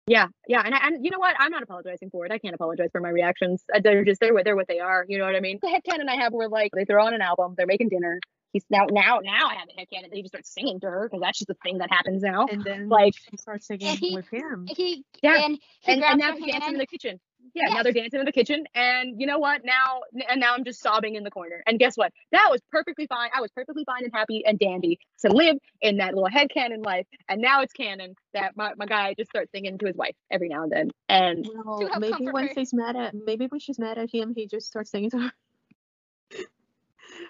yeah, 0.05 0.27
yeah, 0.47 0.61
and 0.65 0.73
I, 0.73 0.79
and 0.87 1.03
you 1.03 1.11
know 1.11 1.19
what? 1.19 1.35
I'm 1.39 1.51
not 1.51 1.63
apologizing 1.63 2.09
for 2.09 2.25
it. 2.25 2.31
I 2.31 2.37
can't 2.39 2.55
apologize 2.55 2.89
for 2.91 3.01
my 3.01 3.09
reactions. 3.09 3.63
Uh, 3.73 3.79
They're 3.83 4.05
just 4.05 4.19
they're 4.21 4.33
what 4.33 4.45
they're 4.45 4.55
what 4.55 4.67
they 4.67 4.79
are. 4.79 5.05
You 5.07 5.17
know 5.17 5.25
what 5.25 5.35
I 5.35 5.41
mean? 5.41 5.59
The 5.61 5.67
headcanon 5.67 6.09
I 6.09 6.15
have 6.15 6.31
were 6.33 6.47
like 6.49 6.71
they 6.73 6.85
throw 6.85 7.05
on 7.05 7.13
an 7.13 7.21
album, 7.21 7.55
they're 7.57 7.65
making 7.67 7.89
dinner. 7.89 8.19
He's 8.53 8.63
now 8.69 8.85
now 8.89 9.19
now 9.21 9.47
I 9.47 9.55
have 9.55 9.67
a 9.69 9.79
headcanon 9.79 10.03
that 10.09 10.13
he 10.13 10.21
just 10.21 10.31
starts 10.33 10.53
singing 10.53 10.79
to 10.81 10.87
her 10.89 11.09
because 11.09 11.21
that's 11.21 11.37
just 11.39 11.47
the 11.49 11.57
thing 11.63 11.79
that 11.79 11.91
happens 11.91 12.23
now. 12.23 12.47
And 12.49 12.63
then 12.63 12.87
Like- 12.89 13.15
she 13.15 13.35
starts 13.37 13.67
singing 13.67 13.97
he- 13.97 14.15
with 14.15 14.29
him. 14.29 14.65
he 14.69 15.03
Yeah, 15.21 15.43
and 15.45 15.59
he 15.81 15.91
and, 15.93 16.03
and 16.03 16.19
now 16.19 16.31
her 16.33 16.39
they're 16.39 16.47
dancing 16.51 16.73
in 16.73 16.79
the 16.79 16.87
kitchen. 16.87 17.19
Yeah, 17.53 17.73
now 17.73 17.83
they're 17.83 17.93
dancing 17.93 18.19
in 18.19 18.25
the 18.25 18.31
kitchen, 18.31 18.65
and 18.75 19.19
you 19.19 19.27
know 19.27 19.39
what? 19.39 19.63
Now, 19.63 20.01
and 20.29 20.39
now 20.39 20.53
I'm 20.53 20.63
just 20.63 20.81
sobbing 20.81 21.15
in 21.15 21.23
the 21.23 21.31
corner. 21.31 21.63
And 21.65 21.79
guess 21.79 21.95
what? 21.95 22.11
That 22.31 22.47
was 22.49 22.61
perfectly 22.71 23.07
fine. 23.07 23.29
I 23.35 23.41
was 23.41 23.51
perfectly 23.51 23.83
fine 23.85 24.03
and 24.03 24.13
happy 24.13 24.43
and 24.45 24.59
dandy 24.59 24.99
to 25.21 25.29
live 25.31 25.57
in 25.81 25.97
that 25.97 26.13
little 26.13 26.29
head 26.29 26.49
canon 26.53 26.81
life. 26.81 27.05
And 27.29 27.41
now 27.41 27.61
it's 27.61 27.73
canon 27.73 28.15
that 28.33 28.55
my, 28.55 28.73
my 28.77 28.85
guy 28.85 29.13
just 29.17 29.29
starts 29.29 29.51
singing 29.51 29.77
to 29.77 29.85
his 29.85 29.95
wife 29.95 30.15
every 30.31 30.49
now 30.49 30.63
and 30.63 30.71
then. 30.71 30.91
And 31.09 31.47
Well, 31.65 31.89
maybe 31.99 32.25
when 32.29 32.47
her. 32.47 32.53
she's 32.53 32.73
mad 32.73 32.95
at 32.95 33.13
maybe 33.13 33.47
when 33.47 33.59
she's 33.59 33.79
mad 33.79 33.97
at 33.97 34.09
him, 34.11 34.33
he 34.35 34.47
just 34.47 34.67
starts 34.67 34.91
singing 34.91 35.09
to 35.11 35.19
her. 35.19 35.31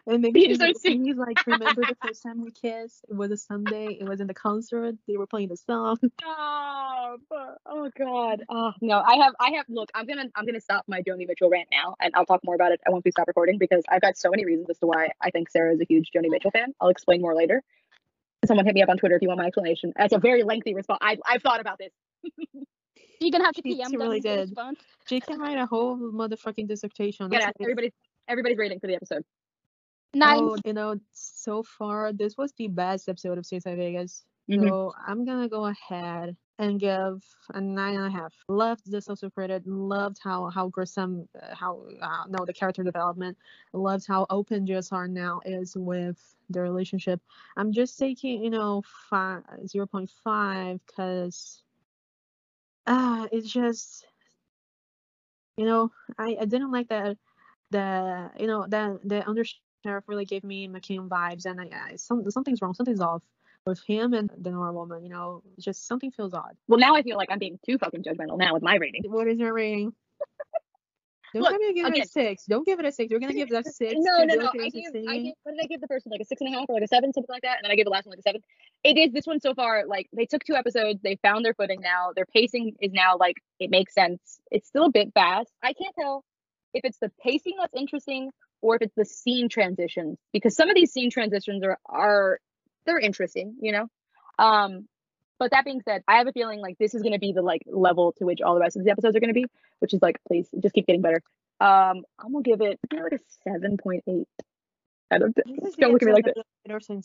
And 0.05 0.21
maybe 0.21 0.39
He 0.41 0.47
he's, 0.49 0.57
starts 0.57 0.81
singing. 0.81 1.05
he's 1.05 1.17
like, 1.17 1.45
remember 1.45 1.81
the 1.81 1.95
first 2.05 2.23
time 2.23 2.43
we 2.43 2.51
kissed? 2.51 3.05
It 3.09 3.15
was 3.15 3.31
a 3.31 3.37
Sunday. 3.37 3.97
It 3.99 4.07
was 4.07 4.19
in 4.21 4.27
the 4.27 4.33
concert. 4.33 4.95
They 5.07 5.17
were 5.17 5.27
playing 5.27 5.49
the 5.49 5.57
song. 5.57 5.97
oh, 6.25 7.17
oh 7.65 7.89
God. 7.97 8.43
Oh 8.49 8.71
no, 8.81 8.99
I 8.99 9.15
have 9.17 9.33
I 9.39 9.51
have 9.57 9.65
look, 9.69 9.89
I'm 9.93 10.05
gonna 10.05 10.25
I'm 10.35 10.45
gonna 10.45 10.61
stop 10.61 10.85
my 10.87 11.01
Joni 11.01 11.27
Mitchell 11.27 11.49
rant 11.49 11.67
now 11.71 11.95
and 11.99 12.13
I'll 12.15 12.25
talk 12.25 12.41
more 12.45 12.55
about 12.55 12.71
it. 12.71 12.79
I 12.87 12.89
won't 12.91 13.03
be 13.03 13.11
stop 13.11 13.27
recording 13.27 13.57
because 13.57 13.83
I've 13.89 14.01
got 14.01 14.17
so 14.17 14.29
many 14.29 14.45
reasons 14.45 14.69
as 14.69 14.77
to 14.79 14.87
why 14.87 15.09
I 15.21 15.31
think 15.31 15.49
Sara 15.49 15.73
is 15.73 15.81
a 15.81 15.85
huge 15.85 16.09
Joni 16.15 16.29
Mitchell 16.29 16.51
fan. 16.51 16.73
I'll 16.81 16.89
explain 16.89 17.21
more 17.21 17.35
later. 17.35 17.63
Someone 18.45 18.65
hit 18.65 18.75
me 18.75 18.83
up 18.83 18.89
on 18.89 18.97
Twitter 18.97 19.15
if 19.15 19.21
you 19.21 19.27
want 19.27 19.39
my 19.39 19.47
explanation. 19.47 19.93
That's 19.97 20.13
a 20.13 20.19
very 20.19 20.43
lengthy 20.43 20.73
response. 20.73 20.99
I've 21.01 21.19
I've 21.25 21.41
thought 21.41 21.59
about 21.59 21.79
this. 21.79 21.91
You're 23.19 23.31
gonna 23.31 23.45
have 23.45 23.55
to 23.55 23.61
She- 23.63 23.75
PM 23.75 23.89
she 23.89 23.97
them 23.97 24.01
really 24.07 24.21
for 24.21 24.27
did. 24.27 24.39
response. 24.49 24.79
She 25.07 25.19
can 25.19 25.39
write 25.39 25.57
a 25.57 25.65
whole 25.65 25.97
motherfucking 25.97 26.67
dissertation. 26.67 27.29
Yeah, 27.31 27.39
That's 27.39 27.45
what 27.45 27.55
it 27.55 27.61
is. 27.61 27.65
everybody's 27.65 27.91
everybody's 28.27 28.57
rating 28.57 28.79
for 28.79 28.87
the 28.87 28.95
episode. 28.95 29.23
Nine. 30.13 30.49
Oh, 30.49 30.57
you 30.65 30.73
know, 30.73 30.99
so 31.13 31.63
far 31.63 32.11
this 32.13 32.37
was 32.37 32.53
the 32.53 32.67
best 32.67 33.07
episode 33.09 33.37
of 33.37 33.45
CSI 33.45 33.75
Vegas. 33.75 34.25
Mhm. 34.49 34.69
So 34.69 34.93
I'm 35.05 35.25
gonna 35.25 35.47
go 35.49 35.65
ahead 35.65 36.35
and 36.57 36.79
give 36.79 37.23
a 37.53 37.61
nine 37.61 37.95
and 37.95 38.05
a 38.07 38.09
half. 38.09 38.33
Loved 38.47 38.89
the 38.91 39.01
social 39.01 39.29
credit. 39.29 39.67
Loved 39.67 40.19
how 40.23 40.49
how 40.49 40.69
Grissom, 40.69 41.27
uh, 41.41 41.53
how 41.55 41.85
uh, 42.01 42.23
no 42.29 42.45
the 42.45 42.53
character 42.53 42.83
development. 42.83 43.37
Loved 43.73 44.07
how 44.07 44.25
open 44.29 44.65
GSR 44.65 45.07
now 45.07 45.41
is 45.45 45.75
with 45.77 46.35
the 46.49 46.61
relationship. 46.61 47.21
I'm 47.55 47.71
just 47.71 47.97
taking 47.99 48.43
you 48.43 48.49
know 48.49 48.81
five 49.09 49.43
zero 49.67 49.85
point 49.85 50.09
five 50.09 50.79
because 50.87 51.63
ah 52.87 53.27
it's 53.31 53.51
just 53.51 54.07
you 55.57 55.65
know 55.65 55.91
I 56.17 56.37
I 56.41 56.45
didn't 56.45 56.71
like 56.71 56.89
that 56.89 57.17
the 57.71 58.31
you 58.39 58.47
know 58.47 58.65
that 58.67 58.99
the 59.03 59.23
undersheriff 59.85 60.03
really 60.07 60.25
gave 60.25 60.43
me 60.43 60.67
McKean 60.67 61.07
vibes 61.07 61.45
and 61.45 61.59
I, 61.61 61.69
I 61.91 61.95
some 61.95 62.29
something's 62.29 62.61
wrong 62.61 62.73
something's 62.73 63.01
off 63.01 63.21
with 63.65 63.81
him 63.85 64.13
and 64.13 64.31
the 64.39 64.51
normal 64.51 64.73
woman 64.87 65.03
you 65.03 65.09
know 65.09 65.43
just 65.59 65.87
something 65.87 66.11
feels 66.11 66.33
odd 66.33 66.55
Well, 66.67 66.79
now 66.79 66.95
I 66.95 67.03
feel 67.03 67.17
like 67.17 67.29
I'm 67.31 67.39
being 67.39 67.59
too 67.65 67.77
fucking 67.77 68.03
judgmental 68.03 68.37
now 68.37 68.53
with 68.53 68.63
my 68.63 68.75
rating. 68.75 69.03
what 69.07 69.27
is 69.27 69.37
your 69.39 69.53
rating 69.53 69.93
don't 71.33 71.43
Look, 71.43 71.59
give 71.75 71.85
it 71.85 71.99
a 71.99 72.07
six 72.07 72.45
don't 72.45 72.65
give 72.65 72.79
it 72.79 72.85
a 72.85 72.91
six 72.91 73.11
you're 73.11 73.19
gonna 73.19 73.33
give 73.33 73.49
that 73.49 73.65
six 73.73 73.95
No, 73.97 74.23
no, 74.23 74.35
no. 74.35 74.47
I 74.47 74.69
and 74.71 75.09
I 75.09 75.17
gave, 75.17 75.33
what 75.43 75.51
did 75.51 75.61
I 75.61 75.67
give 75.67 75.81
the 75.81 75.87
first 75.87 76.05
one? 76.05 76.11
Like 76.11 76.21
a 76.21 76.25
six 76.25 76.39
and 76.41 76.53
a 76.53 76.57
half 76.57 76.69
or 76.69 76.75
like 76.75 76.83
a 76.83 76.87
seven, 76.87 77.11
something 77.11 77.31
like 77.33 77.41
that. 77.41 77.57
And 77.57 77.65
then 77.65 77.71
I 77.71 77.75
gave 77.75 77.83
the 77.85 77.91
last 77.91 78.05
one 78.05 78.11
like 78.11 78.19
a 78.19 78.21
seven. 78.21 78.41
It 78.85 78.97
is 78.97 79.11
this 79.11 79.27
one 79.27 79.41
so 79.41 79.53
far. 79.53 79.85
Like 79.85 80.07
they 80.15 80.25
took 80.25 80.43
two 80.45 80.55
episodes, 80.55 81.01
they 81.03 81.17
found 81.21 81.43
their 81.43 81.53
footing 81.53 81.81
now. 81.81 82.11
Their 82.15 82.25
pacing 82.25 82.75
is 82.79 82.93
now 82.93 83.17
like 83.19 83.35
it 83.59 83.69
makes 83.69 83.93
sense. 83.93 84.39
It's 84.51 84.69
still 84.69 84.85
a 84.85 84.89
bit 84.91 85.11
fast. 85.13 85.51
I 85.61 85.73
can't 85.73 85.93
tell 85.99 86.23
if 86.73 86.81
it's 86.85 86.99
the 86.99 87.11
pacing 87.21 87.55
that's 87.59 87.73
interesting 87.75 88.31
or 88.61 88.75
if 88.75 88.81
it's 88.81 88.95
the 88.95 89.05
scene 89.05 89.49
transitions 89.49 90.17
because 90.33 90.55
some 90.55 90.69
of 90.69 90.75
these 90.75 90.91
scene 90.91 91.09
transitions 91.09 91.63
are 91.63 91.77
are 91.85 92.39
they're 92.85 92.99
interesting, 92.99 93.55
you 93.61 93.71
know. 93.71 93.87
Um, 94.39 94.87
but 95.39 95.51
that 95.51 95.65
being 95.65 95.81
said, 95.81 96.03
I 96.07 96.17
have 96.17 96.27
a 96.27 96.31
feeling 96.31 96.61
like 96.61 96.77
this 96.79 96.95
is 96.95 97.01
going 97.01 97.13
to 97.13 97.19
be 97.19 97.31
the 97.31 97.41
like 97.41 97.61
level 97.67 98.13
to 98.17 98.25
which 98.25 98.41
all 98.41 98.55
the 98.55 98.61
rest 98.61 98.77
of 98.77 98.83
the 98.83 98.91
episodes 98.91 99.15
are 99.15 99.19
going 99.19 99.33
to 99.33 99.39
be, 99.39 99.45
which 99.79 99.93
is 99.93 100.01
like 100.01 100.19
please 100.27 100.47
just 100.59 100.73
keep 100.73 100.87
getting 100.87 101.01
better. 101.01 101.21
Um, 101.59 102.03
I'm 102.19 102.33
gonna 102.33 102.43
give 102.43 102.61
it 102.61 102.79
give 102.89 102.99
it 102.99 103.03
like 103.03 103.13
a 103.13 103.19
seven 103.43 103.77
point 103.77 104.03
eight. 104.07 104.27
I 105.11 105.17
don't. 105.17 105.35
This 105.35 105.75
Don't 105.75 105.93
look 105.93 106.03
at 106.03 106.07
me 106.07 106.13
like 106.13 106.25
that. 106.25 106.43
Petersen. 106.65 107.01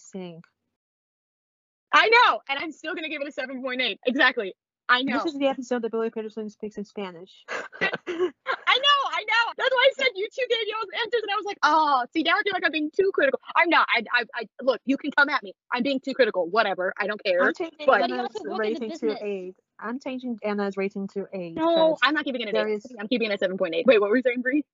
I 1.94 2.08
know, 2.08 2.40
and 2.48 2.58
I'm 2.58 2.72
still 2.72 2.94
gonna 2.94 3.08
give 3.08 3.22
it 3.22 3.28
a 3.28 3.32
seven 3.32 3.62
point 3.62 3.80
eight. 3.80 4.00
Exactly. 4.06 4.54
I 4.88 5.02
know. 5.02 5.22
This 5.22 5.32
is 5.32 5.38
the 5.38 5.46
episode 5.46 5.82
that 5.82 5.92
Billy 5.92 6.10
Petersen 6.10 6.50
speaks 6.50 6.76
in 6.76 6.84
Spanish. 6.84 7.30
I 7.48 7.58
know. 7.86 8.98
I 9.10 9.24
know. 9.24 9.52
That's 9.56 9.70
why 9.70 9.81
I 9.81 9.81
said 9.96 10.08
you 10.14 10.28
two 10.34 10.44
gave 10.48 10.58
y'all's 10.68 10.88
answers, 11.02 11.22
and 11.22 11.30
I 11.32 11.36
was 11.36 11.44
like, 11.46 11.58
oh, 11.62 12.04
see, 12.12 12.22
now 12.22 12.32
I 12.32 12.42
feel 12.42 12.52
like 12.52 12.64
I'm 12.64 12.72
being 12.72 12.90
too 12.96 13.10
critical. 13.14 13.40
I'm 13.56 13.68
not. 13.68 13.86
I, 13.94 14.02
I, 14.14 14.24
I 14.34 14.44
look. 14.62 14.80
You 14.86 14.96
can 14.96 15.10
come 15.16 15.28
at 15.28 15.42
me. 15.42 15.52
I'm 15.72 15.82
being 15.82 16.00
too 16.00 16.14
critical. 16.14 16.48
Whatever. 16.48 16.92
I 16.98 17.06
don't 17.06 17.22
care. 17.22 17.42
I'm 17.42 17.54
changing 17.54 17.78
but- 17.86 18.00
But 18.00 18.08
you 18.10 18.16
Anna's 18.16 18.30
also 18.36 18.50
work 18.50 18.60
rating 18.60 18.90
to 18.90 19.24
eight. 19.24 19.54
I'm 19.78 19.98
changing 20.00 20.38
Anna's 20.44 20.76
rating 20.76 21.08
to 21.14 21.26
eight. 21.32 21.56
No, 21.56 21.90
'cause 21.90 21.98
I'm 22.02 22.14
not 22.14 22.24
giving 22.24 22.40
it 22.42 22.48
an 22.48 22.54
there 22.54 22.68
eight. 22.68 22.74
is- 22.76 22.86
I'm 23.00 23.08
keeping 23.08 23.30
it 23.30 23.34
at 23.34 23.40
seven 23.40 23.58
point 23.58 23.74
eight. 23.74 23.86
Wait, 23.86 24.00
what 24.00 24.10
were 24.10 24.16
you 24.16 24.22
saying, 24.24 24.42
Bree? 24.42 24.64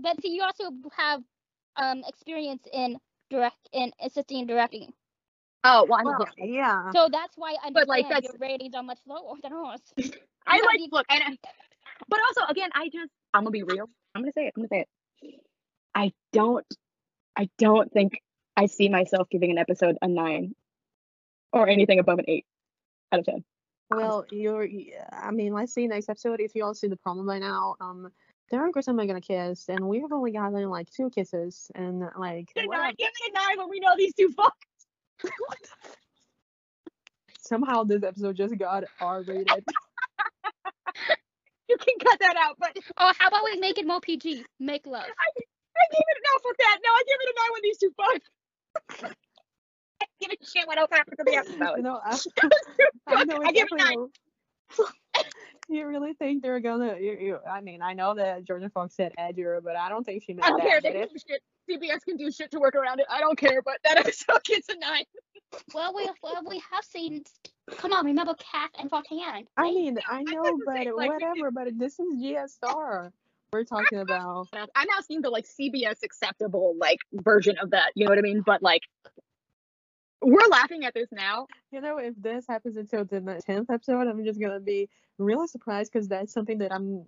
But 0.00 0.20
see, 0.22 0.30
you 0.34 0.42
also 0.42 0.70
have 0.96 1.22
um 1.76 2.02
experience 2.06 2.62
in 2.72 2.98
direct 3.30 3.56
in 3.72 3.92
assisting 4.00 4.40
and 4.40 4.48
directing. 4.48 4.92
Oh, 5.64 5.84
well, 5.88 5.98
I'm, 5.98 6.04
Well, 6.06 6.24
yeah. 6.38 6.44
yeah. 6.44 6.90
So 6.92 7.08
that's 7.10 7.36
why 7.36 7.56
I 7.64 7.70
But, 7.72 7.88
like, 7.88 8.04
understand 8.06 8.24
that's- 8.24 8.38
your 8.40 8.48
ratings 8.48 8.74
are 8.76 8.82
much 8.84 9.00
lower 9.06 9.34
than 9.42 9.52
ours. 9.52 9.80
I 10.46 10.56
like 10.64 10.78
we- 10.78 10.88
look, 10.92 11.04
and 11.10 11.22
I- 11.24 11.38
but 12.08 12.20
also 12.28 12.42
again, 12.48 12.70
I 12.74 12.88
just 12.88 13.10
I'm 13.34 13.42
gonna 13.42 13.50
be 13.50 13.62
real. 13.62 13.88
I'm 14.14 14.22
gonna 14.22 14.32
say 14.32 14.46
it. 14.46 14.54
I'm 14.56 14.62
gonna 14.62 14.68
say 14.68 14.80
it. 14.80 15.40
I 15.94 16.12
don't, 16.32 16.66
I 17.36 17.48
don't 17.58 17.92
think 17.92 18.20
I 18.56 18.66
see 18.66 18.88
myself 18.88 19.28
giving 19.30 19.50
an 19.50 19.58
episode 19.58 19.96
a 20.02 20.08
nine 20.08 20.54
or 21.52 21.68
anything 21.68 21.98
above 21.98 22.18
an 22.18 22.24
eight 22.28 22.46
out 23.12 23.20
of 23.20 23.26
ten. 23.26 23.44
Well, 23.90 24.26
you're. 24.30 24.66
I 25.12 25.30
mean, 25.30 25.52
let's 25.52 25.72
see 25.72 25.86
next 25.86 26.08
episode. 26.08 26.40
If 26.40 26.54
you 26.54 26.64
all 26.64 26.74
see 26.74 26.88
the 26.88 26.96
problem 26.96 27.26
by 27.26 27.38
now, 27.38 27.76
um, 27.80 28.10
there 28.50 28.60
Darren 28.60 28.64
and 28.64 28.72
Kristen 28.72 29.00
are 29.00 29.06
gonna 29.06 29.20
kiss, 29.20 29.68
and 29.68 29.88
we 29.88 30.00
have 30.00 30.12
only 30.12 30.32
gotten 30.32 30.68
like 30.68 30.90
two 30.90 31.10
kisses, 31.10 31.70
and 31.74 32.00
like 32.18 32.48
Give 32.54 32.64
it 32.64 32.70
a 32.70 33.32
nine 33.32 33.58
when 33.58 33.68
we 33.68 33.80
know 33.80 33.96
these 33.96 34.14
two 34.14 34.30
fuck. 34.30 34.56
somehow 37.48 37.82
this 37.82 38.02
episode 38.02 38.36
just 38.36 38.56
got 38.58 38.84
R 39.00 39.22
rated. 39.22 39.64
You 41.68 41.76
can 41.76 41.98
cut 41.98 42.18
that 42.20 42.36
out, 42.36 42.56
but 42.58 42.76
Oh, 42.96 43.12
how 43.18 43.28
about 43.28 43.44
we 43.44 43.58
make 43.58 43.78
it 43.78 43.86
more 43.86 44.00
PG? 44.00 44.44
Make 44.58 44.86
love. 44.86 45.02
I 45.04 45.26
give 45.36 46.00
it 46.00 46.22
no 46.24 46.38
fuck 46.42 46.56
that. 46.58 46.78
No, 46.82 46.90
I 46.90 47.02
give 47.06 47.18
it 47.20 47.28
a 47.28 47.34
nine 47.40 47.52
when 47.52 47.62
these 47.62 47.78
two 47.78 47.92
fuck. 47.96 49.14
I 50.00 50.06
give 50.20 50.30
a 50.30 50.44
shit 50.46 50.66
what 50.66 50.78
else 50.78 50.90
happens 50.90 51.16
to 51.18 51.24
the 51.24 51.32
you 51.32 51.38
episode. 51.38 51.80
know, 51.82 52.00
I, 53.06 53.14
I 53.14 53.24
know 53.24 53.40
I 53.44 53.52
give 53.52 53.66
it 53.70 53.80
a 53.80 53.84
nine. 53.84 54.06
exactly. 54.70 54.94
You 55.70 55.86
really 55.86 56.14
think 56.14 56.42
they're 56.42 56.60
gonna? 56.60 56.96
You, 56.98 57.18
you, 57.20 57.38
I 57.46 57.60
mean, 57.60 57.82
I 57.82 57.92
know 57.92 58.14
that 58.14 58.46
Jorja 58.46 58.72
Fox 58.72 58.96
said 58.96 59.12
edgier, 59.20 59.62
but 59.62 59.76
I 59.76 59.90
don't 59.90 60.02
think 60.02 60.22
she 60.24 60.32
meant 60.32 60.46
I 60.46 60.48
don't 60.48 60.58
that. 60.60 60.66
care. 60.66 60.80
They 60.80 60.98
if- 61.00 61.10
can 61.10 61.16
do 61.18 61.20
shit. 61.28 61.42
CBS 61.92 62.04
can 62.06 62.16
do 62.16 62.30
shit 62.32 62.50
to 62.52 62.58
work 62.58 62.74
around 62.74 63.00
it. 63.00 63.06
I 63.10 63.20
don't 63.20 63.36
care, 63.36 63.60
but 63.60 63.74
that 63.84 63.98
episode 63.98 64.42
gets 64.44 64.70
a 64.70 64.78
nine. 64.78 65.04
Well, 65.74 65.92
we 65.94 66.08
well 66.22 66.40
we 66.48 66.62
have 66.72 66.84
seen. 66.84 67.22
Come 67.76 67.92
on, 67.92 68.06
remember 68.06 68.34
Kath 68.34 68.70
and 68.78 68.90
Fontaine. 68.90 69.46
I 69.56 69.64
mean, 69.70 69.98
I 70.08 70.18
I 70.18 70.22
know, 70.22 70.40
wasn't 70.40 70.62
but 70.64 70.96
like, 70.96 71.12
whatever. 71.12 71.50
But 71.50 71.78
this 71.78 71.98
is 71.98 72.06
GSR 72.14 73.12
we're 73.52 73.64
talking 73.64 73.98
about. 73.98 74.48
I'm 74.52 74.86
now 74.86 75.00
seeing 75.06 75.22
the 75.22 75.30
like 75.30 75.46
CBS 75.46 76.02
acceptable 76.02 76.74
like 76.78 76.98
version 77.12 77.56
of 77.58 77.70
that. 77.70 77.92
You 77.94 78.04
know 78.04 78.10
what 78.10 78.18
I 78.18 78.22
mean? 78.22 78.42
But 78.44 78.62
like, 78.62 78.82
we're 80.20 80.48
laughing 80.50 80.84
at 80.84 80.94
this 80.94 81.08
now. 81.12 81.46
You 81.70 81.80
know, 81.80 81.98
if 81.98 82.14
this 82.20 82.46
happens 82.48 82.76
until 82.76 83.04
the 83.04 83.40
tenth 83.44 83.70
episode, 83.70 84.06
I'm 84.06 84.24
just 84.24 84.40
gonna 84.40 84.60
be 84.60 84.88
really 85.18 85.46
surprised 85.46 85.92
because 85.92 86.08
that's 86.08 86.32
something 86.32 86.58
that 86.58 86.72
I'm 86.72 87.04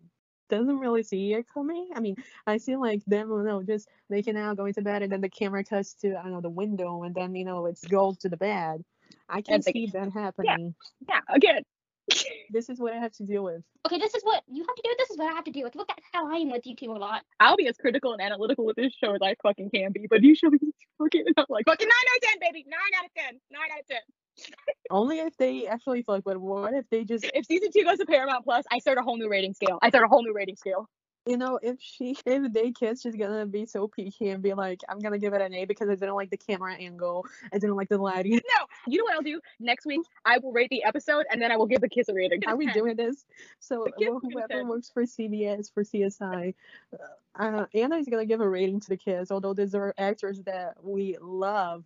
doesn't 0.49 0.79
really 0.79 1.05
see 1.05 1.33
it 1.35 1.47
coming. 1.53 1.91
I 1.95 2.01
mean, 2.01 2.17
I 2.47 2.57
see 2.57 2.77
like 2.77 3.05
them, 3.07 3.31
you 3.31 3.43
know, 3.45 3.63
just 3.63 3.89
making 4.09 4.37
out, 4.37 4.57
going 4.57 4.75
to 4.75 4.83
bed, 4.83 5.03
and 5.03 5.13
then 5.13 5.21
the 5.21 5.29
camera 5.29 5.63
cuts 5.65 5.95
to 5.95 6.19
I 6.19 6.23
don't 6.23 6.33
know 6.33 6.41
the 6.41 6.51
window, 6.51 7.03
and 7.03 7.15
then 7.15 7.35
you 7.35 7.45
know 7.45 7.67
it's 7.67 7.85
gold 7.85 8.21
to 8.21 8.29
the 8.29 8.37
bed. 8.37 8.85
I 9.29 9.43
can 9.43 9.55
And 9.55 9.63
the- 9.63 9.73
see 9.73 9.87
that 9.93 10.13
happening. 10.13 10.75
Yeah, 11.09 11.21
again. 11.29 11.63
This 12.53 12.69
is 12.69 12.81
what 12.81 12.93
I 12.93 12.97
have 12.97 13.13
to 13.13 13.23
deal 13.23 13.45
with. 13.45 13.63
Okay, 13.87 13.99
this 13.99 14.13
is 14.17 14.25
what 14.25 14.43
you 14.49 14.65
have 14.67 14.75
to 14.75 14.83
do. 14.83 14.91
This 14.99 15.11
is 15.11 15.17
what 15.17 15.31
I 15.31 15.35
have 15.35 15.45
to 15.45 15.53
deal 15.53 15.63
with. 15.63 15.77
Look 15.77 15.89
at 15.91 16.01
how 16.13 16.29
I 16.29 16.39
am 16.39 16.51
with 16.51 16.67
you 16.67 16.75
two 16.75 16.91
a 16.91 16.99
lot. 16.99 17.23
I'll 17.39 17.57
be 17.57 17.69
as 17.69 17.77
critical 17.77 18.13
and 18.13 18.21
analytical 18.21 18.65
with 18.65 18.75
this 18.75 18.93
show 19.03 19.15
as 19.15 19.21
I 19.23 19.37
fucking 19.45 19.71
can 19.71 19.93
be, 19.93 20.09
but 20.11 20.21
you 20.25 20.35
show 20.35 20.51
me 20.51 20.59
fucking 20.99 21.25
I'm 21.37 21.45
like 21.49 21.67
fucking 21.67 21.87
nine 21.87 22.07
out 22.11 22.17
of 22.17 22.23
ten, 22.23 22.39
baby. 22.41 22.67
Nine 22.69 22.81
out 22.99 23.05
of 23.05 23.15
ten. 23.15 23.41
Nine 23.53 23.69
out 23.73 23.81
of 23.81 23.87
ten. 23.87 24.01
Only 24.91 25.21
if 25.21 25.37
they 25.37 25.69
actually 25.69 26.03
fuck. 26.03 26.25
But 26.25 26.39
what 26.39 26.75
if 26.75 26.85
they 26.91 27.05
just, 27.05 27.25
If 27.33 27.47
season 27.47 27.71
two 27.73 27.85
goes 27.85 27.99
to 27.99 28.07
Paramount 28.07 28.45
Plus, 28.45 28.65
I 28.73 28.81
start 28.81 28.99
a 28.99 29.03
whole 29.03 29.17
new 29.17 29.29
rating 29.31 29.55
scale. 29.55 29.79
I 29.81 29.91
start 29.91 30.05
a 30.05 30.09
whole 30.09 30.25
new 30.25 30.35
rating 30.35 30.57
scale. 30.57 30.89
You 31.27 31.37
know, 31.37 31.59
if 31.63 31.77
she, 31.81 32.17
if 32.27 32.53
they 32.53 32.73
kiss, 32.73 33.03
she's 33.03 33.17
gonna 33.17 33.47
be 33.47 33.67
so 33.67 33.89
picky 33.89 34.31
and 34.31 34.43
be 34.43 34.55
like, 34.55 34.81
I'm 34.89 34.99
gonna 34.99 35.19
give 35.19 35.35
it 35.35 35.41
an 35.41 35.55
A 35.55 35.65
because 35.65 35.89
I 35.89 35.95
didn't 35.95 36.15
like 36.15 36.31
the 36.31 36.37
camera 36.37 36.75
angle, 36.75 37.27
I 37.53 37.59
didn't 37.59 37.77
like 37.77 37.89
the 37.89 37.99
lighting. 37.99 38.33
No, 38.33 38.67
you 38.87 38.99
know 38.99 39.05
what 39.05 39.15
I'll 39.15 39.23
do? 39.23 39.41
Next 39.59 39.87
week 39.87 40.03
I 40.25 40.39
will 40.39 40.53
rate 40.53 40.71
the 40.71 40.85
episode 40.85 41.27
and 41.31 41.41
then 41.41 41.53
I 41.53 41.57
will 41.57 41.67
give 41.67 41.81
the 41.81 41.89
kiss 41.89 42.09
a 42.09 42.15
rating. 42.15 42.41
Are 42.47 42.57
we 42.57 42.67
doing 42.73 42.97
this? 42.97 43.25
So 43.59 43.87
kiss 43.99 44.09
whoever 44.23 44.65
works 44.65 44.91
for 44.93 45.05
CBS 45.05 45.73
for 45.73 45.85
CSI, 45.85 46.55
uh, 46.93 47.43
uh, 47.43 47.67
Anna 47.75 47.97
is 47.97 48.09
gonna 48.09 48.27
give 48.27 48.41
a 48.41 48.49
rating 48.49 48.81
to 48.81 48.89
the 48.89 48.97
kids. 48.97 49.31
Although 49.31 49.55
these 49.55 49.75
are 49.75 49.95
actors 49.99 50.43
that 50.43 50.77
we 50.83 51.17
love, 51.21 51.85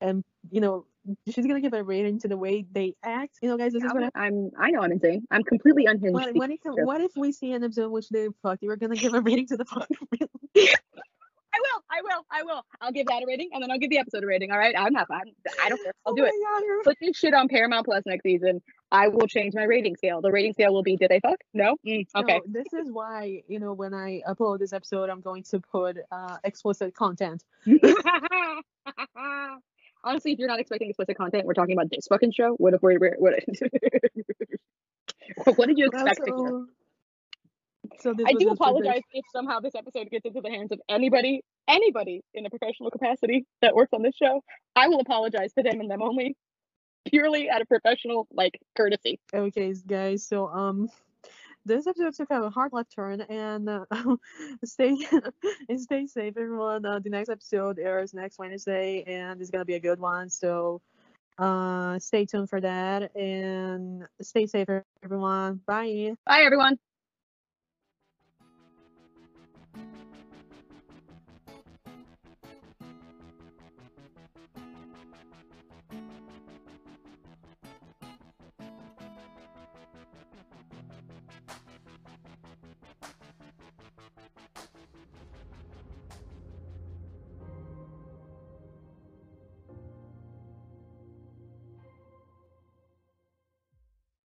and 0.00 0.24
you 0.50 0.60
know 0.60 0.86
she's 1.28 1.46
gonna 1.46 1.60
give 1.60 1.72
a 1.72 1.82
rating 1.82 2.18
to 2.20 2.28
the 2.28 2.36
way 2.36 2.64
they 2.72 2.94
act. 3.02 3.38
You 3.42 3.48
know, 3.48 3.58
guys, 3.58 3.72
this 3.72 3.82
is 3.82 3.92
what. 3.92 4.10
I'm 4.14 4.50
I 4.58 4.70
know 4.70 4.80
what 4.80 4.86
I'm 4.86 4.92
insane. 4.92 5.26
I'm 5.30 5.42
completely 5.42 5.86
unhinged. 5.86 6.14
What, 6.14 6.34
what, 6.34 6.50
if, 6.50 6.60
what 6.64 7.00
if 7.00 7.12
we 7.16 7.32
see 7.32 7.52
an 7.52 7.64
episode 7.64 7.86
in 7.86 7.92
which 7.92 8.08
they 8.08 8.28
fucked? 8.42 8.62
You're 8.62 8.76
gonna 8.76 8.96
give 8.96 9.14
a 9.14 9.20
rating 9.20 9.46
to 9.48 9.56
the 9.56 9.64
fuck. 9.64 9.88
I 11.52 11.58
will, 11.60 11.82
I 11.90 12.02
will, 12.02 12.24
I 12.30 12.42
will. 12.44 12.64
I'll 12.80 12.92
give 12.92 13.06
that 13.08 13.22
a 13.22 13.26
rating 13.26 13.50
and 13.52 13.62
then 13.62 13.70
I'll 13.70 13.78
give 13.78 13.90
the 13.90 13.98
episode 13.98 14.22
a 14.22 14.26
rating. 14.26 14.50
All 14.50 14.58
right. 14.58 14.74
I'm 14.78 14.92
not 14.92 15.06
I'm, 15.10 15.22
I 15.62 15.68
don't 15.68 15.82
care. 15.82 15.92
I'll 16.06 16.14
do 16.14 16.24
it. 16.24 16.32
Oh 16.34 16.60
God, 16.60 16.84
Put 16.84 16.96
this 17.00 17.16
shit 17.16 17.34
on 17.34 17.48
Paramount 17.48 17.86
Plus 17.86 18.04
next 18.06 18.22
season. 18.22 18.62
I 18.92 19.08
will 19.08 19.26
change 19.26 19.54
my 19.54 19.64
rating 19.64 19.96
scale. 19.96 20.20
The 20.20 20.30
rating 20.30 20.52
scale 20.52 20.72
will 20.72 20.82
be 20.82 20.96
did 20.96 21.10
they 21.10 21.20
fuck? 21.20 21.40
No? 21.52 21.76
Mm, 21.86 22.06
okay. 22.14 22.40
No, 22.46 22.60
this 22.60 22.72
is 22.72 22.90
why, 22.92 23.42
you 23.48 23.58
know, 23.58 23.72
when 23.72 23.94
I 23.94 24.22
upload 24.28 24.60
this 24.60 24.72
episode, 24.72 25.10
I'm 25.10 25.20
going 25.20 25.42
to 25.44 25.60
put 25.60 25.98
uh, 26.10 26.36
explicit 26.44 26.94
content. 26.94 27.44
Honestly, 30.02 30.32
if 30.32 30.38
you're 30.38 30.48
not 30.48 30.60
expecting 30.60 30.88
explicit 30.88 31.16
content, 31.16 31.44
we're 31.44 31.54
talking 31.54 31.76
about 31.76 31.90
this 31.90 32.06
fucking 32.06 32.32
show. 32.32 32.54
What 32.54 32.74
if 32.74 32.82
we're, 32.82 32.98
we're 32.98 33.16
what? 33.18 33.34
what 35.56 35.68
did 35.68 35.78
you 35.78 35.86
expect? 35.86 36.20
Also, 36.30 36.66
so 38.00 38.14
this 38.14 38.26
I 38.26 38.32
do 38.32 38.46
just 38.46 38.48
for 38.48 38.56
the- 38.56 38.78
apologize 38.80 39.02
if 39.12 39.24
somehow 39.32 39.60
this 39.60 39.74
episode 39.74 40.10
gets 40.10 40.24
into 40.24 40.40
the 40.40 40.50
hands 40.50 40.72
of 40.72 40.80
anybody, 40.88 41.42
anybody 41.68 42.22
in 42.34 42.46
a 42.46 42.50
professional 42.50 42.90
capacity 42.90 43.46
that 43.62 43.74
works 43.74 43.92
on 43.92 44.02
this 44.02 44.14
show. 44.16 44.42
I 44.74 44.88
will 44.88 45.00
apologize 45.00 45.52
to 45.54 45.62
them 45.62 45.80
and 45.80 45.90
them 45.90 46.02
only, 46.02 46.36
purely 47.06 47.50
out 47.50 47.60
of 47.60 47.68
professional 47.68 48.26
like 48.32 48.58
courtesy. 48.76 49.20
Okay, 49.34 49.74
guys. 49.86 50.26
So 50.26 50.48
um, 50.48 50.88
this 51.64 51.86
episode 51.86 52.14
took 52.14 52.30
a 52.30 52.50
hard 52.50 52.72
left 52.72 52.92
turn, 52.94 53.20
and 53.22 53.68
uh, 53.68 53.84
stay 54.64 54.96
stay 55.76 56.06
safe, 56.06 56.36
everyone. 56.36 56.84
Uh, 56.84 56.98
the 56.98 57.10
next 57.10 57.28
episode 57.28 57.78
airs 57.78 58.14
next 58.14 58.38
Wednesday, 58.38 59.04
and 59.06 59.40
it's 59.40 59.50
gonna 59.50 59.64
be 59.64 59.74
a 59.74 59.80
good 59.80 60.00
one. 60.00 60.28
So 60.30 60.80
uh, 61.38 61.98
stay 61.98 62.24
tuned 62.26 62.48
for 62.48 62.60
that, 62.60 63.14
and 63.16 64.04
stay 64.20 64.46
safe, 64.46 64.68
everyone. 65.02 65.60
Bye. 65.66 66.14
Bye, 66.26 66.42
everyone. 66.42 66.78